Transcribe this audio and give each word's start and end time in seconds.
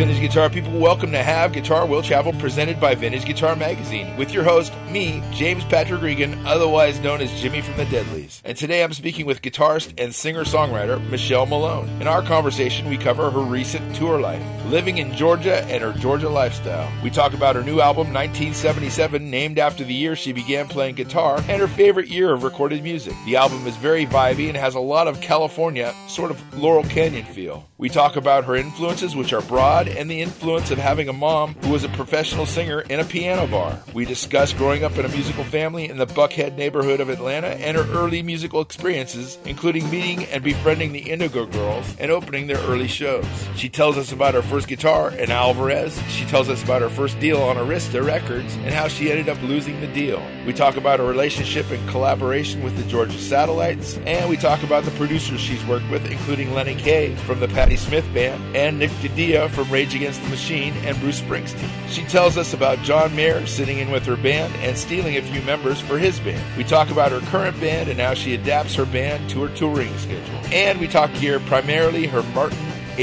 Vintage 0.00 0.20
Guitar 0.22 0.48
people. 0.48 0.72
Welcome 0.78 1.12
to 1.12 1.22
Have 1.22 1.52
Guitar 1.52 1.84
Will 1.84 2.00
Travel, 2.00 2.32
presented 2.32 2.80
by 2.80 2.94
Vintage 2.94 3.26
Guitar 3.26 3.54
Magazine, 3.54 4.16
with 4.16 4.32
your 4.32 4.44
host, 4.44 4.72
me, 4.88 5.22
James 5.30 5.62
Patrick 5.64 6.00
Regan, 6.00 6.46
otherwise 6.46 6.98
known 7.00 7.20
as 7.20 7.30
Jimmy 7.38 7.60
from 7.60 7.76
the 7.76 7.84
Deadlies. 7.84 8.40
And 8.42 8.56
today 8.56 8.82
I'm 8.82 8.94
speaking 8.94 9.26
with 9.26 9.42
guitarist 9.42 9.92
and 9.98 10.14
singer 10.14 10.44
songwriter 10.44 11.06
Michelle 11.10 11.44
Malone. 11.44 11.86
In 12.00 12.08
our 12.08 12.22
conversation, 12.22 12.88
we 12.88 12.96
cover 12.96 13.30
her 13.30 13.40
recent 13.40 13.94
tour 13.94 14.18
life, 14.18 14.42
living 14.70 14.98
in 14.98 15.14
Georgia, 15.16 15.64
and 15.64 15.82
her 15.82 15.92
Georgia 15.92 16.28
lifestyle. 16.28 16.90
We 17.02 17.10
talk 17.10 17.34
about 17.34 17.56
her 17.56 17.62
new 17.62 17.80
album, 17.80 18.12
1977, 18.12 19.28
named 19.28 19.58
after 19.58 19.82
the 19.82 19.92
year 19.92 20.14
she 20.14 20.32
began 20.32 20.68
playing 20.68 20.94
guitar, 20.94 21.42
and 21.48 21.60
her 21.60 21.66
favorite 21.66 22.08
year 22.08 22.32
of 22.32 22.44
recorded 22.44 22.82
music. 22.82 23.14
The 23.26 23.36
album 23.36 23.66
is 23.66 23.76
very 23.76 24.06
vibey 24.06 24.46
and 24.46 24.56
has 24.56 24.76
a 24.76 24.80
lot 24.80 25.08
of 25.08 25.20
California, 25.20 25.92
sort 26.06 26.30
of 26.30 26.58
Laurel 26.58 26.84
Canyon 26.84 27.24
feel. 27.24 27.68
We 27.78 27.88
talk 27.88 28.16
about 28.16 28.44
her 28.44 28.56
influences, 28.56 29.16
which 29.16 29.32
are 29.32 29.40
broad, 29.40 29.88
and 29.88 30.10
the 30.10 30.20
influence 30.20 30.70
of 30.70 30.78
having 30.78 31.08
a 31.08 31.14
mom 31.14 31.54
who 31.62 31.70
was 31.70 31.82
a 31.82 31.88
professional 31.88 32.44
singer 32.44 32.82
in 32.82 33.00
a 33.00 33.04
piano 33.04 33.46
bar. 33.46 33.80
We 33.94 34.04
discuss 34.04 34.52
growing 34.52 34.84
up 34.84 34.98
in 34.98 35.06
a 35.06 35.08
musical 35.08 35.44
family 35.44 35.88
in 35.88 35.96
the 35.96 36.06
Buckhead 36.06 36.56
neighborhood 36.56 37.00
of 37.00 37.08
Atlanta 37.08 37.48
and 37.48 37.76
her 37.76 37.90
early 37.98 38.22
musical 38.22 38.60
experiences, 38.60 39.38
including 39.46 39.88
meeting 39.90 40.26
and 40.26 40.44
befriending 40.44 40.92
the 40.92 41.10
Indigo 41.10 41.46
Girls 41.46 41.96
and 41.98 42.10
opening 42.10 42.46
their 42.46 42.60
early 42.66 42.86
shows. 42.86 43.24
She 43.56 43.70
tells 43.70 43.96
us 43.96 44.12
about 44.12 44.34
her 44.34 44.42
first 44.42 44.59
guitar, 44.66 45.08
an 45.08 45.30
Alvarez. 45.30 46.00
She 46.08 46.24
tells 46.24 46.48
us 46.48 46.62
about 46.62 46.82
her 46.82 46.88
first 46.88 47.18
deal 47.20 47.42
on 47.42 47.56
Arista 47.56 48.04
Records 48.04 48.54
and 48.56 48.72
how 48.72 48.88
she 48.88 49.10
ended 49.10 49.28
up 49.28 49.40
losing 49.42 49.80
the 49.80 49.86
deal. 49.88 50.22
We 50.46 50.52
talk 50.52 50.76
about 50.76 50.98
her 50.98 51.06
relationship 51.06 51.70
and 51.70 51.88
collaboration 51.88 52.62
with 52.62 52.76
the 52.76 52.84
Georgia 52.84 53.18
Satellites, 53.18 53.98
and 54.06 54.28
we 54.28 54.36
talk 54.36 54.62
about 54.62 54.84
the 54.84 54.90
producers 54.92 55.40
she's 55.40 55.64
worked 55.66 55.88
with, 55.90 56.10
including 56.10 56.54
Lenny 56.54 56.74
Kaye 56.74 57.14
from 57.16 57.40
the 57.40 57.48
Patti 57.48 57.76
Smith 57.76 58.06
Band 58.14 58.56
and 58.56 58.78
Nick 58.78 58.90
DiDia 59.02 59.50
from 59.50 59.70
Rage 59.70 59.94
Against 59.94 60.22
the 60.22 60.28
Machine 60.28 60.72
and 60.84 60.98
Bruce 61.00 61.20
Springsteen. 61.20 61.70
She 61.88 62.02
tells 62.04 62.36
us 62.36 62.54
about 62.54 62.78
John 62.78 63.14
Mayer 63.14 63.46
sitting 63.46 63.78
in 63.78 63.90
with 63.90 64.06
her 64.06 64.16
band 64.16 64.54
and 64.56 64.76
stealing 64.76 65.16
a 65.16 65.22
few 65.22 65.42
members 65.42 65.80
for 65.80 65.98
his 65.98 66.18
band. 66.20 66.42
We 66.56 66.64
talk 66.64 66.90
about 66.90 67.12
her 67.12 67.20
current 67.30 67.58
band 67.60 67.88
and 67.88 68.00
how 68.00 68.14
she 68.14 68.34
adapts 68.34 68.74
her 68.74 68.86
band 68.86 69.28
to 69.30 69.42
her 69.42 69.56
touring 69.56 69.96
schedule. 69.98 70.40
And 70.52 70.80
we 70.80 70.88
talk 70.88 71.10
here 71.10 71.40
primarily 71.40 72.06
her 72.06 72.22
Martin 72.34 72.58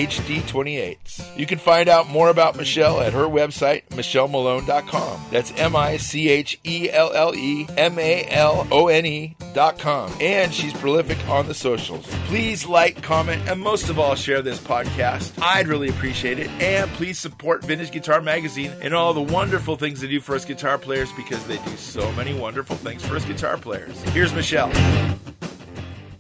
HD28s. 0.05 1.37
You 1.37 1.47
can 1.47 1.57
find 1.57 1.89
out 1.89 2.07
more 2.07 2.29
about 2.29 2.55
Michelle 2.55 3.01
at 3.01 3.13
her 3.13 3.23
website, 3.23 3.87
michellemalone.com. 3.89 5.21
That's 5.31 5.51
M 5.57 5.75
I 5.75 5.97
C 5.97 6.29
H 6.29 6.59
E 6.63 6.89
L 6.91 7.11
L 7.13 7.33
E 7.33 7.67
M 7.77 7.97
A 7.97 8.25
L 8.29 8.67
O 8.71 8.87
N 8.89 9.05
E.com. 9.05 10.13
And 10.21 10.53
she's 10.53 10.73
prolific 10.73 11.17
on 11.27 11.47
the 11.47 11.55
socials. 11.55 12.05
Please 12.25 12.67
like, 12.67 13.01
comment, 13.01 13.47
and 13.49 13.59
most 13.59 13.89
of 13.89 13.97
all, 13.97 14.13
share 14.13 14.41
this 14.43 14.59
podcast. 14.59 15.31
I'd 15.41 15.67
really 15.67 15.89
appreciate 15.89 16.37
it. 16.37 16.49
And 16.61 16.91
please 16.91 17.17
support 17.17 17.63
Vintage 17.63 17.91
Guitar 17.91 18.21
Magazine 18.21 18.73
and 18.81 18.93
all 18.93 19.13
the 19.13 19.21
wonderful 19.21 19.77
things 19.77 20.01
they 20.01 20.07
do 20.07 20.19
for 20.19 20.35
us 20.35 20.45
guitar 20.45 20.77
players 20.77 21.11
because 21.13 21.43
they 21.47 21.57
do 21.57 21.75
so 21.75 22.11
many 22.11 22.33
wonderful 22.37 22.75
things 22.75 23.03
for 23.03 23.15
us 23.15 23.25
guitar 23.25 23.57
players. 23.57 23.99
Here's 24.09 24.33
Michelle. 24.33 24.71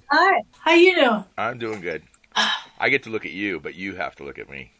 Hi, 0.09 0.41
how 0.59 0.73
you 0.73 0.95
doing? 0.95 1.23
I'm 1.37 1.59
doing 1.59 1.81
good. 1.81 2.01
Ah. 2.35 2.66
I 2.79 2.89
get 2.89 3.03
to 3.03 3.09
look 3.09 3.25
at 3.25 3.31
you, 3.31 3.59
but 3.59 3.75
you 3.75 3.95
have 3.95 4.15
to 4.17 4.23
look 4.23 4.37
at 4.39 4.49
me. 4.49 4.71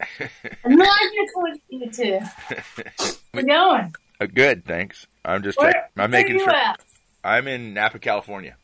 no, 0.66 0.84
I 0.84 1.10
get 1.14 1.28
to 1.34 1.40
look 1.40 1.54
at 1.54 1.60
you 1.68 1.90
too. 1.90 3.16
We're 3.34 3.42
going. 3.42 3.94
Uh, 4.20 4.26
good, 4.26 4.64
thanks. 4.64 5.06
I'm 5.24 5.42
just 5.42 5.58
Where, 5.58 5.88
I'm 5.96 6.02
where 6.02 6.08
making 6.08 6.34
you 6.36 6.44
sure. 6.44 6.54
at? 6.54 6.80
I'm 7.22 7.48
in 7.48 7.74
Napa, 7.74 7.98
California. 7.98 8.56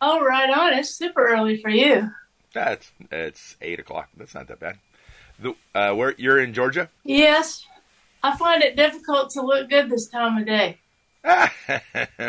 Oh, 0.00 0.24
right 0.24 0.48
on. 0.50 0.74
It's 0.78 0.90
super 0.94 1.26
early 1.26 1.60
for 1.60 1.70
you. 1.70 2.10
That's 2.54 2.90
it's 3.10 3.56
eight 3.60 3.78
o'clock. 3.80 4.08
That's 4.16 4.34
not 4.34 4.48
that 4.48 4.60
bad. 4.60 4.78
The, 5.38 5.54
uh, 5.74 5.94
where 5.94 6.14
you're 6.18 6.40
in 6.40 6.54
Georgia? 6.54 6.88
Yes, 7.04 7.66
I 8.22 8.36
find 8.36 8.62
it 8.62 8.74
difficult 8.76 9.30
to 9.30 9.42
look 9.42 9.68
good 9.68 9.90
this 9.90 10.08
time 10.08 10.38
of 10.38 10.46
day. 10.46 10.78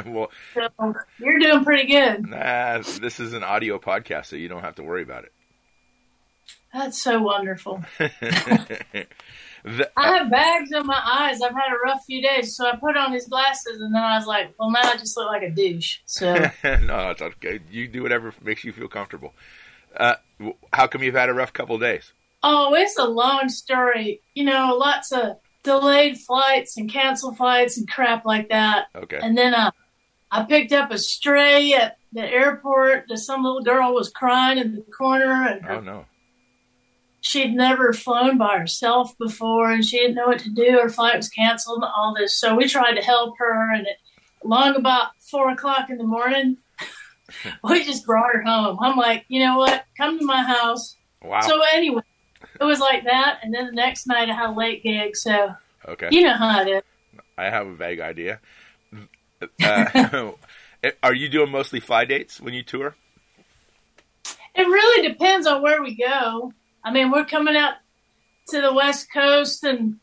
well, 0.06 0.30
So 0.54 0.96
you're 1.20 1.40
doing 1.40 1.64
pretty 1.64 1.88
good. 1.88 2.28
nah, 2.28 2.80
this 3.00 3.20
is 3.20 3.34
an 3.34 3.44
audio 3.44 3.80
podcast, 3.80 4.26
so 4.26 4.36
you 4.36 4.48
don't 4.50 4.62
have 4.62 4.76
to 4.76 4.84
worry 4.84 5.04
about 5.04 5.24
That's 6.74 7.02
so 7.02 7.22
wonderful. 7.22 7.84
The- 7.98 9.08
I 9.98 10.18
have 10.18 10.30
bags 10.30 10.72
on 10.72 10.86
my 10.86 11.02
eyes. 11.04 11.42
I've 11.42 11.54
had 11.54 11.74
a 11.74 11.80
rough 11.84 12.06
few 12.06 12.22
days, 12.22 12.56
so 12.56 12.66
I 12.68 12.76
put 12.76 12.96
on 12.96 13.12
these 13.12 13.28
glasses, 13.28 13.82
and 13.82 13.94
then 13.94 14.02
I 14.02 14.18
was 14.18 14.28
like, 14.28 14.54
"Well, 14.60 14.72
now 14.72 14.82
I 14.84 14.98
just 14.98 15.18
look 15.18 15.28
like 15.28 15.44
a 15.44 15.50
douche." 15.50 16.00
So 16.06 16.34
no, 16.64 17.10
it's 17.10 17.22
okay. 17.22 17.60
You 17.72 17.88
do 17.88 18.04
whatever 18.04 18.34
makes 18.44 18.64
you 18.64 18.72
feel 18.72 18.88
comfortable. 18.88 19.34
Uh, 19.96 20.16
how 20.72 20.88
come 20.88 21.04
you've 21.04 21.16
had 21.16 21.30
a 21.30 21.34
rough 21.34 21.52
couple 21.52 21.76
of 21.76 21.82
days? 21.82 22.14
Oh, 22.44 22.74
it's 22.74 22.98
a 22.98 23.06
long 23.06 23.50
story. 23.50 24.22
You 24.34 24.46
know, 24.46 24.76
lots 24.78 25.12
of 25.12 25.38
delayed 25.64 26.18
flights 26.18 26.78
and 26.78 26.90
canceled 26.90 27.38
flights 27.38 27.78
and 27.78 27.90
crap 27.90 28.26
like 28.26 28.50
that. 28.50 28.88
Okay. 28.96 29.20
And 29.22 29.38
then 29.38 29.54
uh, 29.54 29.72
I 30.32 30.44
picked 30.44 30.72
up 30.72 30.92
a 30.92 30.98
stray 30.98 31.74
at 31.74 31.98
the 32.14 32.24
airport. 32.24 33.06
That 33.10 33.18
some 33.18 33.44
little 33.44 33.64
girl 33.64 33.94
was 33.94 34.10
crying 34.10 34.58
in 34.58 34.76
the 34.76 34.82
corner, 34.84 35.48
and 35.48 35.66
her, 35.66 35.74
Oh 35.74 35.80
no. 35.82 36.06
She'd 37.30 37.54
never 37.54 37.94
flown 37.94 38.38
by 38.40 38.58
herself 38.58 39.16
before, 39.20 39.72
and 39.72 39.86
she 39.86 39.98
didn't 39.98 40.16
know 40.16 40.28
what 40.28 40.40
to 40.40 40.50
do. 40.50 40.80
Her 40.82 40.90
flight 40.90 41.16
was 41.16 41.30
canceled, 41.30 41.84
and 41.84 41.92
all 41.96 42.16
this. 42.18 42.36
So 42.38 42.56
we 42.56 42.68
tried 42.68 42.96
to 42.96 43.02
help 43.02 43.38
her, 43.38 43.72
and 43.72 43.86
it, 43.86 43.98
long 44.44 44.76
about 44.76 45.12
four 45.20 45.52
o'clock 45.52 45.90
in 45.90 45.98
the 45.98 46.04
morning, 46.04 46.58
we 47.64 47.84
just 47.84 48.06
brought 48.06 48.34
her 48.34 48.42
home. 48.42 48.80
I'm 48.82 48.98
like, 48.98 49.26
you 49.28 49.40
know 49.46 49.58
what? 49.58 49.86
Come 49.96 50.18
to 50.18 50.26
my 50.26 50.42
house. 50.42 50.96
Wow. 51.22 51.42
So 51.42 51.62
anyway, 51.74 52.02
it 52.60 52.64
was 52.64 52.80
like 52.80 53.04
that, 53.04 53.40
and 53.44 53.54
then 53.54 53.68
the 53.68 53.74
next 53.74 54.08
night 54.08 54.30
I 54.30 54.34
had 54.34 54.50
a 54.50 54.54
late 54.54 54.82
gig. 54.82 55.16
So 55.16 55.54
okay. 55.88 56.10
you 56.12 56.24
know 56.24 56.34
how 56.34 56.62
it 56.62 56.68
is. 56.68 56.84
I 57.38 57.46
have 57.46 57.68
a 57.68 57.76
vague 57.76 58.00
idea. 58.00 58.40
Uh, 59.64 60.32
are 61.04 61.14
you 61.14 61.30
doing 61.30 61.52
mostly 61.52 61.80
fly 61.80 62.06
dates 62.06 62.42
when 62.42 62.54
you 62.54 62.64
tour? 62.64 62.96
It 64.56 64.64
really 64.64 65.08
depends 65.08 65.46
on 65.46 65.62
where 65.62 65.82
we 65.82 65.96
go. 65.96 66.54
I 66.90 66.92
mean, 66.92 67.12
we're 67.12 67.26
coming 67.26 67.56
out 67.56 67.76
to 68.48 68.62
the 68.62 68.74
West 68.74 69.14
Coast, 69.14 69.64
and 69.64 69.98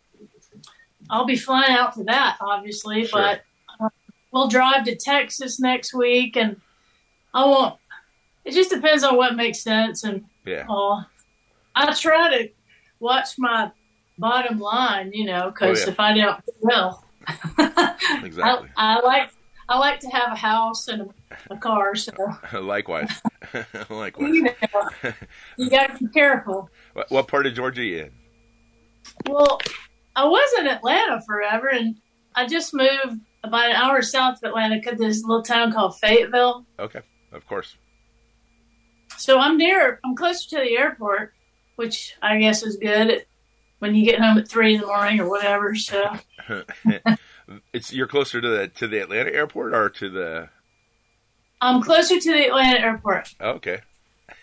I'll 1.10 1.24
be 1.26 1.36
flying 1.36 1.72
out 1.76 1.94
for 1.94 2.04
that, 2.04 2.36
obviously. 2.40 3.04
Sure. 3.06 3.20
But 3.20 3.40
uh, 3.80 3.88
we'll 4.32 4.46
drive 4.46 4.84
to 4.84 4.94
Texas 4.94 5.58
next 5.58 5.92
week, 5.92 6.36
and 6.36 6.60
I 7.34 7.44
won't. 7.44 7.74
It 8.44 8.52
just 8.52 8.70
depends 8.70 9.02
on 9.02 9.16
what 9.16 9.34
makes 9.34 9.62
sense, 9.62 10.04
and 10.04 10.26
Yeah. 10.44 10.66
all. 10.68 11.04
I 11.74 11.92
try 11.92 12.38
to 12.38 12.48
watch 13.00 13.30
my 13.36 13.72
bottom 14.16 14.60
line, 14.60 15.10
you 15.12 15.24
know, 15.26 15.50
because 15.50 15.80
Oh, 15.82 15.86
yeah. 15.86 15.90
if 15.90 15.98
I 16.00 16.16
don't, 16.16 16.40
well, 16.60 17.04
Exactly. 18.22 18.68
I, 18.76 18.98
I 18.98 19.00
like 19.00 19.30
I 19.68 19.78
like 19.78 20.00
to 20.00 20.08
have 20.08 20.32
a 20.32 20.36
house 20.36 20.88
and 20.88 21.02
a, 21.02 21.54
a 21.54 21.56
car, 21.56 21.94
so 21.94 22.12
Likewise. 22.60 23.20
Likewise. 23.90 24.34
you 24.34 24.42
know, 24.42 24.52
you 25.58 25.70
got 25.70 25.96
to 25.98 26.04
be 26.04 26.12
careful. 26.12 26.70
What, 26.92 27.10
what 27.10 27.28
part 27.28 27.46
of 27.46 27.54
Georgia 27.54 27.80
are 27.80 27.84
you 27.84 27.98
in? 28.04 28.10
Well, 29.28 29.60
I 30.14 30.24
was 30.24 30.60
in 30.60 30.68
Atlanta 30.68 31.20
forever, 31.26 31.68
and 31.68 31.96
I 32.34 32.46
just 32.46 32.74
moved 32.74 33.20
about 33.42 33.70
an 33.70 33.76
hour 33.76 34.02
south 34.02 34.38
of 34.42 34.48
Atlanta 34.48 34.80
to 34.82 34.96
this 34.96 35.22
little 35.24 35.42
town 35.42 35.72
called 35.72 35.98
Fayetteville. 35.98 36.64
Okay. 36.78 37.00
Of 37.32 37.46
course. 37.46 37.76
So 39.18 39.38
I'm 39.38 39.56
near, 39.56 40.00
I'm 40.04 40.14
closer 40.14 40.48
to 40.50 40.56
the 40.56 40.76
airport, 40.78 41.32
which 41.76 42.16
I 42.22 42.38
guess 42.38 42.62
is 42.62 42.76
good 42.76 43.26
when 43.78 43.94
you 43.94 44.04
get 44.04 44.20
home 44.20 44.38
at 44.38 44.48
three 44.48 44.74
in 44.74 44.80
the 44.80 44.86
morning 44.86 45.20
or 45.20 45.28
whatever. 45.28 45.74
So 45.74 46.18
it's 47.72 47.92
you're 47.92 48.06
closer 48.06 48.40
to 48.40 48.48
the 48.48 48.68
to 48.68 48.88
the 48.88 48.98
Atlanta 48.98 49.32
airport 49.32 49.74
or 49.74 49.88
to 49.90 50.10
the 50.10 50.48
I'm 51.60 51.82
closer 51.82 52.18
to 52.18 52.32
the 52.32 52.46
Atlanta 52.46 52.80
airport. 52.80 53.34
okay. 53.40 53.80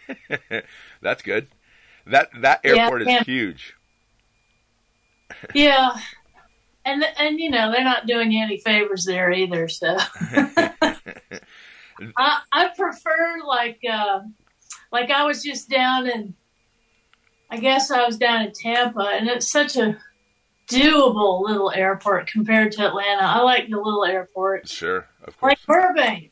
That's 1.01 1.21
good. 1.21 1.47
That 2.05 2.29
that 2.41 2.61
airport 2.63 3.05
yeah. 3.05 3.19
is 3.19 3.25
huge. 3.25 3.75
Yeah. 5.53 5.95
And, 6.85 7.01
and 7.17 7.39
you 7.39 7.49
know, 7.49 7.71
they're 7.71 7.81
not 7.81 8.07
doing 8.07 8.33
you 8.33 8.43
any 8.43 8.57
favors 8.57 9.05
there 9.05 9.31
either. 9.31 9.69
So 9.69 9.95
I, 12.17 12.41
I 12.51 12.69
prefer 12.75 13.37
like, 13.47 13.79
uh, 13.89 14.19
like 14.91 15.09
I 15.09 15.23
was 15.23 15.41
just 15.41 15.69
down 15.69 16.07
in, 16.07 16.33
I 17.49 17.55
guess 17.55 17.89
I 17.89 18.05
was 18.05 18.17
down 18.17 18.41
in 18.41 18.51
Tampa 18.51 19.11
and 19.13 19.29
it's 19.29 19.49
such 19.49 19.77
a 19.77 19.97
doable 20.67 21.43
little 21.47 21.71
airport 21.71 22.27
compared 22.27 22.71
to 22.73 22.85
Atlanta. 22.87 23.21
I 23.23 23.39
like 23.41 23.69
the 23.69 23.77
little 23.77 24.05
airport. 24.05 24.67
Sure, 24.67 25.07
of 25.23 25.37
course. 25.39 25.55
like 25.57 25.65
Burbank. 25.67 26.31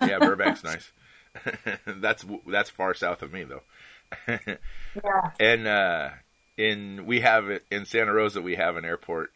Yeah, 0.00 0.18
Burbank's 0.18 0.64
nice. 0.64 0.90
that's 1.86 2.24
that's 2.46 2.70
far 2.70 2.94
south 2.94 3.22
of 3.22 3.32
me 3.32 3.44
though. 3.44 3.62
Yeah. 4.94 5.30
And 5.40 5.66
uh, 5.66 6.10
in 6.58 7.06
we 7.06 7.20
have 7.20 7.48
it 7.48 7.64
in 7.70 7.86
Santa 7.86 8.12
Rosa 8.12 8.42
we 8.42 8.56
have 8.56 8.76
an 8.76 8.84
airport 8.84 9.30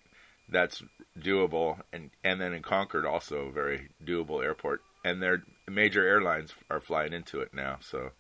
that's 0.51 0.83
doable, 1.19 1.81
and 1.95 2.11
and 2.23 2.39
then 2.39 2.53
in 2.53 2.61
Concord 2.63 3.07
also 3.07 3.47
a 3.47 3.53
very 3.53 3.89
doable 4.05 4.45
airport, 4.45 4.83
and 5.03 5.23
their 5.23 5.43
major 5.67 6.07
airlines 6.07 6.53
are 6.71 6.81
flying 6.81 7.15
into 7.15 7.41
it 7.41 7.55
now. 7.55 7.79
So 7.81 8.11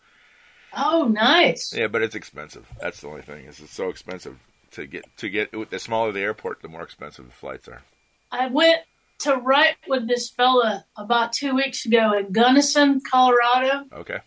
Oh, 0.74 1.08
nice. 1.08 1.74
yeah, 1.74 1.88
but 1.88 2.00
it's 2.02 2.14
expensive. 2.14 2.66
That's 2.80 3.02
the 3.02 3.08
only 3.08 3.22
thing 3.22 3.44
is 3.44 3.60
it's 3.60 3.72
so 3.74 3.90
expensive 3.90 4.38
to 4.72 4.86
get 4.86 5.04
to 5.18 5.28
get 5.28 5.52
the 5.70 5.78
smaller 5.78 6.12
the 6.12 6.20
airport, 6.20 6.62
the 6.62 6.68
more 6.68 6.82
expensive 6.82 7.26
the 7.26 7.32
flights 7.32 7.68
are. 7.68 7.82
I 8.30 8.46
went 8.48 8.80
to 9.20 9.34
write 9.36 9.76
with 9.88 10.06
this 10.08 10.28
fella 10.30 10.84
about 10.96 11.32
two 11.32 11.54
weeks 11.54 11.86
ago 11.86 12.12
in 12.12 12.32
Gunnison, 12.32 13.00
Colorado. 13.00 13.84
Okay. 13.92 14.18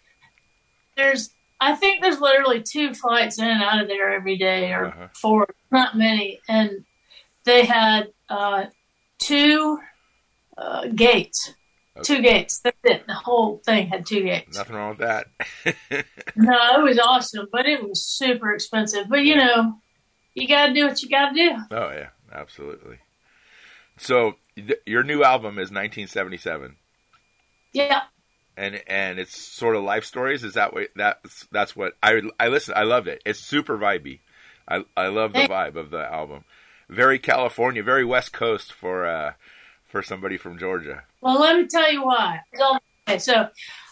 There's, 0.97 1.29
I 1.59 1.75
think 1.75 2.01
there's 2.01 2.19
literally 2.19 2.61
two 2.61 2.93
flights 2.93 3.37
in 3.39 3.45
and 3.47 3.61
out 3.63 3.81
of 3.81 3.87
there 3.87 4.11
every 4.11 4.37
day, 4.37 4.71
or 4.73 4.87
Uh-huh. 4.87 5.07
four, 5.13 5.47
not 5.71 5.95
many. 5.95 6.39
And 6.49 6.85
they 7.45 7.65
had 7.65 8.07
uh, 8.29 8.65
two 9.19 9.79
uh, 10.57 10.87
gates, 10.87 11.53
two 12.03 12.21
gates. 12.21 12.59
That's 12.59 12.77
it. 12.83 13.05
The 13.07 13.13
whole 13.13 13.61
thing 13.65 13.87
had 13.87 14.05
two 14.05 14.23
gates. 14.23 14.57
Nothing 14.57 14.75
wrong 14.75 14.89
with 14.97 14.99
that. 14.99 15.27
No, 16.35 16.79
it 16.79 16.83
was 16.83 16.99
awesome, 16.99 17.47
but 17.51 17.65
it 17.65 17.83
was 17.83 18.03
super 18.03 18.53
expensive. 18.53 19.07
But 19.09 19.23
you 19.25 19.35
know, 19.35 19.75
you 20.39 20.47
got 20.47 20.67
to 20.67 20.73
do 20.73 20.87
what 20.87 21.01
you 21.03 21.09
got 21.09 21.29
to 21.29 21.35
do. 21.35 21.51
oh 21.71 21.89
yeah, 21.91 22.09
absolutely. 22.31 22.97
So 23.97 24.35
th- 24.55 24.79
your 24.85 25.03
new 25.03 25.23
album 25.23 25.53
is 25.59 25.71
1977, 25.71 26.75
Yeah. 27.73 28.01
and 28.57 28.81
and 28.87 29.19
it's 29.19 29.37
sort 29.37 29.75
of 29.75 29.83
life 29.83 30.05
stories. 30.05 30.43
Is 30.43 30.53
that 30.53 30.73
what 30.73 30.87
that's 30.95 31.45
that's 31.51 31.75
what 31.75 31.93
I 32.01 32.21
I 32.39 32.47
listen. 32.47 32.73
I 32.77 32.83
loved 32.83 33.07
it. 33.07 33.21
It's 33.25 33.39
super 33.39 33.77
vibey. 33.77 34.19
I 34.67 34.83
I 34.95 35.07
love 35.07 35.33
the 35.33 35.39
vibe 35.47 35.75
of 35.75 35.89
the 35.89 36.05
album. 36.11 36.43
Very 36.87 37.19
California, 37.19 37.83
very 37.83 38.05
West 38.05 38.33
Coast 38.33 38.71
for 38.73 39.05
uh 39.05 39.33
for 39.87 40.01
somebody 40.01 40.37
from 40.37 40.57
Georgia. 40.57 41.03
Well, 41.21 41.39
let 41.39 41.57
me 41.57 41.67
tell 41.67 41.91
you 41.91 42.03
why. 42.05 42.41
Okay, 43.07 43.19
so 43.19 43.49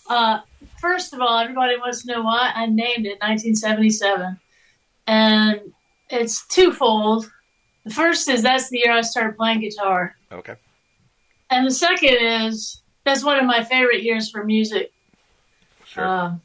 uh, 0.10 0.40
first 0.80 1.14
of 1.14 1.20
all, 1.22 1.38
everybody 1.40 1.76
wants 1.78 2.04
to 2.06 2.12
know 2.12 2.22
why 2.22 2.52
I 2.56 2.68
named 2.68 3.06
it 3.06 3.20
1977, 3.20 4.40
and 5.08 5.60
it's 6.10 6.46
twofold. 6.48 7.32
The 7.86 7.94
first 7.94 8.28
is 8.30 8.42
that's 8.44 8.70
the 8.70 8.80
year 8.80 8.92
I 8.94 9.02
started 9.02 9.38
playing 9.38 9.62
guitar, 9.62 10.16
Okay. 10.32 10.56
and 11.50 11.66
the 11.66 11.72
second 11.72 12.18
is 12.22 12.82
that's 13.06 13.24
one 13.24 13.40
of 13.40 13.46
my 13.46 13.64
favorite 13.64 14.04
years 14.04 14.30
for 14.30 14.44
music. 14.44 14.92
Sure. 15.86 16.38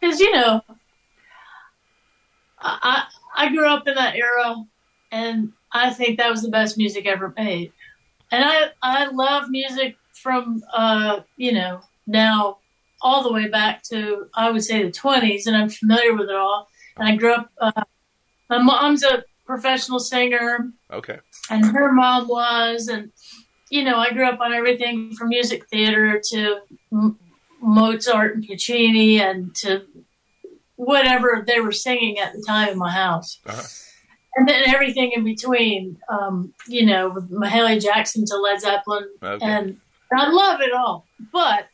Because 0.00 0.20
you 0.20 0.30
know, 0.32 0.60
I 2.60 3.04
I 3.36 3.46
I 3.46 3.48
grew 3.50 3.66
up 3.66 3.86
in 3.88 3.94
that 3.94 4.14
era, 4.16 4.56
and 5.10 5.52
I 5.72 5.90
think 5.90 6.18
that 6.18 6.30
was 6.30 6.42
the 6.42 6.50
best 6.50 6.76
music 6.76 7.06
ever 7.06 7.32
made. 7.36 7.72
And 8.30 8.44
I 8.44 8.70
I 8.82 9.06
love 9.06 9.48
music 9.48 9.96
from 10.12 10.62
uh 10.74 11.20
you 11.36 11.52
know 11.52 11.80
now 12.06 12.58
all 13.00 13.22
the 13.22 13.32
way 13.32 13.48
back 13.48 13.82
to 13.84 14.26
I 14.34 14.50
would 14.50 14.64
say 14.64 14.82
the 14.82 14.90
twenties, 14.92 15.46
and 15.46 15.56
I'm 15.56 15.68
familiar 15.68 16.14
with 16.14 16.28
it 16.28 16.34
all. 16.36 16.68
And 16.98 17.08
I 17.08 17.16
grew 17.16 17.34
up. 17.34 17.50
Uh, 17.60 17.82
my 18.50 18.58
mom's 18.62 19.02
a 19.02 19.24
professional 19.46 19.98
singer, 20.00 20.70
okay. 20.92 21.18
and 21.50 21.64
her 21.66 21.92
mom 21.92 22.28
was, 22.28 22.88
and 22.88 23.12
you 23.70 23.82
know, 23.84 23.96
I 23.96 24.10
grew 24.12 24.28
up 24.28 24.40
on 24.40 24.52
everything 24.52 25.12
from 25.14 25.28
music 25.28 25.68
theater 25.68 26.20
to 26.30 26.60
M- 26.92 27.18
Mozart 27.60 28.34
and 28.36 28.46
Puccini, 28.46 29.20
and 29.20 29.54
to 29.56 29.84
whatever 30.76 31.42
they 31.46 31.60
were 31.60 31.72
singing 31.72 32.18
at 32.18 32.32
the 32.32 32.42
time 32.46 32.68
in 32.70 32.78
my 32.78 32.90
house, 32.90 33.38
Uh-huh. 33.46 33.62
and 34.36 34.48
then 34.48 34.62
everything 34.68 35.12
in 35.12 35.24
between. 35.24 35.98
Um, 36.08 36.52
you 36.68 36.84
know, 36.86 37.08
with 37.10 37.30
Mahalia 37.30 37.80
Jackson 37.82 38.24
to 38.26 38.36
Led 38.36 38.60
Zeppelin, 38.60 39.08
Okay. 39.22 39.44
and 39.44 39.80
I 40.12 40.28
love 40.30 40.60
it 40.60 40.72
all. 40.72 41.06
But 41.32 41.68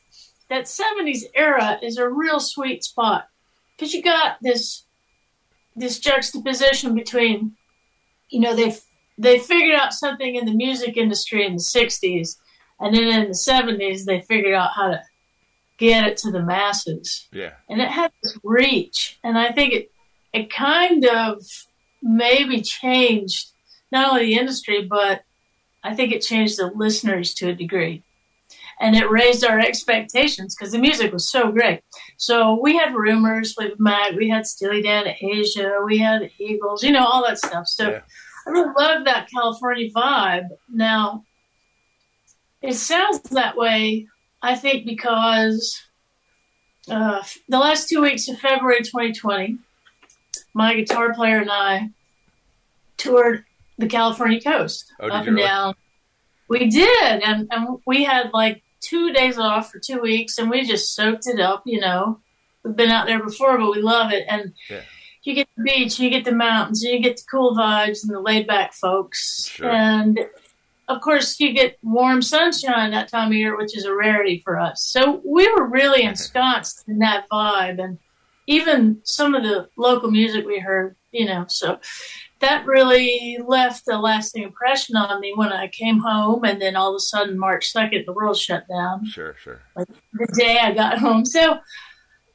that 0.48 0.64
'70s 0.64 1.24
era 1.34 1.78
is 1.82 1.98
a 1.98 2.08
real 2.08 2.38
sweet 2.40 2.84
spot 2.84 3.26
because 3.76 3.92
you 3.92 4.02
got 4.02 4.36
this 4.40 4.84
this 5.76 5.98
juxtaposition 5.98 6.94
between, 6.94 7.56
you 8.28 8.40
know, 8.40 8.54
they 8.54 8.76
they 9.18 9.38
figured 9.38 9.74
out 9.74 9.92
something 9.92 10.34
in 10.34 10.46
the 10.46 10.54
music 10.54 10.96
industry 10.96 11.46
in 11.46 11.54
the 11.54 11.62
'60s, 11.62 12.36
and 12.80 12.94
then 12.94 13.22
in 13.22 13.28
the 13.28 13.34
'70s 13.34 14.04
they 14.04 14.20
figured 14.20 14.54
out 14.54 14.70
how 14.74 14.90
to 14.90 15.02
get 15.78 16.06
it 16.06 16.16
to 16.18 16.30
the 16.30 16.42
masses, 16.42 17.28
yeah. 17.32 17.52
and 17.68 17.80
it 17.80 17.88
had 17.88 18.12
this 18.22 18.38
reach, 18.42 19.18
and 19.24 19.38
I 19.38 19.52
think 19.52 19.72
it 19.72 19.92
it 20.32 20.50
kind 20.50 21.04
of 21.06 21.42
maybe 22.02 22.60
changed 22.62 23.52
not 23.90 24.10
only 24.10 24.26
the 24.26 24.38
industry, 24.38 24.86
but 24.88 25.22
I 25.84 25.94
think 25.94 26.12
it 26.12 26.22
changed 26.22 26.58
the 26.58 26.72
listeners 26.74 27.34
to 27.34 27.50
a 27.50 27.54
degree. 27.54 28.02
And 28.82 28.96
it 28.96 29.08
raised 29.10 29.44
our 29.44 29.60
expectations 29.60 30.54
because 30.54 30.72
the 30.72 30.78
music 30.78 31.12
was 31.12 31.28
so 31.28 31.52
great. 31.52 31.80
So 32.16 32.58
we 32.60 32.76
had 32.76 32.94
rumors 32.94 33.54
with 33.56 33.78
Mac, 33.78 34.12
we 34.12 34.28
had 34.28 34.44
Steely 34.44 34.82
Dan 34.82 35.06
Aja, 35.06 35.80
we 35.84 35.98
had 35.98 36.30
Eagles, 36.38 36.82
you 36.82 36.90
know, 36.90 37.06
all 37.06 37.24
that 37.24 37.38
stuff. 37.38 37.68
So 37.68 37.90
Yeah. 37.90 38.00
I 38.46 38.50
really 38.50 38.72
love 38.76 39.04
that 39.04 39.28
California 39.30 39.88
vibe. 39.92 40.48
Now, 40.68 41.24
it 42.60 42.74
sounds 42.74 43.20
that 43.30 43.56
way, 43.56 44.08
I 44.42 44.56
think, 44.56 44.84
because 44.84 45.80
uh, 46.90 47.22
the 47.48 47.58
last 47.60 47.88
two 47.88 48.00
weeks 48.02 48.28
of 48.28 48.38
February 48.40 48.80
2020, 48.82 49.58
my 50.54 50.74
guitar 50.74 51.14
player 51.14 51.38
and 51.38 51.50
I 51.52 51.90
toured 52.96 53.44
the 53.78 53.86
California 53.86 54.40
coast 54.40 54.92
Oh, 55.00 55.06
up 55.08 55.26
and 55.26 55.36
really? 55.36 55.46
down. 55.46 55.74
We 56.48 56.68
did, 56.68 57.22
and, 57.22 57.48
and 57.50 57.78
we 57.86 58.04
had 58.04 58.30
like 58.32 58.61
two 58.82 59.12
days 59.12 59.38
off 59.38 59.70
for 59.70 59.78
two 59.78 60.00
weeks, 60.00 60.38
and 60.38 60.50
we 60.50 60.64
just 60.64 60.94
soaked 60.94 61.26
it 61.26 61.40
up. 61.40 61.62
You 61.64 61.80
know, 61.80 62.20
we've 62.64 62.76
been 62.76 62.90
out 62.90 63.06
there 63.06 63.22
before, 63.22 63.58
but 63.58 63.70
we 63.70 63.80
love 63.80 64.12
it. 64.12 64.24
And 64.28 64.52
Yeah. 64.68 64.82
you 65.22 65.34
get 65.34 65.48
the 65.56 65.62
beach, 65.62 65.98
you 65.98 66.10
get 66.10 66.24
the 66.24 66.32
mountains, 66.32 66.82
you 66.82 66.98
get 67.00 67.16
the 67.16 67.22
cool 67.30 67.56
vibes 67.56 68.02
and 68.02 68.12
the 68.12 68.20
laid 68.20 68.46
back 68.46 68.74
folks, 68.74 69.48
Sure. 69.48 69.70
and 69.70 70.18
of 70.88 71.00
course 71.00 71.38
you 71.38 71.52
get 71.52 71.78
warm 71.82 72.20
sunshine 72.20 72.90
that 72.90 73.08
time 73.08 73.28
of 73.28 73.34
year, 73.34 73.56
which 73.56 73.76
is 73.76 73.84
a 73.84 73.94
rarity 73.94 74.40
for 74.44 74.58
us. 74.58 74.82
So 74.82 75.22
we 75.24 75.48
were 75.52 75.68
really 75.68 76.00
mm-hmm. 76.00 76.10
ensconced 76.10 76.84
in 76.88 76.98
that 76.98 77.26
vibe, 77.30 77.82
and 77.82 77.98
even 78.46 79.00
some 79.04 79.34
of 79.34 79.42
the 79.44 79.68
local 79.76 80.10
music 80.10 80.44
we 80.44 80.58
heard, 80.58 80.96
you 81.12 81.24
know, 81.26 81.44
so 81.48 81.78
that 82.42 82.66
really 82.66 83.38
left 83.44 83.88
a 83.88 83.98
lasting 83.98 84.42
impression 84.42 84.96
on 84.96 85.20
me 85.20 85.32
when 85.34 85.52
I 85.52 85.68
came 85.68 85.98
home, 85.98 86.44
and 86.44 86.60
then 86.60 86.76
all 86.76 86.90
of 86.90 86.96
a 86.96 87.00
sudden, 87.00 87.38
March 87.38 87.70
second, 87.70 88.04
the 88.06 88.12
world 88.12 88.36
shut 88.36 88.68
down 88.68 89.06
Sure. 89.06 89.34
Sure. 89.42 89.60
the 89.76 90.26
day 90.36 90.58
I 90.58 90.72
got 90.72 90.98
home. 90.98 91.24
So 91.24 91.58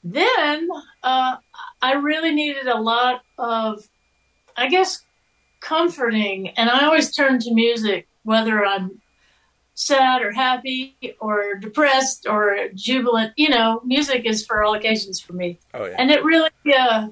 then 0.03 0.67
uh, 1.03 1.35
I 1.81 1.93
really 1.93 2.33
needed 2.33 2.67
a 2.67 2.79
lot 2.79 3.21
of, 3.37 3.87
I 4.55 4.67
guess, 4.69 5.03
comforting. 5.59 6.49
And 6.57 6.69
I 6.69 6.85
always 6.85 7.15
turn 7.15 7.39
to 7.39 7.53
music, 7.53 8.07
whether 8.23 8.65
I'm 8.65 9.01
sad 9.73 10.21
or 10.21 10.31
happy 10.31 10.97
or 11.19 11.55
depressed 11.55 12.25
or 12.27 12.69
jubilant. 12.73 13.33
You 13.35 13.49
know, 13.49 13.81
music 13.83 14.25
is 14.25 14.45
for 14.45 14.63
all 14.63 14.73
occasions 14.73 15.19
for 15.19 15.33
me. 15.33 15.59
Oh 15.73 15.85
yeah. 15.85 15.95
And 15.99 16.09
it 16.09 16.23
really, 16.23 16.49
uh, 16.77 17.09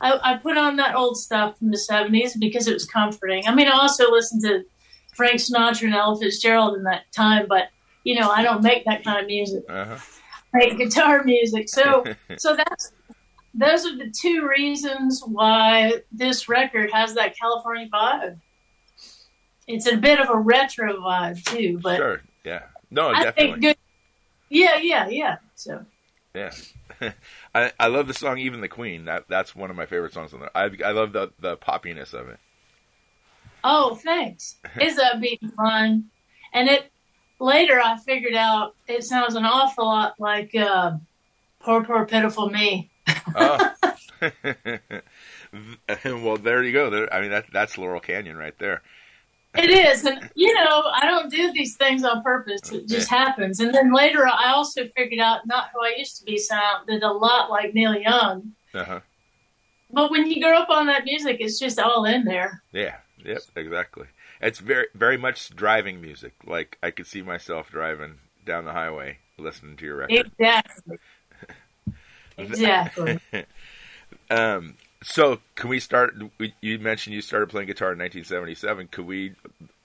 I, 0.00 0.18
I 0.22 0.36
put 0.36 0.56
on 0.56 0.76
that 0.76 0.94
old 0.94 1.16
stuff 1.16 1.58
from 1.58 1.70
the 1.70 1.76
70s 1.90 2.38
because 2.38 2.68
it 2.68 2.72
was 2.74 2.84
comforting. 2.84 3.46
I 3.46 3.54
mean, 3.54 3.66
I 3.68 3.72
also 3.72 4.10
listened 4.10 4.42
to 4.42 4.62
Frank 5.14 5.34
Sinatra 5.36 5.84
and 5.84 5.94
Ella 5.94 6.18
Fitzgerald 6.18 6.76
in 6.76 6.84
that 6.84 7.10
time, 7.12 7.46
but, 7.48 7.64
you 8.04 8.14
know, 8.18 8.30
I 8.30 8.42
don't 8.42 8.62
make 8.62 8.84
that 8.84 9.02
kind 9.04 9.20
of 9.20 9.26
music 9.26 9.64
Uh-huh. 9.68 9.96
make 10.54 10.78
guitar 10.78 11.24
music. 11.24 11.68
So 11.68 12.04
so 12.38 12.54
that's 12.56 12.92
those 13.54 13.86
are 13.86 13.96
the 13.96 14.10
two 14.10 14.46
reasons 14.46 15.22
why 15.26 15.94
this 16.12 16.48
record 16.48 16.90
has 16.92 17.14
that 17.14 17.36
California 17.36 17.88
vibe. 17.92 18.38
It's 19.66 19.86
a 19.86 19.96
bit 19.96 20.20
of 20.20 20.30
a 20.30 20.36
retro 20.38 20.94
vibe 21.00 21.42
too, 21.44 21.80
but 21.82 21.96
sure. 21.96 22.22
Yeah. 22.44 22.62
No, 22.90 23.08
I 23.08 23.24
definitely. 23.24 23.50
think 23.52 23.60
good. 23.62 23.76
Yeah, 24.50 24.76
yeah, 24.80 25.08
yeah. 25.08 25.36
So 25.56 25.84
Yeah, 26.34 26.52
I 27.54 27.72
I 27.78 27.86
love 27.88 28.06
the 28.06 28.14
song 28.14 28.38
"Even 28.38 28.60
the 28.60 28.68
Queen." 28.68 29.06
That 29.06 29.24
that's 29.28 29.56
one 29.56 29.70
of 29.70 29.76
my 29.76 29.86
favorite 29.86 30.12
songs 30.12 30.32
on 30.34 30.40
there. 30.40 30.56
I 30.56 30.70
I 30.84 30.92
love 30.92 31.12
the 31.12 31.32
the 31.38 31.56
poppiness 31.56 32.12
of 32.14 32.28
it. 32.28 32.38
oh, 33.64 33.94
thanks. 33.96 34.56
It's 34.78 35.00
upbeat 35.00 35.38
and 35.42 35.54
fun, 35.54 36.04
and 36.52 36.68
it 36.68 36.90
later 37.40 37.80
I 37.80 37.96
figured 37.98 38.34
out 38.34 38.74
it 38.86 39.04
sounds 39.04 39.34
an 39.34 39.44
awful 39.44 39.86
lot 39.86 40.14
like 40.18 40.54
uh, 40.54 40.92
"Poor 41.60 41.84
Poor 41.84 42.06
Pitiful 42.06 42.50
Me." 42.50 42.90
Oh. 43.34 43.58
well, 46.04 46.36
there 46.36 46.62
you 46.62 46.72
go. 46.72 46.90
There, 46.90 47.12
I 47.12 47.20
mean, 47.20 47.30
that 47.30 47.46
that's 47.52 47.78
Laurel 47.78 48.00
Canyon 48.00 48.36
right 48.36 48.58
there. 48.58 48.82
It 49.56 49.70
is, 49.70 50.04
and 50.04 50.30
you 50.34 50.52
know, 50.54 50.84
I 50.94 51.06
don't 51.06 51.30
do 51.30 51.52
these 51.52 51.76
things 51.76 52.04
on 52.04 52.22
purpose. 52.22 52.70
It 52.70 52.86
just 52.86 53.08
happens. 53.08 53.60
And 53.60 53.74
then 53.74 53.92
later, 53.92 54.26
I 54.26 54.52
also 54.52 54.86
figured 54.88 55.20
out 55.20 55.46
not 55.46 55.70
who 55.72 55.80
I 55.80 55.94
used 55.96 56.18
to 56.18 56.24
be 56.24 56.38
sounded 56.38 57.02
a 57.02 57.10
lot 57.10 57.50
like 57.50 57.74
Neil 57.74 57.94
Young. 57.94 58.52
Uh-huh. 58.74 59.00
But 59.90 60.10
when 60.10 60.30
you 60.30 60.42
grow 60.42 60.58
up 60.58 60.68
on 60.68 60.86
that 60.86 61.04
music, 61.04 61.38
it's 61.40 61.58
just 61.58 61.78
all 61.78 62.04
in 62.04 62.24
there. 62.24 62.62
Yeah. 62.72 62.96
Yep. 63.24 63.42
Exactly. 63.56 64.06
It's 64.40 64.58
very 64.60 64.86
very 64.94 65.16
much 65.16 65.50
driving 65.56 66.00
music. 66.00 66.34
Like 66.46 66.78
I 66.82 66.90
could 66.90 67.06
see 67.06 67.22
myself 67.22 67.70
driving 67.70 68.18
down 68.44 68.64
the 68.64 68.72
highway 68.72 69.18
listening 69.38 69.76
to 69.78 69.84
your 69.84 69.96
record. 69.96 70.30
Exactly. 70.38 70.98
Exactly. 72.38 73.18
Um, 74.30 74.76
So, 75.02 75.38
can 75.54 75.70
we 75.70 75.78
start? 75.78 76.14
You 76.60 76.78
mentioned 76.78 77.14
you 77.14 77.22
started 77.22 77.48
playing 77.48 77.68
guitar 77.68 77.92
in 77.92 77.98
1977. 77.98 78.88
Could 78.88 79.06
we? 79.06 79.34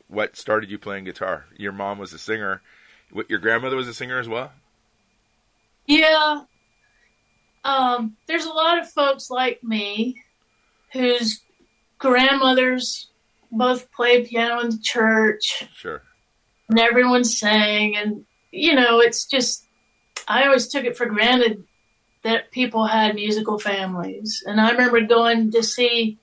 What 0.08 0.36
started 0.36 0.72
you 0.72 0.80
playing 0.80 1.04
guitar? 1.06 1.46
Your 1.58 1.72
mom 1.72 2.00
was 2.00 2.14
a 2.14 2.20
singer. 2.20 2.62
Your 3.28 3.40
grandmother 3.40 3.76
was 3.76 3.88
a 3.88 3.94
singer 3.94 4.20
as 4.20 4.28
well. 4.28 4.52
Yeah. 5.86 6.44
Um, 7.64 8.18
there's 8.28 8.46
a 8.46 8.52
lot 8.52 8.80
of 8.80 8.90
folks 8.90 9.30
like 9.30 9.64
me 9.64 10.22
whose 10.92 11.42
grandmothers 11.98 13.10
both 13.52 13.92
played 13.92 14.28
piano 14.28 14.60
in 14.62 14.72
the 14.72 14.80
church. 14.80 15.68
Sure. 15.76 16.02
And 16.70 16.80
everyone 16.80 17.24
sang, 17.24 17.96
and 17.96 18.26
you 18.52 18.74
know, 18.74 19.00
it's 19.00 19.26
just 19.26 19.66
I 20.28 20.46
always 20.46 20.68
took 20.68 20.86
it 20.86 20.98
for 20.98 21.06
granted 21.06 21.64
that 22.24 22.52
people 22.52 22.86
had 22.86 23.16
musical 23.16 23.60
families. 23.60 24.44
And 24.46 24.60
I 24.60 24.72
remember 24.72 25.02
going 25.02 25.52
to 25.52 25.64
see 25.64 26.18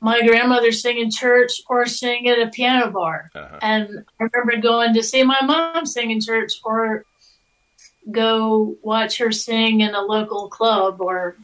my 0.00 0.20
grandmother 0.26 0.72
sing 0.72 0.98
in 0.98 1.10
church 1.10 1.60
or 1.68 1.86
sing 1.86 2.28
at 2.28 2.38
a 2.38 2.50
piano 2.50 2.90
bar. 2.90 3.30
Uh-huh. 3.34 3.58
And 3.62 4.04
I 4.18 4.24
remember 4.24 4.56
going 4.60 4.94
to 4.94 5.02
see 5.02 5.22
my 5.22 5.40
mom 5.42 5.86
sing 5.86 6.10
in 6.10 6.20
church 6.20 6.54
or 6.64 7.04
go 8.10 8.76
watch 8.82 9.18
her 9.18 9.30
sing 9.30 9.80
in 9.80 9.94
a 9.94 10.00
local 10.00 10.48
club 10.48 11.00
or 11.00 11.36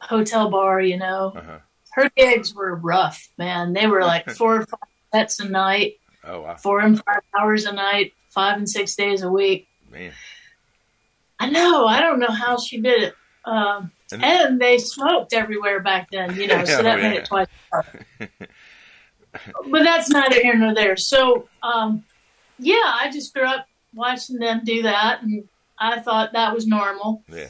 hotel 0.00 0.50
bar, 0.50 0.80
you 0.80 0.96
know. 0.96 1.32
Uh-huh. 1.36 1.58
Her 1.92 2.10
gigs 2.16 2.54
were 2.54 2.74
rough, 2.74 3.28
man. 3.38 3.72
They 3.74 3.86
were 3.86 4.02
like 4.02 4.28
four 4.36 4.62
or 4.62 4.66
five 4.66 4.80
sets 5.12 5.40
a 5.40 5.48
night. 5.48 5.98
Oh, 6.24 6.40
wow. 6.40 6.56
Four 6.56 6.80
and 6.80 7.02
five 7.04 7.20
hours 7.38 7.66
a 7.66 7.72
night, 7.72 8.12
five 8.30 8.56
and 8.56 8.68
six 8.68 8.96
days 8.96 9.22
a 9.22 9.30
week. 9.30 9.68
Man. 9.90 10.12
I 11.38 11.50
know. 11.50 11.86
I 11.86 12.00
don't 12.00 12.18
know 12.18 12.30
how 12.30 12.58
she 12.58 12.80
did 12.80 13.02
it. 13.02 13.14
Um, 13.44 13.92
and, 14.12 14.24
and, 14.24 14.60
they 14.60 14.78
smoked 14.78 15.32
everywhere 15.32 15.80
back 15.80 16.10
then, 16.10 16.34
you 16.36 16.46
know, 16.48 16.64
so 16.64 16.82
that 16.82 16.98
oh, 16.98 17.02
yeah. 17.02 17.08
made 17.10 17.16
it 17.18 17.24
twice. 17.26 17.46
but 18.18 19.84
that's 19.84 20.10
neither 20.10 20.40
here 20.40 20.56
nor 20.56 20.74
there. 20.74 20.96
So, 20.96 21.48
um, 21.62 22.04
yeah, 22.58 22.82
I 22.84 23.10
just 23.12 23.34
grew 23.34 23.44
up 23.44 23.66
watching 23.94 24.38
them 24.38 24.62
do 24.64 24.82
that, 24.82 25.22
and 25.22 25.48
I 25.78 26.00
thought 26.00 26.32
that 26.32 26.54
was 26.54 26.66
normal. 26.66 27.22
Yeah. 27.28 27.48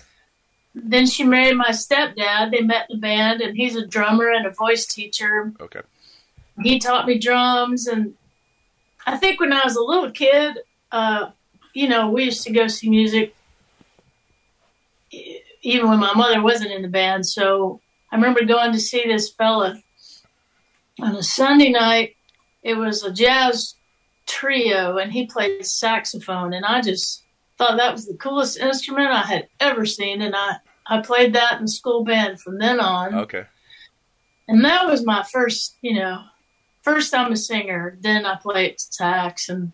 Then 0.75 1.07
she 1.07 1.25
married 1.25 1.57
my 1.57 1.71
stepdad. 1.71 2.51
They 2.51 2.61
met 2.61 2.91
in 2.91 2.97
the 2.97 3.01
band, 3.01 3.41
and 3.41 3.57
he's 3.57 3.77
a 3.77 3.87
drummer 3.87 4.31
and 4.31 4.47
a 4.47 4.51
voice 4.51 4.87
teacher. 4.87 5.53
Okay. 5.59 5.81
He 6.63 6.79
taught 6.79 7.07
me 7.07 7.19
drums, 7.19 7.87
and 7.87 8.15
I 9.07 9.17
think 9.17 9.41
when 9.41 9.53
I 9.53 9.63
was 9.65 9.77
a 9.77 9.83
little 9.83 10.11
kid, 10.11 10.59
uh, 10.93 11.31
you 11.73 11.89
know, 11.89 12.11
we 12.11 12.25
used 12.25 12.43
to 12.43 12.53
go 12.53 12.69
see 12.69 12.91
music 12.91 13.35
even 15.63 15.89
when 15.89 15.99
my 15.99 16.15
mother 16.15 16.43
wasn't 16.43 16.73
in 16.73 16.83
the 16.83 16.89
band. 16.89 17.27
So 17.27 17.81
I 18.11 18.17
remember 18.17 18.45
going 18.45 18.73
to 18.73 18.81
see 18.81 19.05
this 19.07 19.31
fella 19.31 19.81
on 21.01 21.17
a 21.17 21.23
Sunday 21.23 21.71
night. 21.71 22.17
It 22.63 22.75
was 22.75 23.03
a 23.03 23.13
jazz 23.13 23.75
trio, 24.27 24.99
and 24.99 25.13
he 25.13 25.27
played 25.27 25.65
saxophone, 25.65 26.53
and 26.53 26.65
I 26.65 26.81
just 26.81 27.25
thought 27.59 27.77
that 27.79 27.93
was 27.93 28.07
the 28.07 28.17
coolest 28.17 28.59
instrument 28.59 29.11
I 29.11 29.23
had 29.23 29.49
ever 29.61 29.87
seen, 29.87 30.21
and 30.23 30.35
I 30.37 30.57
I 30.87 31.01
played 31.01 31.35
that 31.35 31.61
in 31.61 31.67
school 31.67 32.05
band 32.05 32.41
from 32.41 32.59
then 32.59 32.81
on. 32.81 33.15
Okay. 33.15 33.45
And 34.49 34.65
that 34.65 34.87
was 34.87 35.05
my 35.05 35.25
first, 35.25 35.77
you 35.83 35.95
know, 35.95 36.23
first 36.83 37.13
I'm 37.13 37.33
a 37.33 37.37
singer. 37.37 37.99
Then 38.01 38.25
I 38.25 38.37
played 38.37 38.81
sax, 38.81 39.49
and 39.49 39.73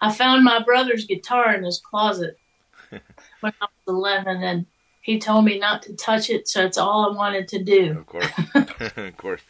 I 0.00 0.12
found 0.12 0.44
my 0.44 0.62
brother's 0.62 1.04
guitar 1.04 1.54
in 1.54 1.64
his 1.64 1.80
closet 1.80 2.38
when 2.90 3.52
I 3.60 3.66
was 3.86 3.94
11, 3.94 4.42
and 4.42 4.66
he 5.04 5.18
told 5.18 5.44
me 5.44 5.58
not 5.58 5.82
to 5.82 5.94
touch 5.94 6.30
it, 6.30 6.48
so 6.48 6.62
that's 6.62 6.78
all 6.78 7.12
I 7.12 7.14
wanted 7.14 7.46
to 7.48 7.62
do. 7.62 7.98
Of 7.98 8.06
course, 8.06 8.26
of 8.96 9.16
course. 9.18 9.42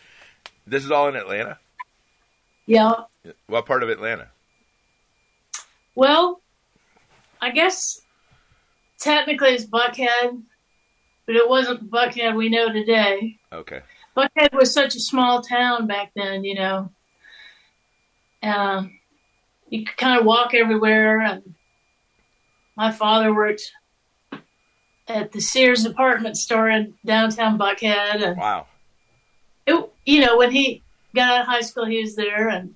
This 0.67 0.85
is 0.85 0.91
all 0.91 1.09
in 1.09 1.15
Atlanta. 1.15 1.61
Yeah. 2.67 2.93
What 3.47 3.65
part 3.65 3.85
of 3.85 3.89
Atlanta? 3.89 4.31
Well, 5.95 6.41
I 7.41 7.53
guess 7.53 8.01
technically 8.99 9.51
it's 9.51 9.65
Buckhead, 9.65 10.43
but 11.25 11.37
it 11.37 11.49
wasn't 11.49 11.89
Buckhead 11.89 12.35
we 12.35 12.49
know 12.49 12.73
today. 12.73 13.39
Okay. 13.53 13.83
Buckhead 14.17 14.53
was 14.55 14.75
such 14.75 14.97
a 14.97 15.01
small 15.01 15.41
town 15.41 15.87
back 15.87 16.11
then, 16.17 16.43
you 16.43 16.57
know. 16.57 16.91
Um, 18.43 18.99
you 19.69 19.85
could 19.85 19.97
kind 19.97 20.19
of 20.19 20.27
walk 20.27 20.53
everywhere, 20.53 21.21
and 21.21 21.55
my 22.77 22.91
father 22.91 23.33
worked 23.33 23.71
at 25.09 25.33
the 25.33 25.41
Sears 25.41 25.85
department 25.85 26.37
store 26.37 26.71
in 26.71 26.95
downtown 27.05 27.59
Buckhead. 27.59 28.23
And 28.23 28.37
wow. 28.39 28.67
It, 29.67 29.91
you 30.05 30.21
know, 30.21 30.37
when 30.37 30.51
he 30.51 30.83
got 31.15 31.33
out 31.33 31.41
of 31.43 31.47
high 31.47 31.61
school, 31.61 31.85
he 31.85 32.03
was 32.03 32.17
there, 32.17 32.49
and 32.49 32.75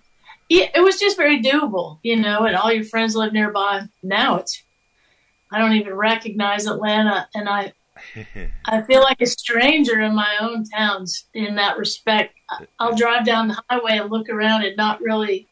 it, 0.49 0.71
it 0.75 0.81
was 0.81 0.99
just 0.99 1.17
very 1.17 1.43
doable, 1.43 1.99
you 2.03 2.17
know, 2.17 2.45
and 2.45 2.57
all 2.57 2.73
your 2.73 2.85
friends 2.85 3.15
live 3.15 3.33
nearby. 3.33 3.83
Now 4.03 4.37
it's, 4.37 4.63
I 5.51 5.59
don't 5.59 5.75
even 5.75 5.95
recognize 5.95 6.67
Atlanta, 6.67 7.29
and 7.35 7.49
I, 7.49 7.73
I 8.65 8.83
feel 8.83 9.03
like 9.03 9.21
a 9.21 9.27
stranger 9.27 10.01
in 10.01 10.15
my 10.15 10.37
own 10.41 10.65
towns 10.65 11.27
in 11.35 11.57
that 11.57 11.79
respect. 11.79 12.35
I'll 12.79 12.95
drive 12.95 13.27
down 13.27 13.49
the 13.49 13.63
highway 13.69 13.99
and 13.99 14.11
look 14.11 14.29
around 14.31 14.65
and 14.65 14.77
not 14.77 15.03
really 15.03 15.47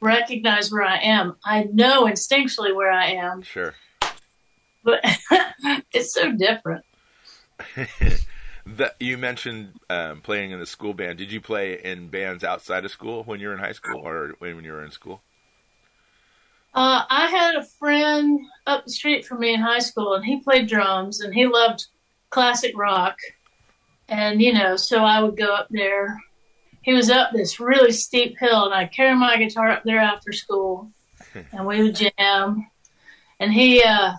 recognize 0.00 0.70
where 0.70 0.84
I 0.84 0.98
am. 0.98 1.36
I 1.44 1.64
know 1.64 2.04
instinctually 2.04 2.74
where 2.74 2.92
I 2.92 3.10
am. 3.10 3.42
Sure 3.42 3.74
but 4.88 5.04
it's 5.92 6.14
so 6.14 6.32
different. 6.32 6.84
that 8.66 8.96
you 9.00 9.18
mentioned 9.18 9.72
um, 9.90 10.20
playing 10.20 10.50
in 10.50 10.60
the 10.60 10.66
school 10.66 10.94
band. 10.94 11.18
Did 11.18 11.32
you 11.32 11.40
play 11.40 11.80
in 11.82 12.08
bands 12.08 12.44
outside 12.44 12.84
of 12.84 12.90
school 12.90 13.24
when 13.24 13.40
you 13.40 13.48
were 13.48 13.54
in 13.54 13.60
high 13.60 13.72
school, 13.72 14.00
or 14.06 14.34
when 14.38 14.64
you 14.64 14.72
were 14.72 14.84
in 14.84 14.90
school? 14.90 15.20
Uh, 16.74 17.02
I 17.08 17.26
had 17.26 17.56
a 17.56 17.64
friend 17.64 18.40
up 18.66 18.84
the 18.84 18.92
street 18.92 19.26
from 19.26 19.40
me 19.40 19.54
in 19.54 19.60
high 19.60 19.78
school, 19.80 20.14
and 20.14 20.24
he 20.24 20.40
played 20.40 20.68
drums, 20.68 21.20
and 21.20 21.34
he 21.34 21.46
loved 21.46 21.86
classic 22.30 22.76
rock. 22.76 23.18
And 24.08 24.40
you 24.40 24.52
know, 24.52 24.76
so 24.76 25.04
I 25.04 25.22
would 25.22 25.36
go 25.36 25.52
up 25.54 25.68
there. 25.70 26.18
He 26.82 26.94
was 26.94 27.10
up 27.10 27.32
this 27.32 27.60
really 27.60 27.92
steep 27.92 28.38
hill, 28.38 28.64
and 28.64 28.74
I'd 28.74 28.92
carry 28.92 29.14
my 29.14 29.36
guitar 29.36 29.70
up 29.70 29.82
there 29.84 29.98
after 29.98 30.32
school, 30.32 30.92
and 31.52 31.66
we 31.66 31.82
would 31.82 31.96
jam. 31.96 32.70
And 33.40 33.52
he 33.52 33.82
uh, 33.82 34.14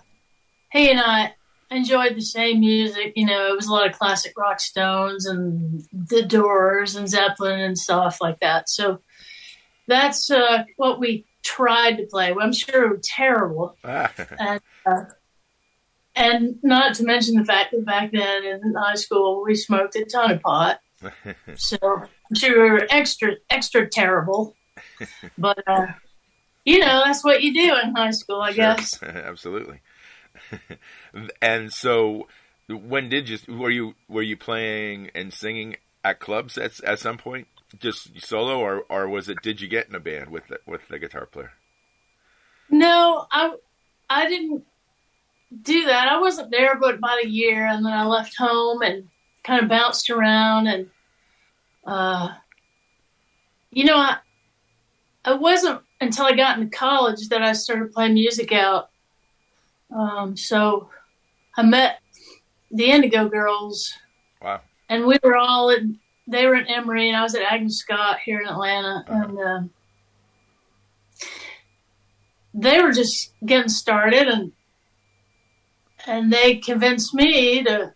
he 0.72 0.92
and 0.92 1.00
I 1.00 1.34
enjoyed 1.72 2.16
the 2.16 2.22
same 2.22 2.60
music. 2.60 3.14
You 3.16 3.26
know, 3.26 3.48
it 3.48 3.56
was 3.56 3.68
a 3.68 3.72
lot 3.72 3.88
of 3.88 3.98
classic 3.98 4.38
rock 4.38 4.60
Stones 4.60 5.26
and 5.26 5.84
The 5.92 6.24
Doors 6.24 6.96
and 6.96 7.08
Zeppelin 7.08 7.60
and 7.60 7.78
stuff 7.78 8.20
like 8.22 8.40
that. 8.40 8.70
So 8.70 9.02
that's 9.88 10.30
uh, 10.30 10.64
what 10.78 11.00
we 11.00 11.26
tried 11.44 11.98
to 11.98 12.06
play. 12.06 12.32
Well, 12.32 12.46
I'm 12.46 12.54
sure 12.54 12.86
it 12.86 12.98
was 12.98 13.08
terrible. 13.08 13.76
and, 13.84 14.62
uh, 14.86 15.06
and 16.16 16.60
not 16.64 16.96
to 16.96 17.04
mention 17.04 17.36
the 17.36 17.46
fact 17.46 17.72
that 17.72 17.86
back 17.86 18.12
then 18.12 18.44
in 18.44 18.74
high 18.76 18.96
school 18.96 19.44
we 19.44 19.56
smoked 19.56 19.96
a 19.96 20.06
ton 20.06 20.32
of 20.32 20.42
pot. 20.42 20.80
so 21.56 21.78
I'm 21.82 22.36
sure 22.36 22.64
we 22.64 22.72
were 22.72 22.88
extra 22.90 23.34
extra 23.50 23.88
terrible. 23.88 24.56
But 25.38 25.64
uh, 25.66 25.88
you 26.66 26.80
know, 26.80 27.04
that's 27.06 27.24
what 27.24 27.42
you 27.42 27.54
do 27.54 27.76
in 27.82 27.96
high 27.96 28.12
school, 28.12 28.42
I 28.42 28.52
sure. 28.52 28.56
guess. 28.56 29.02
Absolutely. 29.04 29.80
And 31.42 31.72
so, 31.74 32.28
when 32.68 33.10
did 33.10 33.30
you 33.30 33.40
were 33.48 33.70
you 33.70 33.96
were 34.08 34.22
you 34.22 34.38
playing 34.38 35.12
and 35.16 35.34
singing 35.34 35.78
at 36.04 36.20
clubs 36.20 36.58
at 36.58 36.80
at 36.84 37.00
some 37.00 37.18
point, 37.18 37.48
just 37.78 38.20
solo, 38.22 38.60
or 38.60 38.84
or 38.90 39.08
was 39.08 39.30
it? 39.30 39.42
Did 39.42 39.62
you 39.62 39.68
get 39.68 39.90
in 39.90 39.96
a 39.96 40.00
band 40.00 40.30
with 40.30 40.48
the, 40.48 40.60
with 40.66 40.88
the 40.88 41.00
guitar 41.00 41.26
player? 41.26 41.54
No, 42.70 43.26
I 43.32 43.56
I 44.10 44.28
didn't 44.28 44.64
do 45.62 45.86
that. 45.86 46.08
I 46.08 46.20
wasn't 46.20 46.52
there 46.52 46.76
but 46.76 46.96
about 46.96 47.24
a 47.24 47.30
year, 47.30 47.66
and 47.66 47.86
then 47.86 47.94
I 47.94 48.06
left 48.06 48.38
home 48.38 48.82
and 48.82 49.08
kind 49.44 49.64
of 49.64 49.70
bounced 49.70 50.10
around, 50.10 50.68
and 50.68 50.90
uh, 51.86 52.30
you 53.72 53.86
know, 53.86 53.98
I 53.98 54.18
I 55.26 55.34
wasn't 55.34 55.82
until 56.02 56.26
I 56.26 56.36
got 56.36 56.58
into 56.60 56.76
college 56.76 57.30
that 57.30 57.42
I 57.42 57.54
started 57.54 57.92
playing 57.92 58.14
music 58.14 58.52
out 58.52 58.90
um, 59.92 60.36
so 60.38 60.90
I 61.58 61.64
met 61.64 62.00
the 62.72 62.86
Indigo 62.86 63.28
Girls. 63.28 63.94
Wow. 64.42 64.62
And 64.88 65.06
we 65.06 65.18
were 65.24 65.38
all 65.38 65.70
in, 65.70 66.00
they 66.28 66.46
were 66.46 66.56
in 66.56 66.68
Emory 66.68 67.08
and 67.08 67.18
I 67.18 67.24
was 67.24 67.36
at 67.36 67.42
Agnes 67.42 67.78
Scott 67.78 68.20
here 68.24 68.40
in 68.40 68.48
Atlanta. 68.48 69.04
Uh-huh. 69.08 69.24
And 69.24 69.40
uh, 69.40 69.62
they 72.54 72.82
were 72.82 72.92
just 72.92 73.34
getting 73.46 73.70
started 73.70 74.28
and 74.28 74.52
and 76.08 76.32
they 76.32 76.56
convinced 76.56 77.14
me 77.14 77.62
to 77.64 77.94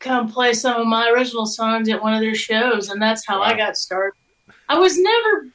come 0.00 0.32
play 0.32 0.54
some 0.54 0.80
of 0.80 0.86
my 0.86 1.10
original 1.10 1.46
songs 1.46 1.88
at 1.88 2.02
one 2.02 2.14
of 2.14 2.20
their 2.20 2.34
shows 2.34 2.88
and 2.88 3.00
that's 3.00 3.26
how 3.26 3.40
wow. 3.40 3.46
I 3.46 3.56
got 3.56 3.76
started. 3.76 4.18
I 4.68 4.78
was 4.78 4.98
never 4.98 5.48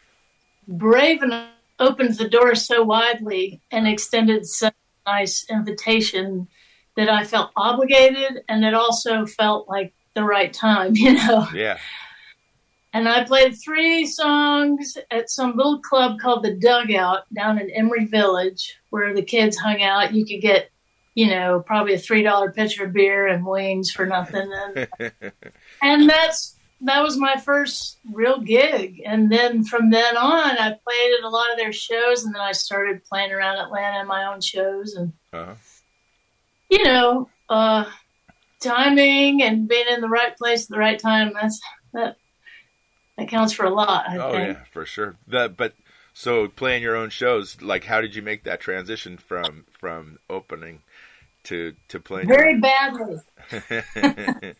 brave 0.67 1.23
enough 1.23 1.49
opened 1.79 2.17
the 2.17 2.29
door 2.29 2.55
so 2.55 2.83
widely 2.83 3.61
and 3.71 3.87
extended 3.87 4.45
such 4.45 4.73
nice 5.07 5.45
invitation 5.49 6.47
that 6.95 7.09
I 7.09 7.23
felt 7.23 7.51
obligated 7.55 8.43
and 8.49 8.65
it 8.65 8.73
also 8.73 9.25
felt 9.25 9.69
like 9.69 9.93
the 10.13 10.23
right 10.23 10.51
time, 10.51 10.91
you 10.95 11.13
know. 11.13 11.47
Yeah. 11.53 11.77
And 12.93 13.07
I 13.07 13.23
played 13.23 13.55
three 13.55 14.05
songs 14.05 14.97
at 15.11 15.29
some 15.29 15.55
little 15.55 15.79
club 15.79 16.19
called 16.19 16.43
the 16.43 16.55
Dugout 16.55 17.31
down 17.33 17.59
in 17.59 17.69
Emory 17.69 18.05
Village, 18.05 18.75
where 18.89 19.13
the 19.13 19.21
kids 19.21 19.57
hung 19.57 19.83
out. 19.83 20.13
You 20.13 20.25
could 20.25 20.41
get, 20.41 20.71
you 21.13 21.27
know, 21.27 21.61
probably 21.65 21.93
a 21.93 21.99
three 21.99 22.23
dollar 22.23 22.51
pitcher 22.51 22.85
of 22.85 22.93
beer 22.93 23.27
and 23.27 23.45
wings 23.45 23.91
for 23.91 24.07
nothing, 24.07 24.51
and, 24.99 25.11
and 25.83 26.09
that's 26.09 26.56
that 26.81 27.01
was 27.01 27.17
my 27.17 27.37
first 27.37 27.97
real 28.11 28.39
gig. 28.39 29.01
And 29.05 29.31
then 29.31 29.63
from 29.63 29.89
then 29.89 30.15
on, 30.17 30.57
I 30.57 30.69
played 30.69 31.13
at 31.17 31.23
a 31.23 31.29
lot 31.29 31.51
of 31.51 31.57
their 31.57 31.73
shows, 31.73 32.23
and 32.23 32.33
then 32.33 32.41
I 32.41 32.51
started 32.51 33.03
playing 33.05 33.31
around 33.31 33.57
Atlanta 33.57 34.01
in 34.01 34.07
my 34.07 34.25
own 34.25 34.41
shows, 34.41 34.93
and 34.93 35.13
Uh-huh. 35.33 35.55
you 36.69 36.83
know, 36.83 37.29
uh, 37.49 37.85
timing 38.59 39.41
and 39.41 39.67
being 39.67 39.87
in 39.89 40.01
the 40.01 40.09
right 40.09 40.35
place 40.37 40.63
at 40.63 40.69
the 40.69 40.77
right 40.79 40.99
time. 40.99 41.33
That's 41.33 41.59
that. 41.93 42.17
That 43.17 43.29
counts 43.29 43.51
for 43.53 43.65
a 43.65 43.71
lot. 43.73 44.07
I 44.07 44.17
Oh 44.17 44.31
think. 44.31 44.57
yeah, 44.57 44.63
for 44.71 44.85
sure. 44.85 45.15
The 45.27 45.49
but 45.49 45.73
so 46.13 46.47
playing 46.47 46.83
your 46.83 46.95
own 46.95 47.09
shows, 47.09 47.59
like 47.63 47.85
how 47.85 47.99
did 47.99 48.13
you 48.13 48.21
make 48.21 48.43
that 48.43 48.59
transition 48.59 49.17
from 49.17 49.65
from 49.71 50.19
opening 50.29 50.81
to 51.45 51.73
to 51.87 51.99
playing? 51.99 52.27
Very 52.27 52.59
badly. 52.59 53.15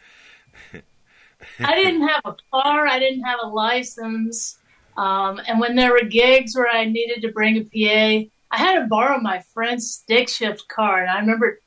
I 1.60 1.76
didn't 1.76 2.08
have 2.08 2.22
a 2.26 2.36
car. 2.52 2.88
I 2.88 3.00
didn't 3.00 3.24
have 3.24 3.40
a 3.44 3.48
license. 3.48 4.58
Um, 4.98 5.40
and 5.48 5.60
when 5.60 5.76
there 5.76 5.92
were 5.92 6.04
gigs 6.04 6.56
where 6.56 6.70
I 6.70 6.86
needed 6.86 7.22
to 7.22 7.32
bring 7.32 7.58
a 7.58 7.64
PA, 7.64 8.30
I 8.50 8.58
had 8.58 8.80
to 8.80 8.88
borrow 8.88 9.20
my 9.20 9.44
friend's 9.54 9.92
stick 9.92 10.30
shift 10.30 10.68
car. 10.68 11.02
And 11.02 11.10
I 11.10 11.20
remember 11.20 11.60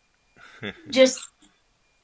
just, 0.91 1.21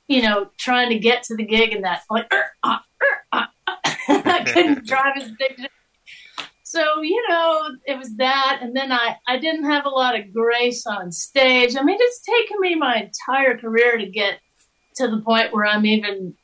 you 0.08 0.22
know, 0.22 0.50
trying 0.58 0.90
to 0.90 0.98
get 0.98 1.24
to 1.24 1.36
the 1.36 1.44
gig 1.44 1.72
and 1.72 1.84
that, 1.84 2.02
like, 2.10 2.32
"Er, 2.32 2.44
ah, 2.62 2.84
er, 3.02 3.24
ah, 3.32 3.50
ah." 3.66 3.78
I 4.08 4.44
couldn't 4.44 4.86
drive 4.86 5.16
a 5.16 5.20
stick 5.20 5.56
shift. 5.58 5.72
So, 6.62 7.00
you 7.00 7.24
know, 7.28 7.70
it 7.86 7.96
was 7.96 8.16
that. 8.16 8.58
And 8.60 8.76
then 8.76 8.92
I, 8.92 9.16
I 9.26 9.38
didn't 9.38 9.64
have 9.64 9.86
a 9.86 9.88
lot 9.88 10.18
of 10.18 10.32
grace 10.32 10.84
on 10.86 11.10
stage. 11.12 11.76
I 11.76 11.82
mean, 11.82 11.96
it's 11.98 12.22
taken 12.22 12.60
me 12.60 12.74
my 12.74 12.96
entire 12.96 13.56
career 13.56 13.96
to 13.96 14.06
get 14.06 14.40
to 14.96 15.08
the 15.08 15.20
point 15.20 15.54
where 15.54 15.64
I'm 15.64 15.86
even 15.86 16.34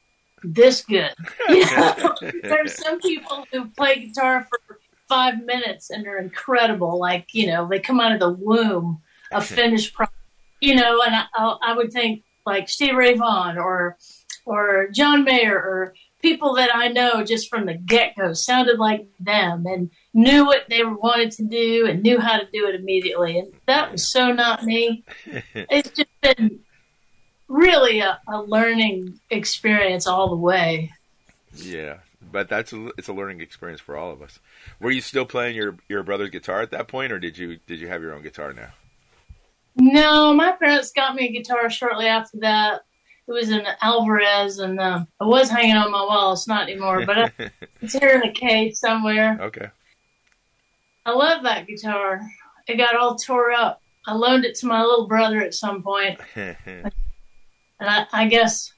this 0.42 0.84
good. 0.84 1.14
You 1.48 1.64
know? 1.66 2.14
There's 2.42 2.76
some 2.82 3.00
people 3.00 3.44
who 3.52 3.66
play 3.66 4.06
guitar 4.06 4.46
for 4.48 4.78
five 5.08 5.44
minutes 5.44 5.90
and 5.90 6.06
are 6.06 6.18
incredible. 6.18 6.98
Like, 6.98 7.34
you 7.34 7.46
know, 7.46 7.68
they 7.68 7.78
come 7.80 8.00
out 8.00 8.12
of 8.12 8.20
the 8.20 8.32
womb 8.32 9.02
a 9.32 9.40
finished 9.40 9.94
product. 9.94 10.16
You 10.60 10.76
know, 10.76 11.00
and 11.02 11.14
I, 11.14 11.24
I, 11.34 11.56
I 11.62 11.74
would 11.74 11.92
think 11.92 12.22
like 12.46 12.68
Steve 12.68 12.94
Ray 12.94 13.14
Vaughan 13.14 13.58
or 13.58 13.96
or 14.44 14.88
John 14.92 15.24
Mayer 15.24 15.56
or 15.56 15.94
people 16.20 16.54
that 16.54 16.74
I 16.74 16.88
know 16.88 17.24
just 17.24 17.48
from 17.48 17.66
the 17.66 17.74
get 17.74 18.16
go 18.16 18.32
sounded 18.32 18.78
like 18.78 19.08
them 19.18 19.66
and 19.66 19.90
knew 20.14 20.46
what 20.46 20.66
they 20.68 20.84
wanted 20.84 21.32
to 21.32 21.44
do 21.44 21.86
and 21.86 22.02
knew 22.02 22.18
how 22.20 22.38
to 22.38 22.46
do 22.52 22.66
it 22.68 22.76
immediately. 22.76 23.38
And 23.38 23.52
that 23.66 23.92
was 23.92 24.10
so 24.10 24.32
not 24.32 24.64
me. 24.64 25.04
It's 25.54 25.90
just 25.90 26.08
been 26.20 26.60
really 27.52 28.00
a, 28.00 28.18
a 28.26 28.42
learning 28.42 29.20
experience 29.30 30.06
all 30.06 30.28
the 30.28 30.36
way. 30.36 30.92
Yeah, 31.54 31.98
but 32.32 32.48
that's 32.48 32.72
a, 32.72 32.88
it's 32.98 33.08
a 33.08 33.12
learning 33.12 33.40
experience 33.40 33.80
for 33.80 33.96
all 33.96 34.10
of 34.10 34.22
us. 34.22 34.38
Were 34.80 34.90
you 34.90 35.00
still 35.00 35.26
playing 35.26 35.54
your 35.54 35.76
your 35.88 36.02
brother's 36.02 36.30
guitar 36.30 36.62
at 36.62 36.70
that 36.70 36.88
point, 36.88 37.12
or 37.12 37.18
did 37.18 37.36
you 37.36 37.58
did 37.66 37.78
you 37.78 37.88
have 37.88 38.02
your 38.02 38.14
own 38.14 38.22
guitar 38.22 38.52
now? 38.52 38.70
No, 39.76 40.34
my 40.34 40.52
parents 40.52 40.92
got 40.92 41.14
me 41.14 41.28
a 41.28 41.32
guitar 41.32 41.70
shortly 41.70 42.06
after 42.06 42.38
that. 42.38 42.82
It 43.28 43.32
was 43.32 43.50
an 43.50 43.66
Alvarez, 43.80 44.58
and 44.58 44.80
uh, 44.80 45.04
I 45.20 45.24
was 45.24 45.48
hanging 45.48 45.76
on 45.76 45.92
my 45.92 46.02
wall. 46.02 46.32
It's 46.32 46.48
not 46.48 46.68
anymore, 46.68 47.06
but 47.06 47.18
I, 47.18 47.32
it's 47.80 47.94
here 47.94 48.20
in 48.22 48.28
a 48.28 48.32
case 48.32 48.80
somewhere. 48.80 49.38
Okay. 49.40 49.68
I 51.06 51.12
love 51.12 51.44
that 51.44 51.66
guitar. 51.66 52.20
It 52.66 52.76
got 52.76 52.96
all 52.96 53.16
tore 53.16 53.52
up. 53.52 53.80
I 54.06 54.14
loaned 54.14 54.44
it 54.44 54.56
to 54.56 54.66
my 54.66 54.82
little 54.82 55.06
brother 55.06 55.40
at 55.40 55.54
some 55.54 55.82
point, 55.82 56.18
and 57.82 57.90
I, 57.90 58.06
I 58.12 58.28
guess 58.28 58.72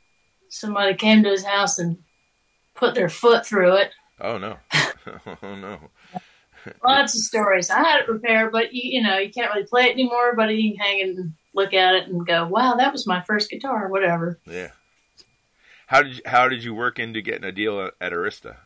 somebody 0.48 0.94
came 0.94 1.22
to 1.22 1.30
his 1.30 1.44
house 1.44 1.78
and 1.78 1.98
put 2.74 2.94
their 2.94 3.10
foot 3.10 3.44
through 3.46 3.76
it. 3.76 3.90
oh 4.20 4.38
no. 4.38 4.56
oh 5.42 5.54
no. 5.54 5.78
Lots 6.82 7.14
of 7.14 7.20
stories. 7.20 7.68
I 7.68 7.82
had 7.82 8.00
it 8.00 8.08
repaired, 8.08 8.50
but 8.50 8.72
you, 8.72 8.98
you 8.98 9.02
know 9.02 9.18
you 9.18 9.30
can't 9.30 9.52
really 9.52 9.66
play 9.66 9.84
it 9.84 9.92
anymore. 9.92 10.34
But 10.34 10.54
you 10.54 10.72
can 10.72 10.80
hang 10.80 11.02
and 11.02 11.34
look 11.52 11.74
at 11.74 11.94
it 11.94 12.08
and 12.08 12.26
go, 12.26 12.46
"Wow, 12.46 12.76
that 12.76 12.92
was 12.92 13.06
my 13.06 13.20
first 13.20 13.50
guitar." 13.50 13.84
or 13.84 13.88
Whatever. 13.88 14.38
Yeah. 14.46 14.70
How 15.86 16.02
did 16.02 16.16
you, 16.16 16.22
how 16.24 16.48
did 16.48 16.64
you 16.64 16.74
work 16.74 16.98
into 16.98 17.20
getting 17.20 17.44
a 17.44 17.52
deal 17.52 17.78
at 18.00 18.12
Arista? 18.12 18.56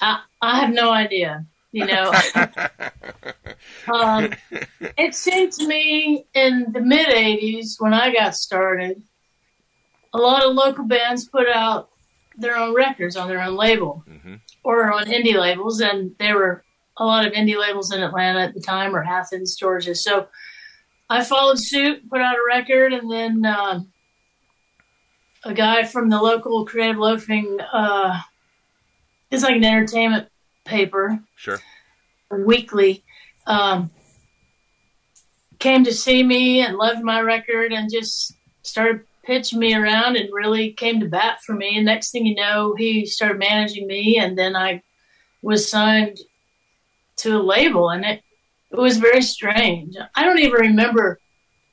I 0.00 0.22
I 0.42 0.58
have 0.58 0.70
no 0.70 0.90
idea. 0.90 1.46
You 1.70 1.86
know, 1.86 2.12
um, 3.92 4.32
it 4.96 5.14
seemed 5.14 5.52
to 5.52 5.66
me 5.66 6.26
in 6.34 6.72
the 6.72 6.80
mid 6.80 7.08
'80s 7.08 7.76
when 7.78 7.92
I 7.92 8.12
got 8.12 8.34
started, 8.34 9.02
a 10.14 10.18
lot 10.18 10.44
of 10.44 10.54
local 10.54 10.84
bands 10.84 11.28
put 11.28 11.46
out 11.48 11.90
their 12.36 12.56
own 12.56 12.74
records 12.74 13.16
on 13.16 13.28
their 13.28 13.42
own 13.42 13.56
label 13.56 14.04
hmm 14.06 14.36
or 14.64 14.92
on 14.92 15.06
indie 15.06 15.38
labels, 15.38 15.80
and 15.80 16.14
there 16.18 16.36
were 16.36 16.62
a 16.98 17.04
lot 17.04 17.26
of 17.26 17.32
indie 17.32 17.58
labels 17.58 17.92
in 17.92 18.02
Atlanta 18.02 18.40
at 18.40 18.54
the 18.54 18.60
time 18.60 18.94
or 18.94 19.02
Athens, 19.02 19.56
Georgia. 19.56 19.94
So 19.94 20.26
I 21.08 21.24
followed 21.24 21.58
suit, 21.58 22.08
put 22.10 22.20
out 22.20 22.36
a 22.36 22.44
record, 22.46 22.92
and 22.92 23.10
then 23.10 23.46
um, 23.46 23.92
a 25.44 25.54
guy 25.54 25.84
from 25.84 26.10
the 26.10 26.20
local 26.20 26.66
Creative 26.66 26.98
Loafing, 26.98 27.58
uh, 27.72 28.20
it's 29.30 29.42
like 29.42 29.56
an 29.56 29.64
entertainment 29.64 30.28
paper, 30.68 31.18
Sure. 31.36 31.60
weekly, 32.30 33.02
um, 33.46 33.90
came 35.58 35.82
to 35.84 35.92
see 35.92 36.22
me 36.22 36.60
and 36.60 36.76
loved 36.76 37.02
my 37.02 37.20
record 37.20 37.72
and 37.72 37.90
just 37.90 38.34
started 38.62 39.04
pitching 39.24 39.58
me 39.58 39.74
around 39.74 40.16
and 40.16 40.28
really 40.32 40.72
came 40.72 41.00
to 41.00 41.06
bat 41.06 41.40
for 41.42 41.54
me. 41.54 41.76
And 41.76 41.84
next 41.86 42.10
thing 42.10 42.26
you 42.26 42.34
know, 42.34 42.74
he 42.76 43.04
started 43.06 43.38
managing 43.38 43.86
me, 43.86 44.18
and 44.18 44.38
then 44.38 44.54
I 44.54 44.82
was 45.42 45.68
signed 45.68 46.18
to 47.16 47.36
a 47.36 47.42
label, 47.42 47.90
and 47.90 48.04
it 48.04 48.22
it 48.70 48.76
was 48.76 48.98
very 48.98 49.22
strange. 49.22 49.96
I 50.14 50.24
don't 50.24 50.38
even 50.38 50.60
remember 50.60 51.18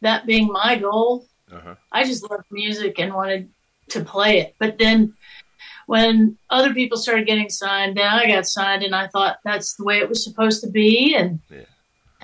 that 0.01 0.25
being 0.25 0.47
my 0.47 0.77
goal. 0.77 1.27
Uh-huh. 1.51 1.75
I 1.91 2.03
just 2.05 2.29
loved 2.29 2.45
music 2.51 2.99
and 2.99 3.13
wanted 3.13 3.49
to 3.89 4.03
play 4.03 4.39
it. 4.39 4.55
But 4.59 4.77
then 4.77 5.13
when 5.87 6.37
other 6.49 6.73
people 6.73 6.97
started 6.97 7.27
getting 7.27 7.49
signed, 7.49 7.97
then 7.97 8.07
I 8.07 8.27
got 8.27 8.47
signed 8.47 8.83
and 8.83 8.95
I 8.95 9.07
thought 9.07 9.37
that's 9.43 9.75
the 9.75 9.83
way 9.83 9.97
it 9.99 10.09
was 10.09 10.23
supposed 10.23 10.61
to 10.63 10.69
be 10.69 11.15
and 11.15 11.39
Yeah. 11.49 11.65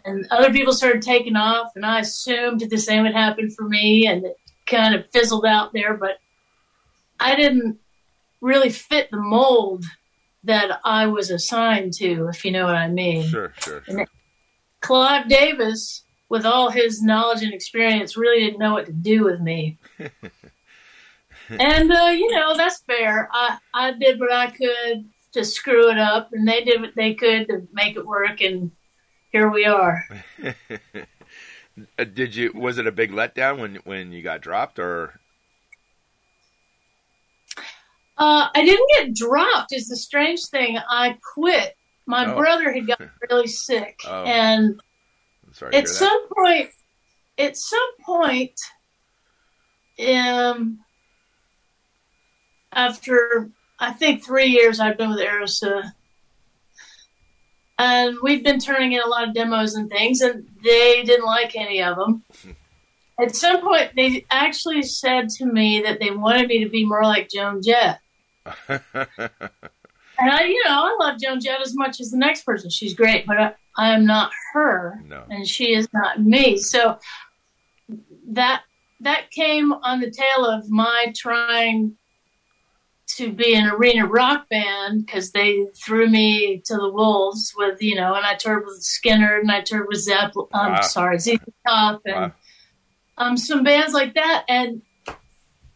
and 0.06 0.26
other 0.32 0.52
people 0.52 0.74
started 0.74 1.02
taking 1.02 1.36
off 1.36 1.72
and 1.76 1.86
I 1.86 2.00
assumed 2.00 2.62
the 2.62 2.78
same 2.78 3.04
would 3.04 3.14
happen 3.14 3.50
for 3.52 3.64
me 3.68 4.08
and 4.08 4.26
it 4.26 4.38
kind 4.66 4.96
of 4.96 5.10
fizzled 5.12 5.46
out 5.46 5.74
there, 5.74 5.96
but 5.96 6.18
I 7.20 7.36
didn't 7.36 7.78
really 8.42 8.70
fit 8.72 9.12
the 9.12 9.18
mold 9.18 9.86
that 10.44 10.80
I 10.84 11.06
was 11.06 11.30
assigned 11.30 11.94
to, 11.94 12.28
if 12.30 12.44
you 12.44 12.52
know 12.52 12.66
what 12.66 12.74
I 12.76 12.88
mean. 12.88 13.28
Sure, 13.30 13.54
sure, 13.60 13.84
sure. 13.86 14.08
Clive 14.80 15.28
Davis, 15.30 16.04
with 16.30 16.46
all 16.48 16.72
his 16.72 17.04
knowledge 17.04 17.44
and 17.44 17.54
experience, 17.54 18.18
really 18.18 18.44
didn't 18.44 18.58
know 18.58 18.74
what 18.74 18.88
to 18.88 18.92
do 18.92 19.24
with 19.24 19.40
me. 19.40 19.78
and 21.60 21.92
uh, 21.92 22.06
you 22.16 22.32
know 22.32 22.56
that's 22.56 22.82
fair. 22.84 23.30
I 23.32 23.58
I 23.74 23.92
did 23.94 24.20
what 24.20 24.32
I 24.32 24.50
could 24.52 25.06
to 25.34 25.46
screw 25.46 25.90
it 25.92 25.98
up, 25.98 26.30
and 26.34 26.48
they 26.48 26.64
did 26.64 26.82
what 26.82 26.96
they 26.96 27.14
could 27.14 27.48
to 27.48 27.68
make 27.74 27.96
it 27.96 28.06
work, 28.06 28.42
and 28.42 28.72
here 29.32 29.50
we 29.50 29.66
are. 29.66 30.04
Uh, 31.98 32.04
Did 32.04 32.36
you 32.36 32.52
was 32.54 32.78
it 32.78 32.86
a 32.86 32.92
big 32.92 33.12
letdown 33.14 33.58
when 33.58 33.76
when 33.86 34.12
you 34.12 34.22
got 34.22 34.42
dropped 34.42 34.78
or 34.78 35.20
Uh, 38.18 38.50
I 38.54 38.66
didn't 38.66 38.90
get 38.98 39.16
dropped. 39.16 39.72
Is 39.74 39.88
the 39.88 39.96
strange 39.96 40.42
thing. 40.52 40.78
I 40.78 41.18
quit. 41.34 41.76
My 42.06 42.26
Oh. 42.32 42.36
brother 42.36 42.74
had 42.74 42.88
gotten 42.88 43.10
really 43.30 43.48
sick, 43.48 44.00
Oh. 44.06 44.26
and 44.26 44.80
at 45.72 45.88
some 45.88 46.28
point, 46.36 46.70
at 47.38 47.56
some 47.56 47.90
point, 48.06 48.60
um, 50.08 50.80
after 52.72 53.50
I 53.80 53.92
think 53.92 54.24
three 54.24 54.48
years, 54.48 54.80
I've 54.80 54.98
been 54.98 55.10
with 55.10 55.20
Arista, 55.20 55.92
and 57.78 58.18
we've 58.22 58.44
been 58.44 58.60
turning 58.60 58.94
in 58.94 59.02
a 59.02 59.08
lot 59.08 59.28
of 59.28 59.34
demos 59.34 59.76
and 59.76 59.90
things, 59.90 60.22
and 60.22 60.48
they 60.64 61.04
didn't 61.04 61.26
like 61.26 61.56
any 61.56 61.82
of 61.82 61.98
them. 61.98 62.24
Hmm. 62.44 62.52
At 63.20 63.36
some 63.36 63.62
point, 63.62 63.92
they 63.96 64.26
actually 64.32 64.82
said 64.84 65.30
to 65.30 65.46
me 65.46 65.82
that 65.82 66.00
they 66.00 66.12
wanted 66.12 66.48
me 66.48 66.64
to 66.64 66.70
be 66.70 66.86
more 66.86 67.04
like 67.04 67.30
Joan 67.30 67.62
Jett. 67.62 68.00
And 70.22 70.30
I, 70.30 70.44
you 70.44 70.64
know, 70.66 70.84
I 70.86 70.98
love 71.00 71.20
Joan 71.20 71.40
Jett 71.40 71.62
as 71.62 71.76
much 71.76 72.00
as 72.00 72.12
the 72.12 72.18
next 72.18 72.44
person. 72.44 72.70
She's 72.70 72.94
great, 72.94 73.26
but 73.26 73.38
I, 73.40 73.54
I 73.76 73.94
am 73.94 74.06
not 74.06 74.32
her 74.54 75.02
no. 75.08 75.24
and 75.30 75.48
she 75.48 75.74
is 75.74 75.88
not 75.94 76.22
me. 76.22 76.58
So 76.58 77.00
that 78.28 78.62
that 79.00 79.32
came 79.32 79.74
on 79.74 80.00
the 80.00 80.12
tail 80.12 80.46
of 80.46 80.70
my 80.70 81.12
trying 81.18 81.98
to 83.18 83.32
be 83.32 83.56
an 83.56 83.68
arena 83.68 84.06
rock 84.06 84.48
band 84.50 85.06
because 85.06 85.32
they 85.32 85.68
threw 85.84 86.08
me 86.10 86.62
to 86.66 86.76
the 86.76 86.90
wolves 86.90 87.54
with 87.58 87.82
you 87.82 87.96
know, 87.96 88.14
and 88.16 88.26
I 88.26 88.36
toured 88.36 88.66
with 88.66 88.82
Skynyrd 88.84 89.42
and 89.42 89.52
I 89.52 89.62
toured 89.62 89.88
with 89.88 90.00
Zeppelin. 90.00 90.48
I'm 90.54 90.74
Wow. 90.74 90.82
sorry, 90.82 91.20
ZZ 91.20 91.38
Top 91.68 92.02
and 92.06 92.16
Wow. 92.16 92.32
um 93.18 93.38
some 93.38 93.64
bands 93.64 93.94
like 93.94 94.14
that, 94.16 94.46
and 94.48 94.82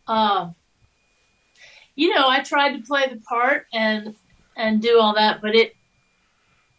uh, 0.07 0.49
you 1.95 2.13
know, 2.13 2.27
I 2.27 2.41
tried 2.41 2.73
to 2.73 2.83
play 2.83 3.07
the 3.07 3.21
part 3.21 3.65
and 3.73 4.15
and 4.55 4.81
do 4.81 4.99
all 4.99 5.15
that, 5.15 5.41
but 5.41 5.55
it 5.55 5.73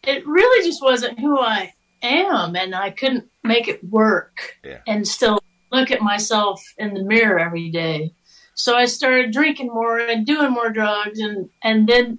it 0.02 0.26
really 0.26 0.66
just 0.66 0.82
wasn't 0.82 1.18
who 1.18 1.38
I 1.40 1.72
am, 2.02 2.54
and 2.56 2.74
I 2.74 2.90
couldn't 2.90 3.28
make 3.42 3.68
it 3.68 3.82
work 3.82 4.56
Yeah. 4.64 4.78
and 4.86 5.06
still 5.06 5.40
look 5.72 5.90
at 5.90 6.00
myself 6.00 6.62
in 6.78 6.94
the 6.94 7.02
mirror 7.02 7.38
every 7.38 7.70
day. 7.70 8.12
So 8.56 8.74
I 8.74 8.86
started 8.86 9.32
drinking 9.32 9.68
more 9.68 9.98
and 9.98 10.26
doing 10.26 10.50
more 10.50 10.70
drugs, 10.70 11.20
and 11.20 11.48
and 11.62 11.86
then 11.86 12.18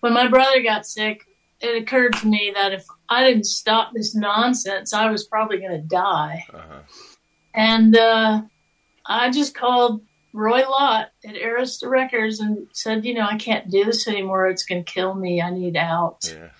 when 0.00 0.12
my 0.12 0.28
brother 0.28 0.62
got 0.62 0.86
sick, 0.86 1.26
it 1.60 1.82
occurred 1.82 2.12
to 2.16 2.26
me 2.26 2.52
that 2.54 2.72
if 2.72 2.86
I 3.08 3.24
didn't 3.24 3.46
stop 3.46 3.92
this 3.92 4.14
nonsense, 4.14 4.92
I 4.92 5.10
was 5.10 5.24
probably 5.24 5.58
going 5.58 5.72
to 5.72 5.88
die. 5.88 6.44
Uh-huh. 6.52 6.80
And 7.54 7.96
uh, 7.96 8.42
I 9.06 9.30
just 9.30 9.54
called 9.54 10.02
Roy 10.32 10.68
Lott 10.68 11.08
at 11.24 11.34
Arista 11.34 11.88
Records 11.88 12.38
and 12.38 12.68
said, 12.72 13.04
you 13.04 13.14
know, 13.14 13.26
I 13.26 13.38
can't 13.38 13.70
do 13.70 13.84
this 13.84 14.06
anymore. 14.06 14.48
It's 14.48 14.64
going 14.64 14.84
to 14.84 14.92
kill 14.92 15.14
me. 15.14 15.40
I 15.40 15.50
need 15.50 15.76
out. 15.76 16.32
Yeah. 16.32 16.50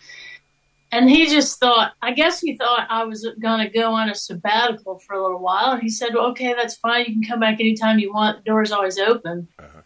And 0.90 1.10
he 1.10 1.26
just 1.26 1.60
thought, 1.60 1.92
I 2.00 2.12
guess 2.12 2.40
he 2.40 2.56
thought 2.56 2.86
I 2.88 3.04
was 3.04 3.26
going 3.40 3.60
to 3.60 3.68
go 3.68 3.92
on 3.92 4.08
a 4.08 4.14
sabbatical 4.14 4.98
for 5.00 5.14
a 5.14 5.22
little 5.22 5.40
while. 5.40 5.72
And 5.72 5.82
he 5.82 5.90
said, 5.90 6.14
well, 6.14 6.26
okay, 6.28 6.54
that's 6.54 6.76
fine. 6.76 7.04
You 7.06 7.12
can 7.12 7.24
come 7.24 7.40
back 7.40 7.60
anytime 7.60 7.98
you 7.98 8.12
want. 8.12 8.38
The 8.38 8.50
door's 8.50 8.72
always 8.72 8.98
open. 8.98 9.48
Uh-huh. 9.58 9.82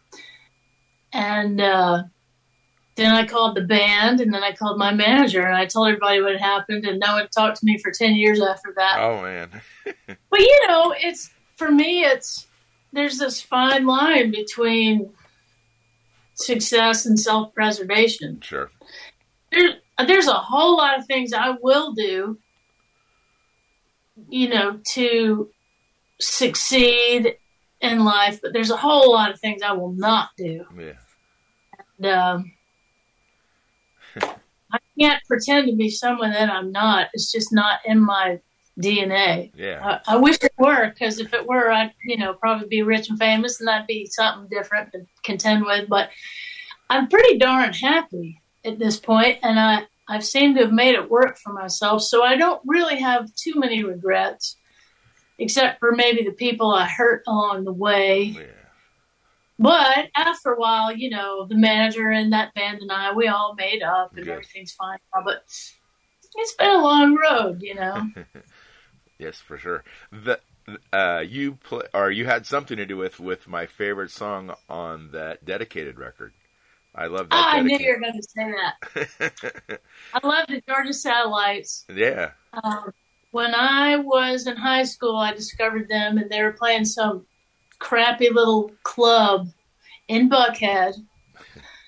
And 1.12 1.61
uh, 1.61 2.05
then 2.95 3.11
I 3.12 3.27
called 3.27 3.57
the 3.57 3.62
band 3.62 4.21
and 4.21 4.33
then 4.33 4.45
I 4.45 4.53
called 4.53 4.79
my 4.79 4.93
manager 4.93 5.43
and 5.43 5.57
I 5.57 5.67
told 5.67 5.88
everybody 5.88 6.21
what 6.21 6.33
had 6.33 6.41
happened. 6.41 6.85
And 6.85 7.01
no 7.01 7.15
one 7.15 7.29
talked 7.29 7.59
to 7.59 7.67
me 7.67 7.79
for 7.79 7.91
10 7.91 8.15
years 8.15 8.41
after 8.41 8.73
that. 8.77 8.99
Oh 9.01 9.23
man. 9.23 9.49
But 10.31 10.41
you 10.41 10.69
know, 10.69 10.95
it's 10.97 11.31
for 11.57 11.71
me. 11.71 12.05
It's 12.05 12.47
there's 12.93 13.19
this 13.19 13.41
fine 13.43 13.87
line 13.87 14.31
between 14.31 15.11
success 16.35 17.07
and 17.07 17.19
self-preservation. 17.19 18.41
Sure. 18.41 18.71
There, 19.51 19.75
there's 19.99 20.29
a 20.29 20.35
whole 20.35 20.77
lot 20.77 20.99
of 20.99 21.07
things 21.07 21.33
I 21.33 21.57
will 21.61 21.93
do, 21.93 22.39
you 24.29 24.49
know, 24.49 24.81
to 24.95 25.51
succeed 26.21 27.37
in 27.81 28.05
life, 28.05 28.41
but 28.43 28.53
there's 28.53 28.71
a 28.71 28.77
whole 28.77 29.13
lot 29.13 29.31
of 29.33 29.41
things 29.41 29.63
I 29.63 29.73
will 29.73 29.93
not 29.93 30.31
do. 30.37 30.65
Yeah. 30.77 30.93
And, 31.99 32.07
um, 32.07 32.53
I 34.73 34.79
can't 34.99 35.23
pretend 35.27 35.69
to 35.69 35.77
be 35.77 35.91
someone 35.91 36.31
that 36.33 36.49
I'm 36.49 36.73
not. 36.73 37.09
It's 37.13 37.31
just 37.31 37.53
not 37.53 37.81
in 37.85 38.01
my 38.01 38.41
DNA. 38.81 39.51
Yeah. 39.55 40.01
I, 40.07 40.15
I 40.15 40.17
wish 40.17 40.39
it 40.43 40.53
were, 40.59 40.89
because 40.89 41.19
if 41.19 41.35
it 41.35 41.47
were, 41.47 41.71
I'd 41.71 41.93
you 42.05 42.17
know 42.17 42.35
probably 42.35 42.69
be 42.69 42.83
rich 42.83 43.11
and 43.11 43.19
famous, 43.19 43.61
and 43.61 43.69
that'd 43.69 43.87
be 43.87 44.07
something 44.07 44.49
different 44.49 44.93
to 44.93 45.07
contend 45.25 45.65
with. 45.65 45.89
But 45.89 46.11
I'm 46.89 47.09
pretty 47.09 47.39
darn 47.39 47.73
happy 47.75 48.42
at 48.64 48.79
this 48.79 48.98
point, 48.98 49.38
and 49.42 49.59
I 49.59 49.87
I've 50.09 50.25
seemed 50.25 50.57
to 50.57 50.64
have 50.64 50.72
made 50.72 50.94
it 50.94 51.11
work 51.11 51.38
for 51.38 51.53
myself. 51.53 52.03
So 52.03 52.22
I 52.22 52.37
don't 52.37 52.61
really 52.66 53.01
have 53.01 53.33
too 53.35 53.55
many 53.57 53.85
regrets, 53.85 54.57
except 55.38 55.79
for 55.79 55.92
maybe 55.92 56.25
the 56.25 56.33
people 56.33 56.72
I 56.72 56.87
hurt 56.87 57.22
along 57.27 57.64
the 57.64 57.72
way. 57.72 58.25
yeah. 58.25 58.42
But 59.59 60.09
after 60.16 60.53
a 60.53 60.59
while, 60.59 60.94
you 60.94 61.09
know, 61.11 61.46
the 61.46 61.57
manager 61.57 62.11
and 62.11 62.33
that 62.33 62.53
band 62.55 62.81
and 62.81 62.90
I, 62.90 63.12
we 63.12 63.29
all 63.29 63.55
made 63.55 63.83
up, 63.83 64.16
and 64.16 64.25
Good. 64.25 64.33
everything's 64.33 64.72
fine. 64.72 64.98
now. 65.14 65.22
But 65.25 65.44
it's 66.35 66.55
been 66.59 66.70
a 66.70 66.83
long 66.83 67.16
road, 67.16 67.62
you 67.62 67.75
know. 67.75 68.11
Yes, 69.18 69.38
for 69.38 69.57
sure. 69.57 69.85
The 70.11 70.40
uh, 70.92 71.22
you 71.25 71.55
play 71.55 71.87
or 71.94 72.11
you 72.11 72.25
had 72.27 72.44
something 72.44 72.77
to 72.77 72.85
do 72.85 72.96
with 72.96 73.20
with 73.20 73.46
my 73.46 73.66
favorite 73.66 74.11
song 74.11 74.53
on 74.68 75.11
that 75.12 75.44
dedicated 75.44 75.96
record. 75.96 76.33
I 76.95 77.07
love 77.07 77.31
that. 77.31 77.35
Ah, 77.37 77.53
I 77.55 77.61
knew 77.63 77.79
you 77.79 77.93
were 77.95 78.01
going 78.01 78.21
to 78.21 78.23
say 78.23 78.53
that. 78.53 79.81
I 80.15 80.27
love 80.27 80.47
the 80.49 80.63
Georgia 80.69 80.93
Satellites. 80.93 81.87
yeah. 81.93 82.33
Um, 82.63 82.93
when 83.31 83.55
I 83.55 83.97
was 83.97 84.47
in 84.47 84.57
high 84.57 84.85
school, 84.85 85.17
I 85.17 85.33
discovered 85.33 85.89
them, 85.89 86.19
and 86.19 86.31
they 86.31 86.43
were 86.43 86.53
playing 86.53 86.85
some 86.85 87.27
crappy 87.79 88.29
little 88.31 88.71
club 88.83 89.49
in 90.07 90.29
Buckhead 90.29 90.95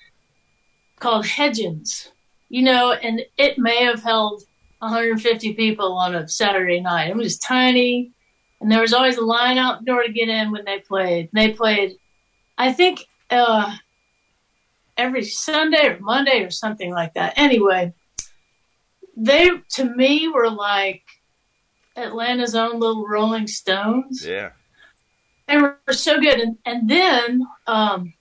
called 0.99 1.25
Hedgens. 1.25 2.09
You 2.49 2.63
know, 2.63 2.93
and 2.93 3.21
it 3.37 3.57
may 3.57 3.83
have 3.83 4.01
held 4.01 4.43
150 4.79 5.53
people 5.53 5.93
on 5.93 6.15
a 6.15 6.27
Saturday 6.27 6.79
night. 6.79 7.09
It 7.09 7.15
was 7.15 7.37
tiny, 7.37 8.11
and 8.59 8.71
there 8.71 8.81
was 8.81 8.93
always 8.93 9.17
a 9.17 9.25
line 9.25 9.59
out 9.59 9.79
the 9.79 9.85
door 9.85 10.03
to 10.03 10.11
get 10.11 10.29
in 10.29 10.51
when 10.51 10.65
they 10.65 10.79
played. 10.79 11.29
They 11.31 11.51
played, 11.51 11.97
I 12.57 12.73
think, 12.73 13.05
uh, 13.29 13.75
every 14.97 15.23
Sunday 15.23 15.87
or 15.87 15.99
Monday 15.99 16.43
or 16.43 16.51
something 16.51 16.91
like 16.91 17.13
that. 17.15 17.33
Anyway, 17.37 17.93
they 19.15 19.51
to 19.71 19.83
me 19.83 20.27
were 20.27 20.49
like 20.49 21.03
Atlanta's 21.95 22.55
own 22.55 22.79
little 22.79 23.07
Rolling 23.07 23.47
Stones. 23.47 24.25
Yeah. 24.25 24.51
They 25.47 25.57
were 25.57 25.77
so 25.91 26.19
good. 26.19 26.39
And, 26.39 26.57
and 26.65 26.89
then, 26.89 27.47
um, 27.67 28.13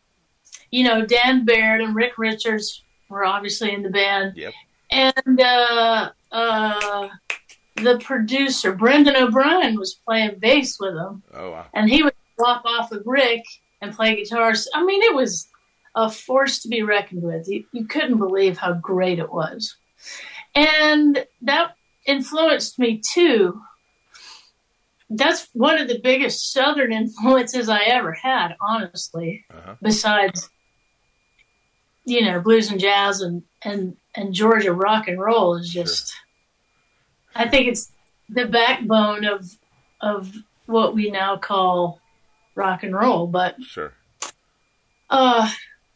you 0.71 0.85
know, 0.85 1.05
Dan 1.05 1.45
Baird 1.45 1.81
and 1.81 1.95
Rick 1.95 2.19
Richards 2.19 2.83
were 3.09 3.25
obviously 3.25 3.73
in 3.73 3.83
the 3.83 3.91
band. 3.91 4.37
Yep. 4.37 4.53
And 4.91 5.41
uh, 5.41 6.11
uh, 6.31 7.09
the 7.77 7.99
producer, 7.99 8.73
Brendan 8.73 9.17
O'Brien, 9.17 9.79
was 9.79 9.95
playing 9.95 10.39
bass 10.39 10.79
with 10.79 10.95
them. 10.95 11.23
Oh 11.33 11.51
wow. 11.53 11.67
And 11.73 11.89
he 11.89 12.03
would 12.03 12.15
swap 12.37 12.63
off 12.65 12.91
with 12.91 13.03
Rick 13.07 13.43
and 13.81 13.95
play 13.95 14.17
guitars. 14.17 14.69
I 14.75 14.85
mean, 14.85 15.03
it 15.03 15.15
was 15.15 15.49
a 15.95 16.11
force 16.11 16.61
to 16.63 16.69
be 16.69 16.83
reckoned 16.83 17.23
with. 17.23 17.49
You, 17.49 17.65
you 17.73 17.87
couldn't 17.87 18.19
believe 18.19 18.59
how 18.59 18.73
great 18.75 19.19
it 19.19 19.33
was. 19.33 19.77
And 20.55 21.25
that 21.43 21.77
influenced 22.07 22.79
me 22.79 23.01
too. 23.13 23.61
That's 25.11 25.49
one 25.53 25.79
of 25.79 25.89
the 25.89 26.01
biggest 26.03 26.53
Southern 26.53 26.93
influences 26.93 27.69
I 27.69 27.83
ever 27.85 28.13
had, 28.13 28.57
honestly, 28.61 29.45
Uh-huh. 29.53 29.77
besides, 29.81 30.51
you 32.05 32.23
know, 32.23 32.41
blues 32.41 32.71
and 32.71 32.81
jazz 32.81 33.21
and, 33.21 33.43
and, 33.63 33.97
and 34.15 34.35
Georgia 34.35 34.73
rock 34.73 35.07
and 35.09 35.21
roll 35.21 35.57
is 35.57 35.69
just, 35.71 36.13
I 37.35 37.49
think 37.49 37.69
it's 37.69 37.93
the 38.29 38.47
backbone 38.47 39.25
of, 39.25 39.49
of 40.01 40.33
what 40.67 40.95
we 40.95 41.11
now 41.11 41.37
call 41.37 42.01
rock 42.55 42.83
and 42.83 42.95
roll. 42.95 43.27
But 43.27 43.63
Sure. 43.63 43.93
uh, 45.11 45.51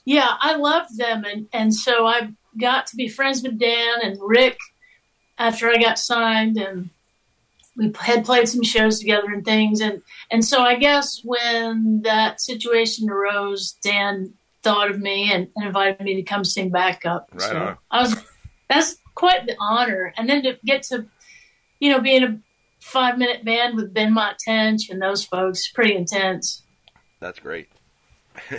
yeah, 0.09 0.37
I 0.41 0.57
loved 0.57 0.97
them, 0.97 1.25
and 1.25 1.47
and 1.53 1.75
so 1.75 2.07
I 2.07 2.31
got 2.59 2.87
to 2.87 2.97
be 2.97 3.09
friends 3.09 3.43
with 3.43 3.59
Dan 3.59 3.99
and 4.03 4.19
Rick 4.19 4.57
after 5.37 5.69
I 5.69 5.77
got 5.77 5.99
signed, 5.99 6.57
and 6.57 6.89
we 7.77 7.93
had 8.01 8.25
played 8.25 8.49
some 8.49 8.63
shows 8.63 9.01
together 9.01 9.31
and 9.31 9.45
things, 9.45 9.83
and 9.83 10.01
and 10.31 10.43
so 10.43 10.63
I 10.63 10.77
guess 10.77 11.21
when 11.25 12.01
that 12.05 12.41
situation 12.41 13.11
arose, 13.11 13.73
Dan 13.83 14.33
thought 14.63 14.91
of 14.91 14.99
me 14.99 15.31
and, 15.31 15.49
and 15.55 15.67
invited 15.67 16.01
me 16.01 16.15
to 16.15 16.23
come 16.23 16.43
sing 16.43 16.71
backup. 16.71 17.29
Right 17.35 17.43
so 17.43 17.57
on. 17.59 17.77
I 17.91 18.01
was 18.01 18.17
that's 18.71 18.97
quite 19.15 19.45
the 19.45 19.57
honor, 19.61 20.15
and 20.17 20.27
then 20.27 20.43
to 20.45 20.59
get 20.65 20.85
to 20.85 21.05
you 21.81 21.91
know 21.91 22.01
be 22.01 22.17
in 22.17 22.25
a 22.25 22.41
five 22.81 23.19
minute 23.19 23.45
band 23.45 23.77
with 23.77 23.93
Benmont 23.93 24.37
Tench 24.39 24.89
and 24.89 25.03
those 25.03 25.23
folks, 25.23 25.71
pretty 25.71 25.95
intense. 25.95 26.63
That's 27.21 27.41
great. 27.41 27.69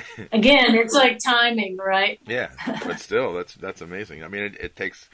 Again, 0.31 0.75
it's 0.75 0.93
like 0.93 1.19
timing, 1.19 1.77
right? 1.77 2.19
Yeah. 2.25 2.49
But 2.85 2.99
still, 2.99 3.33
that's 3.33 3.53
that's 3.55 3.81
amazing. 3.81 4.23
I 4.23 4.27
mean, 4.27 4.43
it, 4.43 4.55
it 4.59 4.75
takes 4.75 5.09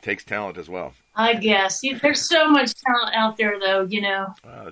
takes 0.00 0.24
talent 0.24 0.58
as 0.58 0.68
well. 0.68 0.94
I 1.14 1.34
guess 1.34 1.82
there's 2.00 2.26
so 2.28 2.48
much 2.48 2.72
talent 2.74 3.14
out 3.14 3.36
there, 3.36 3.58
though. 3.60 3.82
You 3.82 4.00
know, 4.02 4.34
Uh, 4.44 4.70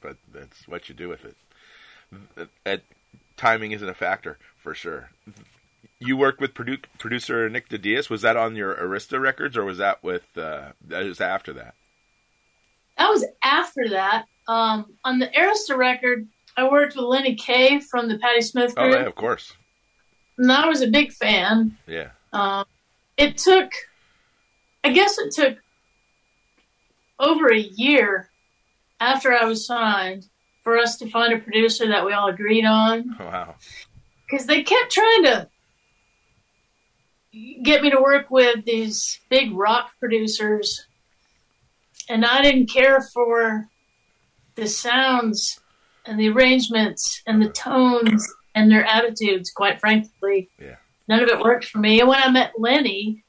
but 0.00 0.16
that's 0.32 0.66
what 0.68 0.88
you 0.88 0.94
do 0.94 1.08
with 1.08 1.24
it. 1.24 2.48
Uh, 2.66 2.76
timing 3.36 3.72
isn't 3.72 3.88
a 3.88 3.94
factor 3.94 4.38
for 4.56 4.74
sure. 4.74 5.10
You 5.98 6.16
worked 6.16 6.40
with 6.40 6.54
produ- 6.54 6.84
producer 6.98 7.48
Nick 7.50 7.68
DiDias. 7.68 8.08
Was 8.10 8.22
that 8.22 8.36
on 8.36 8.56
your 8.56 8.74
Arista 8.74 9.20
records, 9.20 9.56
or 9.56 9.64
was 9.64 9.78
that 9.78 10.02
with? 10.02 10.26
Uh, 10.36 10.72
that 10.88 11.04
was 11.04 11.20
after 11.20 11.52
that. 11.54 11.74
that 12.98 13.08
was 13.10 13.24
after 13.42 13.88
that. 13.90 14.26
Um, 14.48 14.94
on 15.04 15.18
the 15.20 15.28
Arista 15.28 15.76
record, 15.76 16.26
I 16.56 16.68
worked 16.68 16.96
with 16.96 17.04
Lenny 17.04 17.34
Kaye 17.34 17.80
from 17.80 18.08
the 18.08 18.18
Patti 18.18 18.42
Smith 18.42 18.74
Oh, 18.76 18.82
group, 18.84 19.00
yeah, 19.00 19.06
of 19.06 19.14
course. 19.14 19.54
and 20.38 20.50
I 20.50 20.66
was 20.66 20.82
a 20.82 20.88
big 20.88 21.12
fan. 21.12 21.76
Yeah. 21.86 22.10
Um, 22.32 22.64
it 23.16 23.38
took, 23.38 23.70
I 24.84 24.92
guess, 24.92 25.18
it 25.18 25.32
took 25.32 25.58
over 27.18 27.52
a 27.52 27.58
year 27.58 28.30
after 28.98 29.32
I 29.32 29.44
was 29.44 29.66
signed 29.66 30.26
for 30.62 30.76
us 30.78 30.96
to 30.98 31.08
find 31.10 31.32
a 31.32 31.38
producer 31.38 31.86
that 31.88 32.04
we 32.04 32.12
all 32.12 32.28
agreed 32.28 32.64
on. 32.64 33.16
Wow. 33.18 33.54
Because 34.28 34.46
they 34.46 34.62
kept 34.62 34.92
trying 34.92 35.24
to 35.24 35.48
get 37.62 37.82
me 37.82 37.90
to 37.90 38.00
work 38.00 38.30
with 38.30 38.64
these 38.64 39.20
big 39.28 39.52
rock 39.54 39.92
producers, 39.98 40.86
and 42.08 42.24
I 42.24 42.42
didn't 42.42 42.66
care 42.70 43.00
for 43.00 43.68
the 44.56 44.66
sounds 44.66 45.60
and 46.06 46.18
the 46.18 46.28
arrangements 46.28 47.22
and 47.26 47.42
the 47.42 47.48
tones 47.48 48.26
and 48.54 48.70
their 48.70 48.84
attitudes, 48.84 49.50
quite 49.50 49.80
frankly. 49.80 50.48
Yeah. 50.60 50.76
None 51.08 51.22
of 51.22 51.28
it 51.28 51.40
worked 51.40 51.64
for 51.64 51.78
me. 51.78 52.00
And 52.00 52.08
when 52.08 52.22
I 52.22 52.30
met 52.30 52.52
Lenny, 52.58 53.24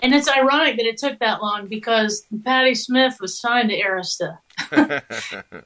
and 0.00 0.14
it's 0.14 0.28
ironic 0.28 0.76
that 0.76 0.86
it 0.86 0.96
took 0.96 1.18
that 1.18 1.42
long 1.42 1.66
because 1.66 2.24
Patti 2.44 2.74
Smith 2.74 3.16
was 3.20 3.40
signed 3.40 3.70
to 3.70 3.80
Arista. 3.80 4.38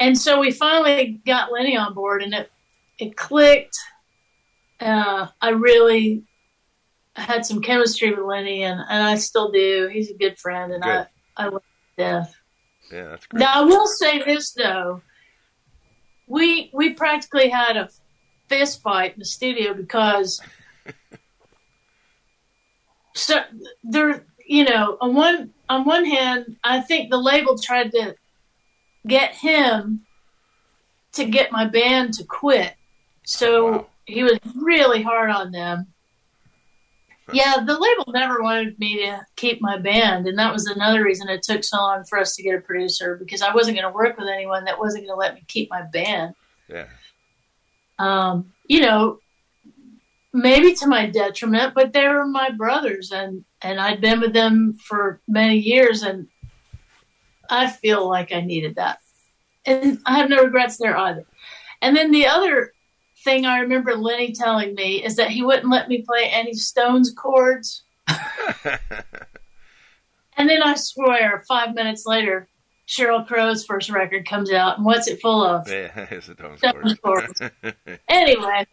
and 0.00 0.18
so 0.18 0.40
we 0.40 0.50
finally 0.50 1.20
got 1.24 1.52
Lenny 1.52 1.76
on 1.76 1.94
board 1.94 2.22
and 2.22 2.34
it 2.34 2.50
it 2.98 3.16
clicked. 3.16 3.76
Uh, 4.80 5.28
I 5.40 5.50
really 5.50 6.24
had 7.16 7.46
some 7.46 7.62
chemistry 7.62 8.10
with 8.10 8.24
Lenny 8.24 8.64
and, 8.64 8.80
and 8.88 9.02
I 9.02 9.14
still 9.16 9.50
do. 9.50 9.88
He's 9.92 10.10
a 10.10 10.14
good 10.14 10.38
friend 10.38 10.72
and 10.72 10.82
Good. 10.82 10.90
I, 10.90 11.06
I 11.36 11.44
love 11.44 11.54
him 11.54 11.60
death. 11.96 12.34
Yeah, 12.94 13.08
that's 13.10 13.26
great. 13.26 13.40
Now 13.40 13.52
I 13.54 13.60
will 13.62 13.86
say 13.86 14.22
this 14.22 14.52
though. 14.52 15.02
We 16.26 16.70
we 16.72 16.94
practically 16.94 17.48
had 17.48 17.76
a 17.76 17.88
fist 18.48 18.82
fight 18.82 19.14
in 19.14 19.18
the 19.18 19.24
studio 19.24 19.74
because 19.74 20.40
so 23.14 23.42
there 23.82 24.24
you 24.46 24.64
know, 24.64 24.96
on 25.00 25.14
one 25.14 25.50
on 25.68 25.84
one 25.84 26.04
hand, 26.04 26.56
I 26.62 26.80
think 26.80 27.10
the 27.10 27.18
label 27.18 27.58
tried 27.58 27.90
to 27.92 28.14
get 29.06 29.34
him 29.34 30.02
to 31.12 31.24
get 31.24 31.52
my 31.52 31.66
band 31.66 32.14
to 32.14 32.24
quit. 32.24 32.74
So 33.24 33.72
Wow. 33.72 33.86
he 34.06 34.22
was 34.22 34.38
really 34.54 35.02
hard 35.02 35.30
on 35.30 35.50
them. 35.50 35.93
Yeah, 37.32 37.64
the 37.64 37.78
label 37.78 38.12
never 38.12 38.42
wanted 38.42 38.78
me 38.78 38.98
to 38.98 39.24
keep 39.36 39.60
my 39.62 39.78
band, 39.78 40.26
and 40.26 40.38
that 40.38 40.52
was 40.52 40.66
another 40.66 41.02
reason 41.02 41.28
it 41.28 41.42
took 41.42 41.64
so 41.64 41.78
long 41.78 42.04
for 42.04 42.18
us 42.18 42.36
to 42.36 42.42
get 42.42 42.54
a 42.54 42.60
producer 42.60 43.16
because 43.16 43.40
I 43.40 43.54
wasn't 43.54 43.78
going 43.78 43.90
to 43.90 43.96
work 43.96 44.18
with 44.18 44.28
anyone 44.28 44.64
that 44.64 44.78
wasn't 44.78 45.06
going 45.06 45.16
to 45.16 45.18
let 45.18 45.34
me 45.34 45.42
keep 45.48 45.70
my 45.70 45.82
band. 45.82 46.34
Yeah. 46.68 46.86
Um, 47.98 48.52
you 48.66 48.80
know, 48.80 49.20
maybe 50.34 50.74
to 50.74 50.86
my 50.86 51.06
detriment, 51.06 51.74
but 51.74 51.94
they 51.94 52.06
were 52.08 52.26
my 52.26 52.50
brothers, 52.50 53.10
and 53.10 53.44
and 53.62 53.80
I'd 53.80 54.02
been 54.02 54.20
with 54.20 54.34
them 54.34 54.74
for 54.74 55.20
many 55.26 55.56
years, 55.56 56.02
and 56.02 56.28
I 57.48 57.70
feel 57.70 58.06
like 58.06 58.32
I 58.32 58.42
needed 58.42 58.74
that, 58.74 58.98
and 59.64 59.98
I 60.04 60.18
have 60.18 60.28
no 60.28 60.44
regrets 60.44 60.76
there 60.76 60.96
either. 60.96 61.24
And 61.80 61.96
then 61.96 62.10
the 62.10 62.26
other 62.26 62.73
thing 63.24 63.46
I 63.46 63.58
remember 63.58 63.96
Lenny 63.96 64.32
telling 64.32 64.74
me 64.74 65.02
is 65.02 65.16
that 65.16 65.30
he 65.30 65.42
wouldn't 65.42 65.70
let 65.70 65.88
me 65.88 66.02
play 66.02 66.28
any 66.30 66.54
Stones 66.54 67.12
chords. 67.12 67.82
And 70.36 70.48
then 70.48 70.62
I 70.62 70.74
swear, 70.74 71.44
five 71.46 71.74
minutes 71.74 72.06
later, 72.06 72.48
Sheryl 72.88 73.26
Crow's 73.26 73.64
first 73.64 73.90
record 73.90 74.28
comes 74.28 74.52
out, 74.52 74.76
and 74.76 74.84
what's 74.84 75.08
it 75.08 75.20
full 75.20 75.44
of? 75.44 75.68
yeah, 75.68 75.90
it's 76.10 76.28
a 76.28 76.34
tone 76.34 76.58
Stones 76.58 76.98
chords. 76.98 77.40
anyway, 78.08 78.66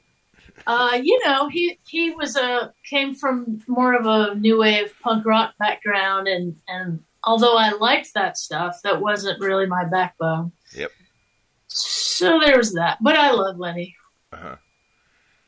uh, 0.67 0.99
you 1.01 1.19
know, 1.25 1.49
he 1.49 1.79
he 1.87 2.11
was 2.11 2.35
a 2.35 2.73
came 2.89 3.15
from 3.15 3.61
more 3.67 3.93
of 3.93 4.05
a 4.05 4.35
new 4.35 4.59
wave 4.59 4.93
punk 5.01 5.25
rock 5.25 5.53
background, 5.59 6.27
and 6.27 6.55
and 6.67 6.99
although 7.23 7.57
I 7.57 7.71
liked 7.71 8.13
that 8.15 8.37
stuff, 8.37 8.81
that 8.83 9.01
wasn't 9.01 9.39
really 9.39 9.67
my 9.67 9.85
backbone. 9.85 10.51
Yep. 10.75 10.91
So 11.67 12.39
there 12.39 12.57
was 12.57 12.73
that, 12.73 12.97
but 13.01 13.15
I 13.15 13.31
love 13.31 13.57
Lenny. 13.57 13.95
Uh-huh. 14.31 14.55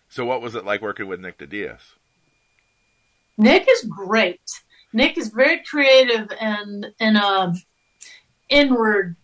So, 0.09 0.25
what 0.25 0.41
was 0.41 0.55
it 0.55 0.65
like 0.65 0.81
working 0.81 1.07
with 1.07 1.19
Nick 1.19 1.37
DiDias? 1.37 1.81
Nick 3.37 3.65
is 3.67 3.83
great. 3.83 4.41
Nick 4.91 5.17
is 5.17 5.29
very 5.29 5.63
creative 5.63 6.31
and 6.39 6.87
in 6.99 7.15
a 7.15 7.53
inward 8.49 9.15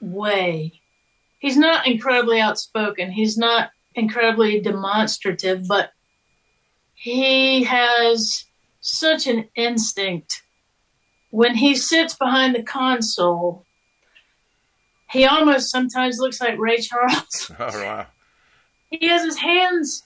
way. 0.00 0.80
He's 1.38 1.56
not 1.56 1.86
incredibly 1.86 2.40
outspoken. 2.40 3.10
He's 3.10 3.36
not 3.36 3.70
incredibly 3.94 4.60
demonstrative, 4.60 5.66
but 5.68 5.92
he 6.94 7.64
has 7.64 8.44
such 8.80 9.26
an 9.26 9.48
instinct. 9.54 10.42
When 11.30 11.56
he 11.56 11.74
sits 11.74 12.14
behind 12.14 12.54
the 12.54 12.62
console, 12.62 13.64
he 15.10 15.24
almost 15.24 15.70
sometimes 15.70 16.18
looks 16.18 16.40
like 16.40 16.58
Ray 16.58 16.78
Charles. 16.78 17.50
Oh, 17.58 17.82
wow. 17.82 18.06
He 18.90 19.08
has 19.08 19.22
his 19.24 19.38
hands 19.38 20.02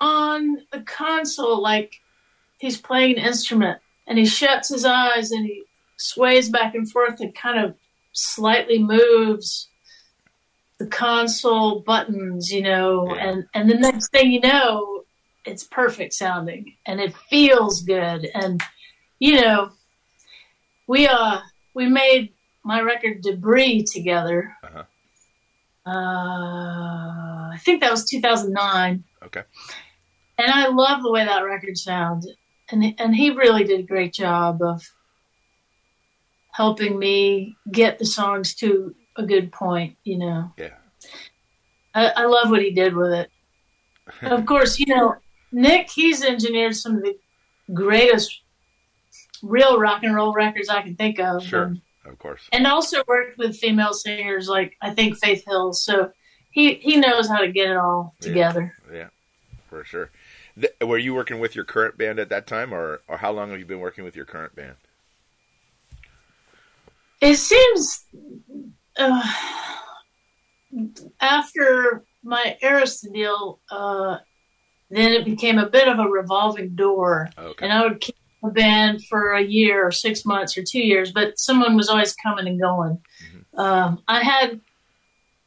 on 0.00 0.58
the 0.72 0.80
console 0.82 1.60
like 1.62 1.96
he's 2.58 2.78
playing 2.80 3.18
an 3.18 3.24
instrument 3.24 3.78
and 4.06 4.18
he 4.18 4.26
shuts 4.26 4.68
his 4.68 4.84
eyes 4.84 5.30
and 5.30 5.46
he 5.46 5.64
sways 5.96 6.50
back 6.50 6.74
and 6.74 6.90
forth 6.90 7.20
and 7.20 7.34
kind 7.34 7.58
of 7.64 7.74
slightly 8.12 8.78
moves 8.78 9.68
the 10.78 10.86
console 10.86 11.80
buttons 11.80 12.50
you 12.52 12.60
know 12.62 13.06
Yeah. 13.14 13.28
and 13.28 13.44
and 13.54 13.70
the 13.70 13.74
next 13.78 14.10
thing 14.10 14.30
you 14.30 14.40
know 14.40 15.04
it's 15.46 15.64
perfect 15.64 16.12
sounding 16.12 16.74
and 16.84 17.00
it 17.00 17.14
feels 17.30 17.82
good 17.82 18.28
and 18.34 18.60
you 19.18 19.40
know 19.40 19.70
we 20.86 21.06
uh 21.08 21.38
we 21.72 21.86
made 21.88 22.32
my 22.62 22.80
record 22.82 23.22
debris 23.22 23.84
together 23.84 24.54
Uh-huh. 24.62 24.82
Uh, 25.86 25.90
I 27.52 27.58
think 27.60 27.80
that 27.80 27.90
was 27.90 28.04
2009, 28.04 29.04
Okay. 29.24 29.42
and 30.38 30.50
I 30.50 30.66
love 30.68 31.02
the 31.02 31.10
way 31.12 31.24
that 31.24 31.40
record 31.42 31.78
sounds. 31.78 32.26
And 32.70 32.94
and 32.98 33.14
he 33.14 33.30
really 33.30 33.62
did 33.64 33.80
a 33.80 33.84
great 33.84 34.12
job 34.12 34.60
of 34.60 34.82
helping 36.52 36.98
me 36.98 37.56
get 37.70 37.98
the 37.98 38.04
songs 38.06 38.54
to 38.56 38.94
a 39.16 39.22
good 39.24 39.52
point. 39.52 39.96
You 40.04 40.18
know, 40.18 40.52
Yeah. 40.58 40.74
I, 41.94 42.06
I 42.08 42.24
love 42.26 42.50
what 42.50 42.62
he 42.62 42.70
did 42.72 42.94
with 42.96 43.12
it. 43.12 43.30
of 44.22 44.46
course, 44.46 44.78
you 44.80 44.86
know 44.86 45.14
Nick. 45.52 45.90
He's 45.90 46.24
engineered 46.24 46.74
some 46.74 46.96
of 46.96 47.02
the 47.02 47.16
greatest 47.72 48.40
real 49.42 49.78
rock 49.78 50.02
and 50.02 50.14
roll 50.14 50.32
records 50.32 50.68
I 50.68 50.82
can 50.82 50.96
think 50.96 51.18
of. 51.20 51.44
Sure. 51.44 51.64
And, 51.64 51.80
Of 52.08 52.18
course. 52.18 52.48
and 52.52 52.66
also 52.66 53.02
worked 53.08 53.36
with 53.38 53.56
female 53.56 53.92
singers 53.92 54.48
like 54.48 54.76
I 54.80 54.90
think 54.94 55.18
Faith 55.18 55.44
Hill. 55.46 55.72
So 55.72 56.12
he 56.50 56.74
he 56.74 56.96
knows 56.96 57.28
how 57.28 57.38
to 57.38 57.50
get 57.50 57.70
it 57.70 57.76
all 57.76 58.14
together. 58.20 58.74
Yeah, 58.92 59.08
for 59.68 59.84
sure. 59.84 60.10
Th- 60.58 60.72
were 60.80 60.98
you 60.98 61.14
working 61.14 61.38
with 61.40 61.54
your 61.54 61.64
current 61.64 61.98
band 61.98 62.18
at 62.18 62.28
that 62.30 62.46
time, 62.46 62.72
or, 62.72 63.02
or 63.08 63.18
how 63.18 63.30
long 63.32 63.50
have 63.50 63.58
you 63.58 63.66
been 63.66 63.80
working 63.80 64.04
with 64.04 64.16
your 64.16 64.24
current 64.24 64.54
band? 64.56 64.76
It 67.20 67.36
seems 67.36 68.04
uh, 68.96 69.22
after 71.20 72.04
my 72.22 72.56
Arista 72.62 73.12
deal, 73.12 73.60
uh, 73.70 74.18
then 74.90 75.12
it 75.12 75.24
became 75.24 75.58
a 75.58 75.68
bit 75.68 75.88
of 75.88 75.98
a 75.98 76.08
revolving 76.08 76.74
door, 76.74 77.28
Okay. 77.38 77.64
and 77.64 77.72
I 77.72 77.82
would 77.82 78.00
keep 78.00 78.16
band 78.50 79.04
for 79.06 79.32
a 79.34 79.42
year 79.42 79.86
or 79.86 79.90
six 79.90 80.24
months 80.24 80.56
or 80.56 80.62
two 80.62 80.80
years, 80.80 81.12
but 81.12 81.38
someone 81.38 81.76
was 81.76 81.88
always 81.88 82.14
coming 82.14 82.46
and 82.46 82.60
going. 82.60 82.98
Um, 83.56 84.02
I 84.06 84.22
had 84.22 84.60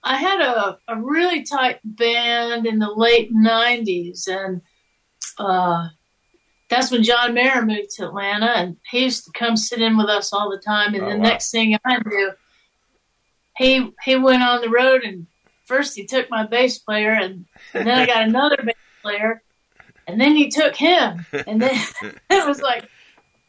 I 0.04 0.16
had 0.18 0.42
a, 0.42 0.80
a 0.88 0.96
really 1.02 1.44
tight 1.44 1.80
band 1.84 2.66
in 2.66 2.80
the 2.80 2.92
late 2.92 3.34
'90s, 3.34 4.28
and 4.28 4.62
uh, 5.38 5.90
that's 6.70 6.90
when 6.92 7.04
John 7.04 7.34
Mayer 7.34 7.64
moved 7.66 7.92
to 7.98 8.06
Atlanta, 8.06 8.48
and 8.56 8.78
he 8.90 9.04
used 9.04 9.26
to 9.26 9.32
come 9.38 9.58
sit 9.58 9.82
in 9.82 9.98
with 9.98 10.08
us 10.08 10.32
all 10.34 10.50
the 10.50 10.58
time. 10.58 10.94
And 10.94 11.04
Oh, 11.04 11.10
the 11.10 11.18
wow. 11.18 11.24
next 11.24 11.52
thing 11.52 11.78
I 11.86 12.00
knew, 12.06 12.32
he 13.58 13.92
he 14.04 14.16
went 14.16 14.42
on 14.44 14.62
the 14.62 14.70
road, 14.70 15.04
and 15.04 15.28
first 15.66 15.96
he 15.96 16.06
took 16.06 16.30
my 16.30 16.46
bass 16.46 16.80
player, 16.80 17.12
and, 17.12 17.46
and 17.74 17.88
then 17.88 18.00
I 18.00 18.06
got 18.06 18.24
another 18.24 18.58
bass 18.64 18.76
player, 19.04 19.44
and 20.12 20.19
then 20.19 20.36
he 20.36 20.50
took 20.50 20.76
him, 20.76 21.26
and 21.48 21.62
then 21.62 21.76
it 22.30 22.48
was 22.48 22.62
like, 22.62 22.88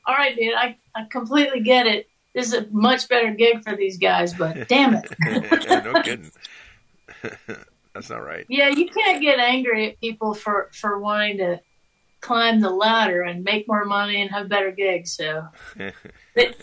all 0.07 0.15
right, 0.15 0.37
dude, 0.37 0.55
I 0.55 0.77
I 0.95 1.05
completely 1.11 1.61
get 1.61 1.87
it. 1.87 2.09
This 2.35 2.49
is 2.49 2.55
a 2.55 2.67
much 2.71 3.09
better 3.09 3.33
gig 3.35 3.65
for 3.65 3.77
these 3.77 3.99
guys, 3.99 4.35
but 4.35 4.69
damn 4.69 4.95
it. 4.95 5.13
no 5.85 6.01
kidding. 6.03 6.31
That's 7.95 8.09
not 8.09 8.25
right. 8.25 8.47
Yeah, 8.49 8.69
you 8.69 8.89
can't 8.89 9.21
get 9.21 9.39
angry 9.39 9.91
at 9.91 10.01
people 10.01 10.35
for 10.35 10.71
for 10.73 10.99
wanting 11.01 11.39
to 11.39 11.61
climb 12.21 12.61
the 12.61 12.71
ladder 12.71 13.23
and 13.23 13.43
make 13.43 13.67
more 13.67 13.85
money 13.85 14.21
and 14.21 14.31
have 14.31 14.49
better 14.49 14.71
gigs. 14.71 15.17
So, 15.17 15.47
but, 16.35 16.55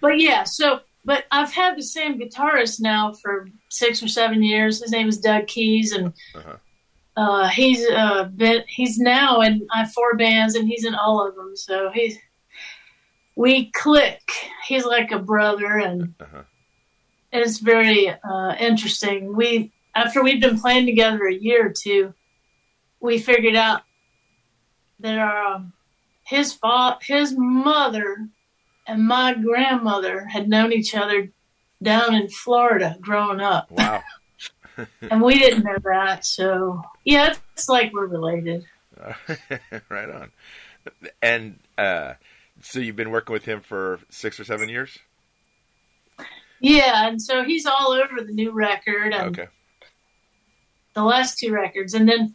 but 0.00 0.18
yeah, 0.18 0.44
so 0.44 0.80
but 1.04 1.24
I've 1.30 1.52
had 1.52 1.76
the 1.76 1.82
same 1.82 2.18
guitarist 2.18 2.80
now 2.80 3.12
for 3.12 3.48
six 3.68 4.02
or 4.02 4.08
seven 4.08 4.42
years. 4.42 4.80
His 4.82 4.90
name 4.90 5.08
is 5.08 5.18
Doug 5.18 5.46
Keys, 5.46 5.92
and 5.92 6.12
Uh-huh. 6.34 6.56
Uh, 7.16 7.48
he's 7.48 7.86
uh, 7.88 8.24
been 8.24 8.62
he's 8.68 8.98
now 8.98 9.40
in 9.40 9.66
I 9.72 9.78
have 9.80 9.92
four 9.92 10.16
bands, 10.16 10.54
and 10.54 10.66
he's 10.68 10.84
in 10.84 10.94
all 10.94 11.26
of 11.26 11.34
them. 11.36 11.54
So 11.56 11.90
he's 11.92 12.18
we 13.36 13.70
click. 13.72 14.20
He's 14.66 14.84
like 14.84 15.10
a 15.12 15.18
brother, 15.18 15.78
and 15.78 16.14
Uh-huh. 16.20 16.42
it's 17.32 17.58
very 17.58 18.08
uh, 18.10 18.54
interesting. 18.58 19.34
We 19.36 19.72
after 19.94 20.22
we'd 20.22 20.40
been 20.40 20.58
playing 20.58 20.86
together 20.86 21.24
a 21.26 21.34
year 21.34 21.66
or 21.66 21.72
two, 21.72 22.14
we 23.00 23.18
figured 23.18 23.56
out 23.56 23.82
that 25.00 25.18
our 25.18 25.44
um, 25.54 25.72
his 26.24 26.52
fa- 26.54 26.98
his 27.02 27.34
mother 27.36 28.28
and 28.86 29.04
my 29.06 29.34
grandmother 29.34 30.24
had 30.26 30.48
known 30.48 30.72
each 30.72 30.94
other 30.94 31.30
down 31.82 32.14
in 32.14 32.28
Florida 32.28 32.96
growing 33.00 33.40
up. 33.40 33.70
Wow. 33.70 34.02
and 35.10 35.22
we 35.22 35.38
didn't 35.38 35.64
know 35.64 35.76
that. 35.84 36.24
So, 36.24 36.82
yeah, 37.04 37.34
it's 37.54 37.68
like 37.68 37.92
we're 37.92 38.06
related. 38.06 38.64
right 39.88 40.10
on. 40.10 40.30
And 41.22 41.58
uh, 41.78 42.14
so 42.60 42.78
you've 42.80 42.96
been 42.96 43.10
working 43.10 43.32
with 43.32 43.44
him 43.44 43.60
for 43.60 44.00
six 44.10 44.38
or 44.40 44.44
seven 44.44 44.68
years? 44.68 44.98
Yeah, 46.60 47.08
and 47.08 47.20
so 47.20 47.42
he's 47.44 47.66
all 47.66 47.92
over 47.92 48.22
the 48.24 48.32
new 48.32 48.52
record 48.52 49.12
and 49.12 49.38
Okay. 49.38 49.48
the 50.94 51.02
last 51.02 51.38
two 51.38 51.52
records. 51.52 51.94
And 51.94 52.08
then 52.08 52.34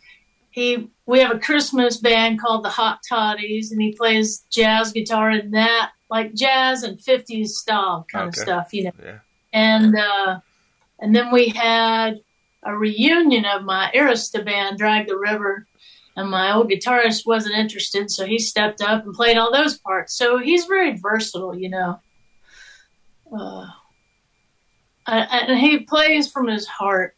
he 0.50 0.90
we 1.06 1.20
have 1.20 1.32
a 1.36 1.40
Christmas 1.40 1.98
band 1.98 2.42
called 2.42 2.66
the 2.66 2.70
Hot 2.70 3.00
Toddies 3.10 3.72
and 3.72 3.82
he 3.82 3.94
plays 3.94 4.46
jazz 4.50 4.92
guitar 4.92 5.32
in 5.32 5.52
that, 5.52 5.92
like 6.10 6.34
jazz 6.34 6.84
and 6.84 7.00
fifties 7.00 7.56
style 7.58 8.06
kind 8.12 8.28
Okay. 8.30 8.30
of 8.30 8.36
stuff, 8.36 8.74
you 8.74 8.86
know. 8.86 8.92
Yeah. 9.02 9.20
and 9.54 9.96
uh, 9.98 10.40
and 11.00 11.16
then 11.16 11.32
we 11.32 11.50
had 11.50 12.20
a 12.68 12.78
reunion 12.78 13.46
of 13.46 13.64
my 13.64 13.92
Arista 13.96 14.44
band, 14.44 14.78
Drag 14.78 15.08
the 15.08 15.18
River, 15.18 15.66
and 16.16 16.30
my 16.30 16.54
old 16.54 16.70
guitarist 16.70 17.26
wasn't 17.26 17.56
interested, 17.56 18.12
so 18.12 18.26
he 18.26 18.38
stepped 18.40 18.82
up 18.82 19.06
and 19.06 19.14
played 19.14 19.38
all 19.38 19.52
those 19.52 19.78
parts. 19.78 20.14
So 20.18 20.38
he's 20.38 20.66
very 20.66 20.98
versatile, 20.98 21.56
you 21.58 21.70
know. 21.70 22.00
Uh, 23.32 23.68
and 25.06 25.58
he 25.58 25.80
plays 25.80 26.30
from 26.30 26.48
his 26.48 26.68
heart. 26.68 27.16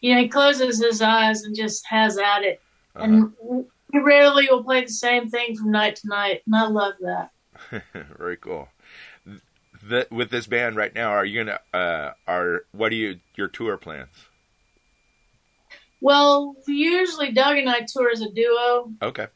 You 0.00 0.14
know, 0.14 0.20
he 0.20 0.28
closes 0.28 0.82
his 0.82 1.00
eyes 1.02 1.42
and 1.44 1.54
just 1.56 1.86
has 1.86 2.18
at 2.18 2.42
it, 2.42 2.60
Uh-huh. 2.94 3.04
and 3.04 3.66
he 3.92 3.98
rarely 3.98 4.48
will 4.50 4.64
play 4.64 4.82
the 4.82 4.88
same 4.88 5.28
thing 5.30 5.56
from 5.56 5.70
night 5.70 5.96
to 5.96 6.08
night, 6.08 6.42
and 6.46 6.54
I 6.54 6.66
love 6.66 6.94
that. 7.00 7.30
Very 8.18 8.36
cool. 8.36 8.68
The, 9.82 10.06
with 10.10 10.30
this 10.30 10.46
band 10.46 10.76
right 10.76 10.94
now, 10.94 11.10
are 11.10 11.24
you 11.24 11.42
gonna 11.42 11.60
uh, 11.72 12.12
are 12.26 12.64
what 12.72 12.92
are 12.92 12.96
you 12.96 13.20
your 13.34 13.48
tour 13.48 13.78
plans? 13.78 14.08
Well, 16.00 16.54
usually 16.66 17.32
Doug 17.32 17.58
and 17.58 17.68
I 17.68 17.80
tour 17.80 18.10
as 18.10 18.22
a 18.22 18.30
duo, 18.30 18.92
Okay. 19.02 19.26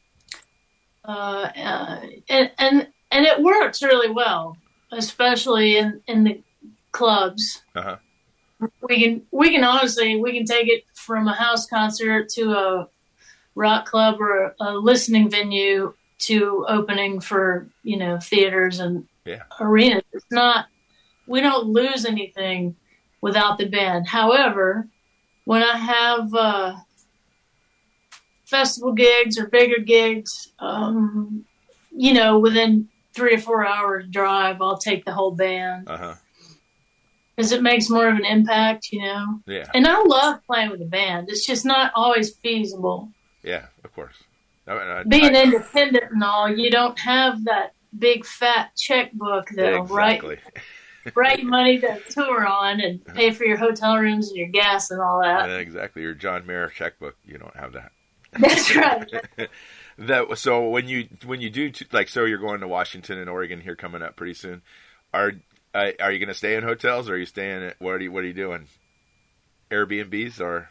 uh, 1.07 1.11
uh, 1.55 2.01
and 2.29 2.51
and 2.57 2.87
and 3.11 3.25
it 3.25 3.41
works 3.41 3.83
really 3.83 4.09
well, 4.09 4.57
especially 4.91 5.77
in 5.77 6.01
in 6.07 6.23
the 6.23 6.41
clubs. 6.91 7.61
Uh 7.75 7.81
huh. 7.81 7.97
We 8.87 9.01
can 9.03 9.21
we 9.31 9.51
can 9.51 9.63
honestly 9.63 10.15
we 10.15 10.33
can 10.33 10.45
take 10.45 10.67
it 10.67 10.83
from 10.95 11.27
a 11.27 11.33
house 11.33 11.67
concert 11.67 12.29
to 12.29 12.51
a 12.53 12.87
rock 13.53 13.85
club 13.85 14.19
or 14.19 14.45
a, 14.45 14.53
a 14.61 14.71
listening 14.73 15.29
venue 15.29 15.93
to 16.17 16.65
opening 16.67 17.19
for 17.19 17.67
you 17.83 17.97
know 17.97 18.17
theaters 18.19 18.79
and 18.79 19.07
Yeah. 19.25 19.43
arenas. 19.59 20.03
It's 20.13 20.25
not 20.31 20.65
we 21.27 21.41
don't 21.41 21.67
lose 21.67 22.05
anything 22.05 22.75
without 23.21 23.57
the 23.57 23.65
band. 23.67 24.07
However, 24.07 24.87
when 25.45 25.63
I 25.63 25.77
have 25.77 26.33
uh, 26.33 26.75
festival 28.45 28.93
gigs 28.93 29.37
or 29.39 29.47
bigger 29.47 29.81
gigs, 29.81 30.51
um, 30.59 31.45
you 31.91 32.13
know, 32.13 32.39
within 32.39 32.89
three 33.13 33.35
or 33.35 33.39
four 33.39 33.65
hours 33.65 34.05
drive, 34.09 34.61
I'll 34.61 34.77
take 34.77 35.05
the 35.05 35.13
whole 35.13 35.31
band 35.31 35.87
Uh 35.87 35.97
huh. 35.97 36.13
because 37.35 37.51
it 37.51 37.61
makes 37.63 37.89
more 37.89 38.09
of 38.09 38.15
an 38.17 38.25
impact, 38.25 38.89
you 38.91 39.01
know. 39.01 39.39
Yeah. 39.47 39.69
And 39.73 39.87
I 39.87 40.01
love 40.03 40.45
playing 40.45 40.69
with 40.71 40.81
a 40.81 40.85
band. 40.85 41.29
It's 41.29 41.45
just 41.45 41.65
not 41.65 41.91
always 41.95 42.35
feasible. 42.35 43.09
Yeah. 43.43 43.67
Of 43.83 43.93
course. 43.93 44.15
I, 44.67 44.73
I, 44.73 45.03
Being 45.03 45.35
I- 45.35 45.43
independent 45.43 46.11
and 46.11 46.23
all, 46.23 46.49
you 46.49 46.69
don't 46.69 46.99
have 46.99 47.45
that 47.45 47.73
big 47.97 48.25
fat 48.25 48.71
checkbook 48.75 49.47
that'll 49.55 49.83
exactly. 49.83 50.35
write 50.35 50.39
money 51.43 51.79
to 51.79 51.99
tour 52.09 52.45
on 52.45 52.79
and 52.81 53.03
pay 53.05 53.31
for 53.31 53.45
your 53.45 53.57
hotel 53.57 53.97
rooms 53.97 54.29
and 54.29 54.37
your 54.37 54.47
gas 54.47 54.91
and 54.91 55.01
all 55.01 55.21
that. 55.21 55.49
Yeah, 55.49 55.57
exactly. 55.57 56.01
Your 56.01 56.13
John 56.13 56.45
Mayer 56.45 56.69
checkbook. 56.69 57.15
You 57.25 57.37
don't 57.37 57.55
have 57.55 57.73
that. 57.73 57.91
That's 58.39 58.75
right. 58.75 59.11
that 59.97 60.37
so 60.37 60.69
when 60.69 60.87
you 60.89 61.07
when 61.25 61.39
you 61.41 61.49
do 61.49 61.69
t- 61.71 61.85
like 61.91 62.09
so 62.09 62.25
you're 62.25 62.37
going 62.37 62.59
to 62.59 62.67
Washington 62.67 63.17
and 63.17 63.29
Oregon 63.29 63.61
here 63.61 63.75
coming 63.75 64.01
up 64.01 64.15
pretty 64.15 64.33
soon. 64.33 64.61
Are 65.13 65.31
uh, 65.73 65.91
are 66.01 66.11
you 66.11 66.19
going 66.19 66.27
to 66.27 66.33
stay 66.33 66.55
in 66.55 66.63
hotels 66.63 67.09
or 67.09 67.13
are 67.13 67.17
you 67.17 67.25
staying 67.25 67.63
at 67.63 67.75
what 67.79 67.91
are 67.91 68.01
you 68.01 68.11
what 68.11 68.23
are 68.23 68.27
you 68.27 68.33
doing? 68.33 68.67
Airbnbs 69.71 70.41
or 70.41 70.69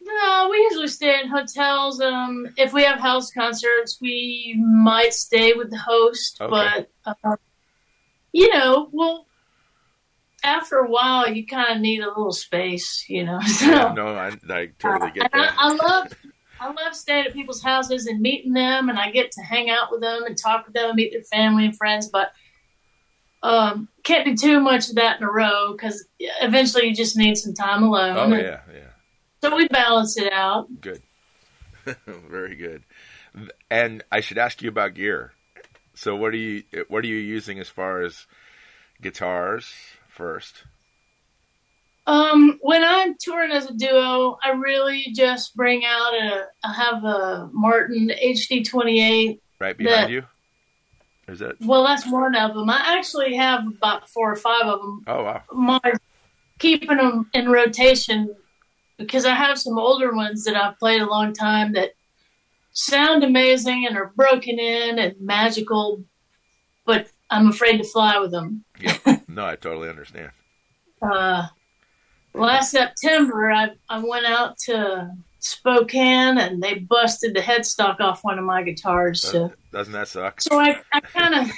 No, 0.00 0.48
we 0.50 0.56
usually 0.70 0.88
stay 0.88 1.20
in 1.20 1.28
hotels. 1.28 2.00
Um, 2.00 2.46
if 2.56 2.72
we 2.72 2.84
have 2.84 2.98
house 3.00 3.30
concerts, 3.30 3.98
we 4.00 4.58
might 4.58 5.12
stay 5.12 5.52
with 5.52 5.70
the 5.70 5.78
host, 5.78 6.40
Okay. 6.40 6.50
but 7.04 7.14
uh, 7.24 7.36
you 8.32 8.52
know, 8.52 8.88
well, 8.92 9.26
after 10.42 10.76
a 10.76 10.88
while, 10.88 11.30
you 11.30 11.46
kind 11.46 11.74
of 11.74 11.80
need 11.80 12.00
a 12.00 12.08
little 12.08 12.32
space, 12.32 13.04
you 13.08 13.24
know. 13.24 13.40
So 13.46 13.66
Yeah, 13.66 13.92
no, 13.94 14.08
I, 14.08 14.32
I 14.48 14.68
totally 14.78 15.10
get 15.12 15.30
and 15.32 15.42
I, 15.42 15.46
that. 15.46 15.54
I 15.58 15.74
love, 15.74 16.12
I 16.60 16.66
love 16.72 16.94
staying 16.94 17.26
at 17.26 17.32
people's 17.32 17.62
houses 17.62 18.06
and 18.06 18.20
meeting 18.20 18.52
them, 18.52 18.88
and 18.88 18.98
I 18.98 19.10
get 19.10 19.32
to 19.32 19.42
hang 19.42 19.70
out 19.70 19.90
with 19.90 20.00
them 20.00 20.24
and 20.24 20.36
talk 20.36 20.66
with 20.66 20.74
them, 20.74 20.90
and 20.90 20.96
meet 20.96 21.12
their 21.12 21.22
family 21.22 21.64
and 21.64 21.76
friends, 21.76 22.08
but. 22.08 22.32
Um, 23.42 23.88
can't 24.02 24.26
do 24.26 24.36
too 24.36 24.60
much 24.60 24.90
of 24.90 24.96
that 24.96 25.18
in 25.18 25.26
a 25.26 25.32
row 25.32 25.72
because 25.72 26.06
eventually 26.42 26.88
you 26.88 26.94
just 26.94 27.16
need 27.16 27.38
some 27.38 27.54
time 27.54 27.82
alone. 27.82 28.34
Oh 28.34 28.36
yeah, 28.36 28.60
yeah. 28.70 28.90
So 29.42 29.56
we 29.56 29.66
balance 29.68 30.18
it 30.18 30.30
out. 30.30 30.68
Good. 30.82 31.00
Very 32.06 32.54
good. 32.54 32.84
And 33.70 34.02
I 34.12 34.20
should 34.20 34.38
ask 34.38 34.60
you 34.60 34.68
about 34.68 34.92
gear. 34.92 35.32
So 36.00 36.16
what 36.16 36.32
are 36.32 36.38
you 36.38 36.62
what 36.88 37.04
are 37.04 37.08
you 37.08 37.16
using 37.16 37.58
as 37.58 37.68
far 37.68 38.00
as 38.00 38.26
guitars 39.02 39.70
first? 40.08 40.64
Um, 42.06 42.58
when 42.62 42.82
I'm 42.82 43.16
touring 43.20 43.52
as 43.52 43.68
a 43.68 43.74
duo, 43.74 44.38
I 44.42 44.52
really 44.52 45.08
just 45.14 45.54
bring 45.54 45.84
out 45.84 46.14
a. 46.14 46.46
I 46.64 46.72
have 46.72 47.04
a 47.04 47.50
Martin 47.52 48.10
HD28. 48.18 49.40
Right 49.58 49.76
behind 49.76 50.08
The- 50.08 50.12
you? 50.12 50.24
Is 51.28 51.40
that 51.40 51.60
Well, 51.60 51.84
that's 51.84 52.10
one 52.10 52.34
of 52.34 52.54
them. 52.54 52.70
I 52.70 52.96
actually 52.96 53.36
have 53.36 53.66
about 53.66 54.08
four 54.08 54.32
or 54.32 54.36
five 54.36 54.64
of 54.64 54.80
them. 54.80 55.04
Oh 55.06 55.24
wow. 55.24 55.42
My 55.52 55.80
keeping 56.58 56.96
them 56.96 57.28
in 57.34 57.50
rotation 57.50 58.34
because 58.96 59.26
I 59.26 59.34
have 59.34 59.58
some 59.58 59.78
older 59.78 60.14
ones 60.14 60.44
that 60.44 60.56
I've 60.56 60.78
played 60.78 61.02
a 61.02 61.10
long 61.10 61.34
time 61.34 61.74
that 61.74 61.90
sound 62.72 63.24
amazing 63.24 63.86
and 63.86 63.96
are 63.96 64.12
broken 64.16 64.58
in 64.58 64.98
and 64.98 65.14
magical, 65.20 66.04
but 66.86 67.08
I'm 67.30 67.48
afraid 67.48 67.78
to 67.78 67.84
fly 67.84 68.18
with 68.18 68.30
them. 68.30 68.64
yeah, 68.80 68.96
No, 69.28 69.44
I 69.46 69.56
totally 69.56 69.88
understand. 69.88 70.30
uh, 71.02 71.46
last 72.34 72.70
September, 72.72 73.50
I, 73.50 73.70
I 73.88 73.98
went 74.04 74.26
out 74.26 74.58
to 74.66 75.10
Spokane 75.38 76.38
and 76.38 76.62
they 76.62 76.74
busted 76.74 77.34
the 77.34 77.40
headstock 77.40 78.00
off 78.00 78.22
one 78.24 78.38
of 78.38 78.44
my 78.44 78.62
guitars. 78.62 79.22
So, 79.22 79.52
Doesn't 79.72 79.92
that 79.92 80.08
suck? 80.08 80.40
so 80.40 80.58
I, 80.58 80.80
I 80.92 81.00
kind 81.00 81.34
of, 81.34 81.50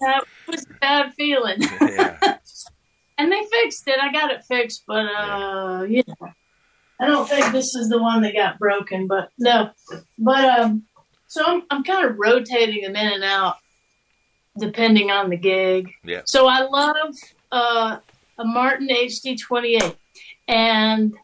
that 0.00 0.24
was 0.48 0.64
a 0.66 0.74
bad 0.80 1.12
feeling. 1.14 1.62
yeah. 1.80 2.18
and 3.18 3.30
they 3.32 3.42
fixed 3.50 3.86
it. 3.88 3.98
I 4.00 4.12
got 4.12 4.30
it 4.30 4.44
fixed, 4.44 4.84
but, 4.86 5.06
uh, 5.06 5.84
you 5.88 6.02
know, 6.06 6.28
I 7.00 7.06
don't 7.06 7.28
think 7.28 7.52
this 7.52 7.74
is 7.74 7.88
the 7.88 8.00
one 8.00 8.22
that 8.22 8.34
got 8.34 8.58
broken, 8.58 9.06
but 9.06 9.30
no. 9.38 9.70
But, 10.18 10.44
um, 10.60 10.82
so 11.28 11.42
I'm, 11.46 11.62
I'm 11.70 11.84
kind 11.84 12.06
of 12.06 12.18
rotating 12.18 12.82
them 12.82 12.96
in 12.96 13.12
and 13.12 13.24
out 13.24 13.56
depending 14.58 15.10
on 15.10 15.30
the 15.30 15.36
gig. 15.36 15.88
Yeah. 16.04 16.22
So 16.26 16.46
I 16.46 16.60
love 16.62 17.14
uh, 17.50 17.96
a 18.38 18.44
Martin 18.44 18.88
HD28. 18.88 19.96
And 20.48 21.14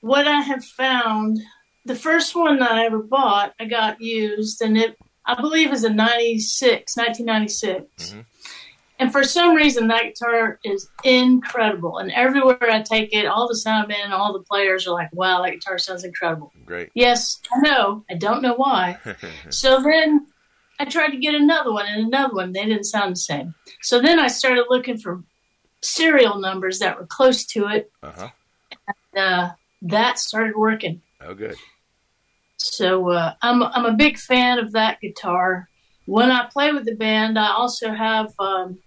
what 0.00 0.26
I 0.26 0.40
have 0.40 0.64
found, 0.64 1.40
the 1.84 1.96
first 1.96 2.34
one 2.34 2.58
that 2.60 2.70
I 2.70 2.86
ever 2.86 3.02
bought, 3.02 3.52
I 3.60 3.64
got 3.66 4.00
used, 4.00 4.62
and 4.62 4.78
it, 4.78 4.96
I 5.26 5.38
believe, 5.38 5.72
is 5.72 5.84
a 5.84 5.90
96, 5.90 6.96
1996. 6.96 8.12
Mhm. 8.14 8.24
And 9.00 9.10
for 9.10 9.24
some 9.24 9.54
reason, 9.54 9.88
that 9.88 10.04
guitar 10.04 10.60
is 10.62 10.90
incredible. 11.04 11.98
And 11.98 12.12
everywhere 12.12 12.58
I 12.70 12.82
take 12.82 13.14
it, 13.14 13.24
all 13.24 13.48
the 13.48 13.54
soundmen, 13.54 14.10
all 14.10 14.34
the 14.34 14.44
players 14.44 14.86
are 14.86 14.92
like, 14.92 15.08
wow, 15.14 15.42
that 15.42 15.52
guitar 15.52 15.78
sounds 15.78 16.04
incredible. 16.04 16.52
Great. 16.66 16.90
Yes, 16.92 17.40
I 17.50 17.60
know. 17.60 18.04
I 18.10 18.14
don't 18.14 18.42
know 18.42 18.54
why. 18.54 18.98
So 19.48 19.82
then 19.82 20.26
I 20.78 20.84
tried 20.84 21.10
to 21.10 21.16
get 21.16 21.34
another 21.34 21.72
one 21.72 21.86
and 21.86 22.06
another 22.06 22.34
one. 22.34 22.52
They 22.52 22.66
didn't 22.66 22.84
sound 22.84 23.12
the 23.12 23.16
same. 23.20 23.54
So 23.80 24.00
then 24.02 24.18
I 24.18 24.28
started 24.28 24.66
looking 24.68 24.98
for 24.98 25.22
serial 25.82 26.38
numbers 26.38 26.78
that 26.80 26.98
were 26.98 27.06
close 27.06 27.46
to 27.46 27.68
it. 27.68 27.90
uh-huh. 28.02 28.28
Uh, 29.16 29.50
that 29.82 30.18
started 30.18 30.54
working. 30.56 31.00
Oh 31.20 31.34
good. 31.34 31.56
So 32.58 33.10
uh, 33.10 33.34
I'm 33.42 33.62
I'm 33.62 33.86
a 33.86 33.94
big 33.94 34.18
fan 34.18 34.58
of 34.58 34.72
that 34.72 35.00
guitar. 35.00 35.68
When 36.06 36.30
I 36.30 36.48
play 36.52 36.72
with 36.72 36.84
the 36.84 36.94
band, 36.94 37.38
I 37.38 37.50
also 37.52 37.92
have 37.92 38.32
um, 38.38 38.78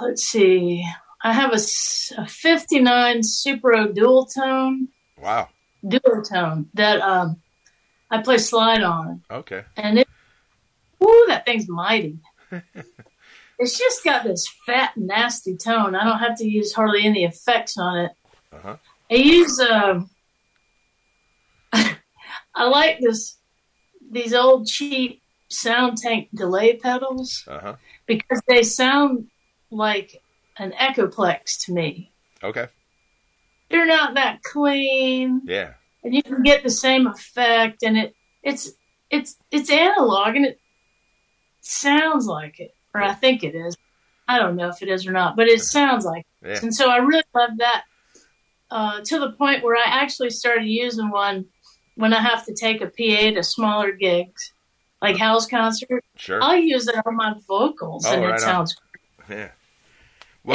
let's 0.00 0.24
see. 0.24 0.84
I 1.22 1.32
have 1.32 1.52
a, 1.52 1.58
a 2.20 2.26
59 2.26 3.20
Supro 3.20 3.94
dual 3.94 4.26
tone. 4.26 4.88
Wow. 5.20 5.48
Dual 5.86 6.22
tone 6.22 6.68
that 6.74 7.00
um, 7.00 7.40
I 8.10 8.22
play 8.22 8.38
slide 8.38 8.82
on. 8.82 9.22
Okay. 9.30 9.64
And 9.76 9.98
it, 9.98 10.08
whoo, 10.98 11.24
that 11.28 11.44
thing's 11.44 11.68
mighty. 11.68 12.18
it's 13.58 13.78
just 13.78 14.04
got 14.04 14.24
this 14.24 14.48
fat, 14.66 14.92
nasty 14.96 15.56
tone. 15.56 15.94
I 15.94 16.04
don't 16.04 16.18
have 16.18 16.38
to 16.38 16.48
use 16.48 16.72
hardly 16.72 17.04
any 17.04 17.24
effects 17.24 17.76
on 17.76 17.98
it. 17.98 18.12
Uh-huh. 18.52 18.76
I 19.10 19.14
use, 19.14 19.58
um, 19.60 20.10
I 21.72 22.68
like 22.68 22.98
this, 23.00 23.36
these 24.10 24.34
old 24.34 24.66
cheap 24.66 25.22
sound 25.48 25.98
tank 25.98 26.28
delay 26.34 26.76
pedals 26.76 27.44
uh-huh. 27.48 27.76
because 28.06 28.42
they 28.46 28.62
sound 28.62 29.28
like 29.70 30.22
an 30.58 30.72
echoplex 30.72 31.64
to 31.66 31.72
me. 31.72 32.10
Okay. 32.42 32.66
They're 33.70 33.86
not 33.86 34.14
that 34.14 34.42
clean. 34.42 35.42
Yeah. 35.44 35.74
And 36.04 36.14
you 36.14 36.22
can 36.22 36.42
get 36.42 36.62
the 36.62 36.70
same 36.70 37.06
effect 37.06 37.82
and 37.82 37.96
it 37.98 38.14
it's 38.42 38.70
it's 39.10 39.36
it's 39.50 39.70
analog 39.70 40.36
and 40.36 40.46
it 40.46 40.60
sounds 41.60 42.26
like 42.26 42.60
it. 42.60 42.74
Or 42.94 43.02
I 43.02 43.12
think 43.14 43.44
it 43.44 43.54
is. 43.54 43.76
I 44.26 44.38
don't 44.38 44.56
know 44.56 44.68
if 44.68 44.82
it 44.82 44.88
is 44.88 45.06
or 45.06 45.12
not, 45.12 45.36
but 45.36 45.48
it 45.48 45.60
sounds 45.62 46.04
like 46.04 46.26
it. 46.42 46.48
Yeah. 46.48 46.58
And 46.62 46.74
so 46.74 46.90
I 46.90 46.96
really 46.98 47.22
love 47.34 47.50
that. 47.58 47.84
Uh, 48.70 49.00
to 49.02 49.18
the 49.18 49.32
point 49.32 49.64
where 49.64 49.76
I 49.76 49.84
actually 49.86 50.28
started 50.28 50.66
using 50.66 51.08
one 51.10 51.46
when 51.94 52.12
I 52.12 52.20
have 52.20 52.44
to 52.44 52.54
take 52.54 52.82
a 52.82 52.86
PA 52.86 53.34
to 53.34 53.42
smaller 53.42 53.92
gigs, 53.92 54.52
like 55.00 55.16
Hal's 55.16 55.46
concert. 55.46 56.04
Sure. 56.16 56.42
I'll 56.42 56.56
use 56.58 56.86
it 56.86 56.94
on 57.06 57.16
my 57.16 57.34
vocals, 57.48 58.04
Oh, 58.06 58.12
and 58.12 58.22
right 58.22 58.34
it 58.34 58.40
sounds. 58.40 58.76
great 59.26 59.38
yeah. 59.38 59.48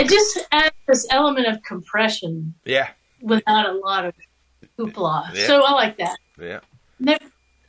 It 0.02 0.10
just 0.10 0.40
adds 0.52 0.76
this 0.88 1.08
element 1.12 1.48
of 1.48 1.62
compression 1.64 2.54
Yeah. 2.66 2.90
without 3.22 3.70
a 3.70 3.74
lot 3.74 4.06
of 4.06 4.14
hoopla. 4.78 5.34
Yeah. 5.34 5.48
So 5.48 5.64
I 5.64 5.72
like 5.72 5.98
that. 5.98 6.18
Yeah. 6.40 6.60
They've, 7.00 7.20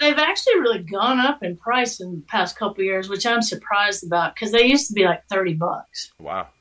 they've 0.01 0.19
actually 0.19 0.61
really 0.61 0.83
gone 0.83 1.19
up 1.19 1.43
in 1.43 1.57
price 1.57 2.01
in 2.01 2.17
the 2.17 2.23
past 2.29 2.57
couple 2.57 2.81
of 2.81 2.85
years, 2.85 3.09
which 3.09 3.27
I'm 3.27 3.43
surprised 3.43 4.05
about 4.05 4.35
because 4.35 4.53
they 4.53 4.65
used 4.67 4.89
to 4.89 4.95
be 4.95 5.05
like 5.05 5.27
thirty 5.29 5.55
bucks. 5.55 6.13
Wow. 6.19 6.49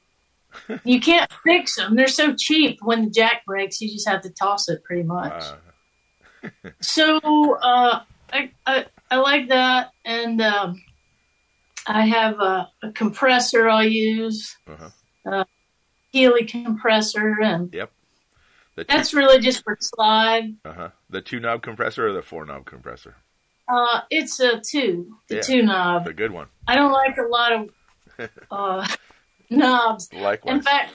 You 0.83 0.99
can't 0.99 1.31
fix 1.43 1.75
them; 1.75 1.95
they're 1.95 2.07
so 2.07 2.35
cheap. 2.37 2.77
When 2.83 3.05
the 3.05 3.09
jack 3.09 3.43
breaks, 3.45 3.81
you 3.81 3.89
just 3.89 4.07
have 4.07 4.21
to 4.21 4.29
toss 4.29 4.69
it, 4.69 4.83
pretty 4.83 5.01
much. 5.03 5.43
Uh, 6.43 6.49
So 6.81 7.17
uh, 7.55 8.01
I, 8.31 8.51
I 8.67 8.85
I 9.09 9.15
like 9.17 9.49
that, 9.49 9.91
and 10.05 10.39
um, 10.41 10.81
I 11.87 12.05
have 12.05 12.39
a, 12.39 12.69
a 12.83 12.91
compressor 12.91 13.67
I'll 13.67 13.83
use, 13.83 14.55
uh-huh. 14.67 14.89
uh, 15.31 15.43
Keeley 16.13 16.45
compressor, 16.45 17.37
and 17.41 17.71
two, 17.71 17.87
that's 18.87 19.13
really 19.15 19.39
just 19.39 19.63
for 19.63 19.75
slide. 19.81 20.55
uh-huh. 20.63 20.89
The 21.09 21.21
two 21.21 21.39
knob 21.39 21.63
compressor 21.63 22.07
or 22.07 22.13
the 22.13 22.21
four 22.21 22.45
knob 22.45 22.65
compressor? 22.65 23.15
Uh, 23.67 24.01
it's 24.11 24.39
a 24.39 24.61
two, 24.61 25.17
the 25.27 25.35
Yeah. 25.37 25.41
two 25.41 25.63
knob. 25.63 26.05
The 26.05 26.13
good 26.13 26.31
one. 26.31 26.47
I 26.67 26.75
don't 26.75 26.91
like 26.91 27.17
a 27.17 27.23
lot 27.23 27.51
of 27.51 28.29
uh, 28.51 28.87
knobs. 29.49 30.09
Likewise. 30.13 30.55
In 30.55 30.61
fact, 30.61 30.93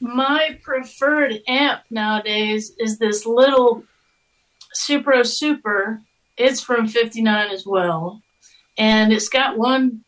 my 0.00 0.60
preferred 0.62 1.40
amp 1.48 1.80
nowadays 1.90 2.70
is 2.78 2.98
this 2.98 3.26
little 3.26 3.82
Supro 4.76 5.26
Super. 5.26 6.02
It's 6.36 6.60
from 6.60 6.86
59 6.86 7.50
as 7.50 7.64
well. 7.66 8.22
And 8.78 9.12
it's 9.12 9.28
got 9.30 9.56
one 9.58 10.04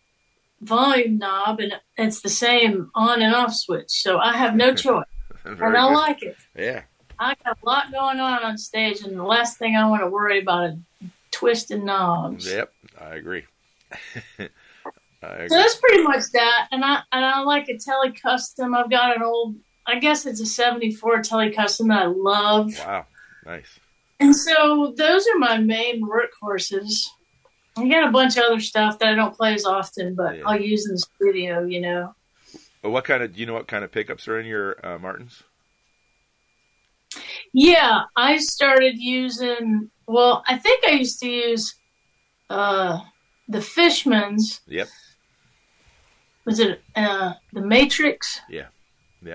volume 0.60 1.18
knob 1.18 1.60
and 1.60 1.74
it's 1.96 2.20
the 2.20 2.28
same 2.28 2.90
on 2.94 3.22
and 3.22 3.34
off 3.34 3.54
switch. 3.54 3.90
So 3.90 4.18
I 4.18 4.36
have 4.36 4.56
no 4.56 4.74
choice. 4.74 5.04
And 5.44 5.62
I 5.62 5.88
good. 5.88 5.94
like 5.94 6.22
it. 6.22 6.36
Yeah. 6.56 6.82
I 7.18 7.34
got 7.44 7.58
a 7.62 7.66
lot 7.66 7.90
going 7.90 8.20
on 8.20 8.44
on 8.44 8.56
stage, 8.58 9.02
and 9.02 9.18
the 9.18 9.24
last 9.24 9.58
thing 9.58 9.74
I 9.76 9.88
want 9.88 10.02
to 10.02 10.06
worry 10.08 10.40
about 10.40 10.70
is 10.70 10.76
twisting 11.32 11.84
knobs. 11.84 12.46
Yep. 12.46 12.72
I 13.00 13.14
agree. 13.16 13.44
I 15.20 15.48
So 15.48 15.56
that's 15.56 15.74
pretty 15.76 16.02
much 16.02 16.30
that. 16.32 16.68
And 16.70 16.84
I 16.84 17.00
and 17.10 17.24
I 17.24 17.40
like 17.40 17.68
a 17.68 17.76
Tele 17.76 18.12
Custom. 18.12 18.74
I've 18.74 18.90
got 18.90 19.16
an 19.16 19.22
old, 19.22 19.56
I 19.86 19.98
guess 19.98 20.26
it's 20.26 20.40
a 20.40 20.46
'74 20.46 21.22
Tele 21.22 21.50
Custom 21.52 21.88
that 21.88 22.02
I 22.02 22.06
love. 22.06 22.78
Wow. 22.78 23.06
Nice. 23.44 23.80
And 24.20 24.34
so 24.34 24.94
those 24.96 25.26
are 25.26 25.38
my 25.38 25.58
main 25.58 26.02
workhorses. 26.06 27.08
I 27.78 27.88
got 27.88 28.08
a 28.08 28.12
bunch 28.12 28.36
of 28.36 28.44
other 28.44 28.60
stuff 28.60 28.98
that 28.98 29.08
I 29.10 29.14
don't 29.14 29.36
play 29.36 29.54
as 29.54 29.64
often, 29.64 30.14
but 30.14 30.36
Yeah. 30.36 30.42
I'll 30.46 30.60
use 30.60 30.86
in 30.86 30.92
the 30.92 30.98
studio. 30.98 31.64
You 31.64 31.80
know. 31.80 32.14
But 32.82 32.90
what 32.90 33.04
kind 33.04 33.22
of? 33.22 33.34
Do 33.34 33.40
you 33.40 33.46
know 33.46 33.54
what 33.54 33.68
kind 33.68 33.84
of 33.84 33.92
pickups 33.92 34.28
are 34.28 34.38
in 34.38 34.46
your 34.46 34.84
uh, 34.86 34.98
Martins? 34.98 35.42
Yeah, 37.52 38.02
I 38.16 38.38
started 38.38 38.98
using. 38.98 39.90
Well, 40.06 40.44
I 40.46 40.56
think 40.58 40.84
I 40.86 40.92
used 40.92 41.20
to 41.20 41.28
use 41.28 41.74
uh, 42.50 43.00
the 43.48 43.58
Fishmans. 43.58 44.60
Yep. 44.66 44.88
Was 46.44 46.60
it 46.60 46.82
uh, 46.96 47.34
the 47.52 47.60
Matrix? 47.60 48.40
Yeah. 48.48 48.68
Yeah. 49.22 49.34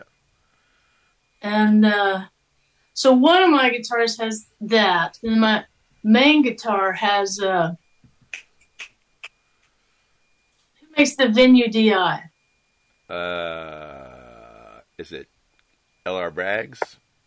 And 1.42 1.86
uh, 1.86 2.26
so 2.94 3.12
one 3.14 3.44
of 3.44 3.50
my 3.50 3.70
guitars 3.70 4.18
has 4.20 4.48
that, 4.62 5.20
and 5.22 5.42
my 5.42 5.66
main 6.04 6.42
guitar 6.42 6.92
has 6.94 7.40
uh, 7.40 7.74
who 10.80 10.83
makes 10.98 11.16
the 11.16 11.28
Venue 11.30 11.68
DI? 11.70 12.20
Uh, 13.10 14.80
is 14.98 15.12
it 15.12 15.28
LR 16.06 16.34
Baggs? 16.34 16.80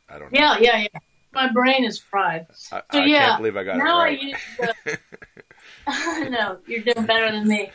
I 0.08 0.18
don't 0.18 0.32
know. 0.32 0.38
Yeah, 0.38 0.58
yeah, 0.58 0.76
yeah. 0.82 1.00
My 1.32 1.50
brain 1.52 1.84
is 1.84 1.98
fried. 1.98 2.46
I, 2.50 2.54
So, 2.54 2.82
I 2.92 3.04
yeah, 3.06 3.26
can't 3.26 3.38
believe 3.38 3.56
I 3.56 3.64
got 3.64 3.76
now 3.76 4.00
it 4.00 4.04
right. 4.04 4.18
I 4.18 4.22
use 4.22 4.38
the. 4.58 4.98
no, 6.30 6.58
you're 6.66 6.82
doing 6.82 7.06
better 7.06 7.30
than 7.30 7.46
me. 7.46 7.70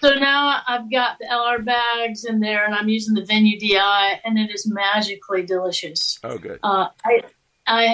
So 0.00 0.14
now 0.14 0.60
I've 0.66 0.90
got 0.90 1.18
the 1.20 1.26
LR 1.26 1.64
Baggs 1.64 2.24
in 2.24 2.40
there, 2.40 2.64
and 2.64 2.74
I'm 2.74 2.88
using 2.88 3.14
the 3.14 3.24
Venue 3.24 3.58
DI, 3.58 4.20
and 4.24 4.38
it 4.38 4.50
is 4.52 4.66
magically 4.66 5.42
delicious. 5.44 6.18
oh, 6.24 6.38
good. 6.38 6.58
Uh, 6.62 6.88
I, 7.04 7.22
I, 7.66 7.84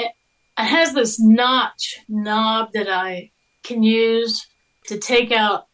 it 0.58 0.64
has 0.64 0.94
this 0.94 1.20
notch 1.20 1.98
knob 2.08 2.72
that 2.72 2.88
I 2.88 3.30
can 3.62 3.82
use 3.82 4.46
to 4.86 4.98
take 4.98 5.32
out 5.32 5.67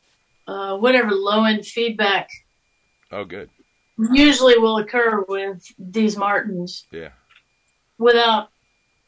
uh, 0.47 0.77
whatever 0.77 1.11
low 1.13 1.45
end 1.45 1.65
feedback 1.67 2.29
Oh, 3.11 3.25
good. 3.25 3.49
usually 4.13 4.59
will 4.59 4.79
occur 4.79 5.25
with 5.29 5.65
these 5.79 6.17
Martins 6.17 6.87
Yeah. 6.91 7.11
without 7.99 8.49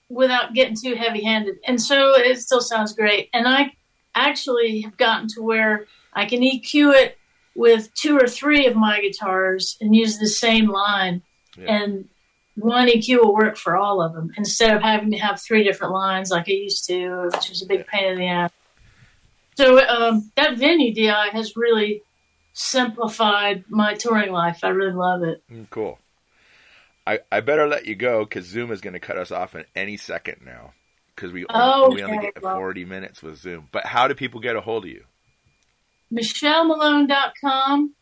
without 0.09 0.55
getting 0.55 0.77
too 0.77 0.95
heavy 0.95 1.25
handed. 1.25 1.57
And 1.67 1.83
so 1.83 2.15
it 2.17 2.39
still 2.39 2.61
sounds 2.61 2.93
great. 2.93 3.29
And 3.35 3.49
I 3.49 3.73
actually 4.15 4.83
have 4.83 4.97
gotten 4.97 5.27
to 5.35 5.43
where 5.43 5.87
I 6.13 6.27
can 6.27 6.43
EQ 6.43 6.95
it 6.95 7.19
with 7.57 7.93
two 7.95 8.17
or 8.17 8.29
three 8.29 8.67
of 8.67 8.77
my 8.77 9.01
guitars 9.01 9.77
and 9.81 9.97
use 9.97 10.19
the 10.19 10.29
same 10.29 10.69
line. 10.69 11.23
Yeah. 11.59 11.75
And 11.83 12.09
one 12.55 12.87
EQ 12.87 13.19
will 13.21 13.35
work 13.35 13.57
for 13.57 13.77
all 13.77 14.01
of 14.01 14.15
them 14.15 14.31
instead 14.37 14.77
of 14.77 14.83
having 14.83 15.11
to 15.11 15.19
have 15.19 15.41
three 15.43 15.65
different 15.65 15.93
lines 15.93 16.31
like 16.31 16.49
I 16.49 16.53
used 16.53 16.87
to, 16.87 17.29
which 17.35 17.49
was 17.51 17.63
a 17.63 17.67
big 17.67 17.85
pain 17.89 18.13
in 18.13 18.19
the 18.19 18.29
ass. 18.29 18.51
So 19.57 19.79
um, 19.87 20.31
that 20.37 20.59
venue 20.59 20.93
DI 20.95 21.29
has 21.33 21.57
really 21.57 22.03
simplified 22.53 23.65
my 23.69 23.95
touring 23.95 24.33
life. 24.33 24.61
I 24.63 24.69
really 24.69 24.93
love 24.95 25.23
it. 25.23 25.43
Mm, 25.51 25.69
Cool. 25.71 25.99
I, 27.07 27.21
I 27.31 27.41
better 27.41 27.69
let 27.69 27.87
you 27.87 27.95
go 27.95 28.25
because 28.25 28.47
Zoom 28.47 28.73
is 28.73 28.81
going 28.81 28.95
to 28.95 28.99
cut 29.01 29.17
us 29.17 29.31
off 29.31 29.55
in 29.55 29.65
any 29.77 29.97
second 29.97 30.39
now 30.45 30.73
because 31.15 31.33
we 31.33 31.47
only, 31.47 31.63
Oh, 31.73 31.95
we 31.95 32.03
only 32.03 32.19
get 32.19 32.43
well. 32.43 32.57
40 32.57 32.85
minutes 32.85 33.23
with 33.23 33.39
Zoom. 33.39 33.69
But 33.71 33.87
how 33.87 34.09
do 34.09 34.15
people 34.15 34.41
get 34.41 34.57
a 34.57 34.61
hold 34.61 34.85
of 34.85 34.91
you? 34.91 35.05
michellemalone.com 36.13 37.95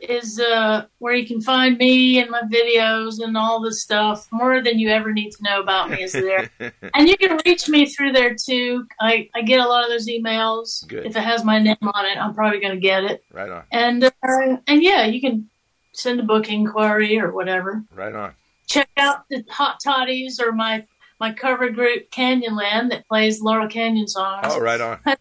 is 0.00 0.40
uh, 0.40 0.86
where 0.98 1.14
you 1.14 1.26
can 1.26 1.40
find 1.40 1.76
me 1.78 2.20
and 2.20 2.30
my 2.30 2.42
videos 2.42 3.22
and 3.22 3.36
all 3.36 3.60
the 3.60 3.72
stuff. 3.72 4.28
More 4.32 4.62
than 4.62 4.78
you 4.78 4.88
ever 4.88 5.12
need 5.12 5.30
to 5.32 5.42
know 5.42 5.60
about 5.60 5.90
me 5.90 6.02
is 6.02 6.12
there. 6.12 6.50
and 6.94 7.08
you 7.08 7.16
can 7.16 7.38
reach 7.44 7.68
me 7.68 7.86
through 7.86 8.12
there 8.12 8.34
too. 8.34 8.86
I, 9.00 9.28
I 9.34 9.42
get 9.42 9.60
a 9.60 9.68
lot 9.68 9.84
of 9.84 9.90
those 9.90 10.08
emails. 10.08 10.86
Good. 10.88 11.06
If 11.06 11.16
it 11.16 11.22
has 11.22 11.44
my 11.44 11.58
name 11.58 11.76
on 11.82 12.06
it, 12.06 12.16
I'm 12.16 12.34
probably 12.34 12.60
going 12.60 12.74
to 12.74 12.80
get 12.80 13.04
it. 13.04 13.24
right 13.32 13.50
on. 13.50 13.64
And 13.70 14.04
uh, 14.04 14.56
and 14.66 14.82
yeah, 14.82 15.04
you 15.04 15.20
can 15.20 15.48
send 15.92 16.20
a 16.20 16.24
book 16.24 16.48
inquiry 16.48 17.18
or 17.18 17.32
whatever. 17.32 17.84
Right 17.94 18.14
on. 18.14 18.34
Check 18.66 18.88
out 18.96 19.28
the 19.28 19.44
Hot 19.50 19.80
Toddies 19.84 20.40
or 20.40 20.52
my 20.52 20.86
my 21.18 21.32
cover 21.32 21.68
group 21.70 22.10
Canyonland 22.10 22.90
that 22.90 23.06
plays 23.06 23.42
Laurel 23.42 23.68
Canyon 23.68 24.08
songs. 24.08 24.46
Oh, 24.48 24.60
right 24.60 24.80
on. 24.80 25.00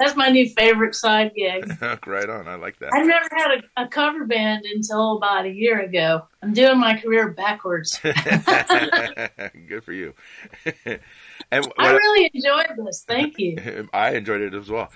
That's 0.00 0.16
my 0.16 0.30
new 0.30 0.48
favorite 0.48 0.94
side 0.94 1.32
gig. 1.36 1.70
right 2.06 2.28
on. 2.28 2.48
I 2.48 2.54
like 2.54 2.78
that. 2.78 2.94
I 2.94 3.00
that. 3.00 3.06
never 3.06 3.28
had 3.32 3.62
a, 3.76 3.82
a 3.84 3.88
cover 3.88 4.24
band 4.24 4.64
until 4.64 5.18
about 5.18 5.44
a 5.44 5.50
year 5.50 5.78
ago. 5.80 6.22
I'm 6.42 6.54
doing 6.54 6.80
my 6.80 6.98
career 6.98 7.28
backwards. 7.32 7.98
Good 8.02 9.84
for 9.84 9.92
you. 9.92 10.14
and 11.52 11.66
what, 11.66 11.74
I 11.78 11.92
really 11.92 12.30
enjoyed 12.32 12.86
this. 12.86 13.04
Thank 13.06 13.38
you. 13.38 13.88
I 13.92 14.12
enjoyed 14.14 14.40
it 14.40 14.54
as 14.54 14.70
well. 14.70 14.90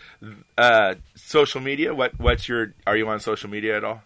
Uh, 0.57 0.95
social 1.15 1.61
media. 1.61 1.95
What 1.95 2.19
what's 2.19 2.49
your? 2.49 2.75
Are 2.87 2.97
you 2.97 3.07
on 3.09 3.21
social 3.21 3.51
media 3.51 3.77
at 3.77 3.85
all? 3.85 4.01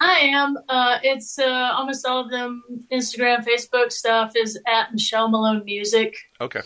I 0.00 0.18
am. 0.32 0.58
Uh, 0.68 0.98
it's 1.04 1.38
uh, 1.38 1.70
almost 1.72 2.04
all 2.04 2.24
of 2.24 2.30
them. 2.32 2.64
Instagram, 2.92 3.46
Facebook 3.46 3.92
stuff 3.92 4.32
is 4.34 4.58
at 4.66 4.92
Michelle 4.92 5.28
Malone 5.28 5.64
Music. 5.64 6.16
Okay. 6.40 6.62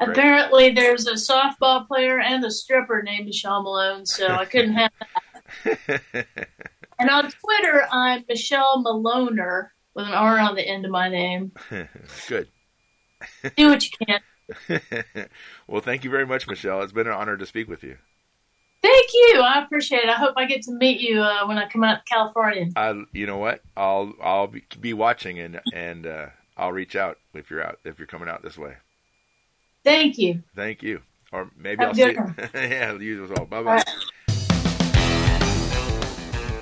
Apparently, 0.00 0.70
there's 0.70 1.06
a 1.06 1.14
softball 1.14 1.86
player 1.86 2.20
and 2.20 2.44
a 2.44 2.50
stripper 2.50 3.02
named 3.02 3.26
Michelle 3.26 3.62
Malone, 3.62 4.06
so 4.06 4.28
I 4.28 4.44
couldn't 4.44 4.74
have 4.74 4.92
that. 5.64 6.02
and 6.98 7.10
on 7.10 7.30
Twitter, 7.30 7.86
I'm 7.90 8.24
Michelle 8.28 8.84
Maloner 8.84 9.68
with 9.94 10.06
an 10.06 10.12
R 10.12 10.38
on 10.38 10.54
the 10.54 10.66
end 10.66 10.84
of 10.84 10.90
my 10.90 11.08
name. 11.08 11.52
Good. 12.28 12.48
Do 13.56 13.68
what 13.68 13.84
you 13.84 14.06
can. 14.06 14.20
well, 15.66 15.80
thank 15.80 16.04
you 16.04 16.10
very 16.10 16.26
much, 16.26 16.46
Michelle. 16.46 16.82
It's 16.82 16.92
been 16.92 17.08
an 17.08 17.12
honor 17.12 17.36
to 17.36 17.46
speak 17.46 17.68
with 17.68 17.82
you. 17.82 17.98
Thank 18.80 19.10
you. 19.12 19.40
I 19.40 19.64
appreciate 19.64 20.04
it. 20.04 20.08
I 20.08 20.14
hope 20.14 20.34
I 20.36 20.46
get 20.46 20.62
to 20.62 20.72
meet 20.72 21.00
you 21.00 21.20
uh, 21.20 21.46
when 21.46 21.58
I 21.58 21.68
come 21.68 21.82
out 21.82 22.06
to 22.06 22.12
California. 22.12 22.68
I, 22.76 23.02
you 23.12 23.26
know 23.26 23.38
what? 23.38 23.60
I'll 23.76 24.12
I'll 24.22 24.46
be, 24.46 24.62
be 24.80 24.94
watching 24.94 25.40
and 25.40 25.60
and 25.74 26.06
uh, 26.06 26.26
I'll 26.56 26.72
reach 26.72 26.94
out 26.94 27.18
if 27.34 27.50
you're 27.50 27.64
out 27.64 27.80
if 27.84 27.98
you're 27.98 28.06
coming 28.06 28.28
out 28.28 28.42
this 28.42 28.56
way. 28.56 28.74
Thank 29.84 30.18
you. 30.18 30.42
Thank 30.54 30.82
you. 30.82 31.02
Or 31.32 31.50
maybe 31.56 31.80
Have 31.80 31.90
I'll 31.90 31.94
see. 31.94 32.04
dinner. 32.06 32.34
yeah, 32.54 32.92
you 32.98 33.24
as 33.24 33.30
well. 33.30 33.44
Bye 33.46 33.62
bye. 33.62 33.74
right. 33.76 33.84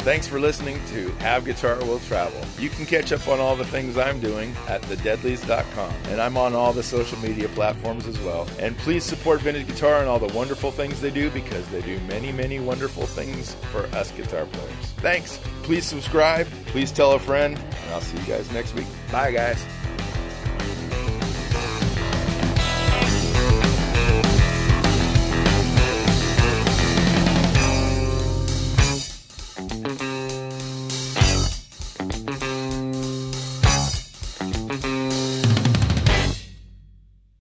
Thanks 0.07 0.29
for 0.29 0.39
listening 0.39 0.79
to 0.91 1.11
Have 1.15 1.45
Guitar 1.45 1.77
Will 1.81 1.99
Travel. 1.99 2.41
You 2.61 2.69
can 2.69 2.87
catch 2.87 3.11
up 3.11 3.27
on 3.27 3.41
all 3.41 3.57
the 3.57 3.65
things 3.65 3.99
I'm 3.99 4.21
doing 4.21 4.55
at 4.69 4.81
thedeadlies.com. 4.83 5.93
And 6.11 6.21
I'm 6.21 6.37
on 6.37 6.55
all 6.55 6.73
the 6.73 6.85
social 6.85 7.19
media 7.19 7.49
platforms 7.49 8.07
as 8.07 8.17
well. 8.21 8.47
And 8.61 8.79
please 8.79 9.03
support 9.03 9.41
Vintage 9.41 9.67
Guitar 9.67 9.99
and 9.99 10.09
all 10.09 10.21
the 10.21 10.33
wonderful 10.33 10.71
things 10.71 11.01
they 11.01 11.11
do 11.11 11.29
because 11.31 11.67
they 11.71 11.81
do 11.83 11.99
many, 12.07 12.31
many 12.31 12.61
wonderful 12.61 13.05
things 13.05 13.55
for 13.73 13.87
us 13.97 14.13
guitar 14.13 14.47
players. 14.47 14.73
Thanks. 14.99 15.39
Please 15.65 15.85
subscribe. 15.85 16.47
Please 16.67 16.93
tell 16.93 17.11
a 17.13 17.19
friend. 17.19 17.59
And 17.59 17.93
I'll 17.93 18.01
see 18.01 18.17
you 18.19 18.27
guys 18.27 18.49
next 18.53 18.75
week. 18.77 18.87
Bye, 19.11 19.33
guys. 19.33 19.61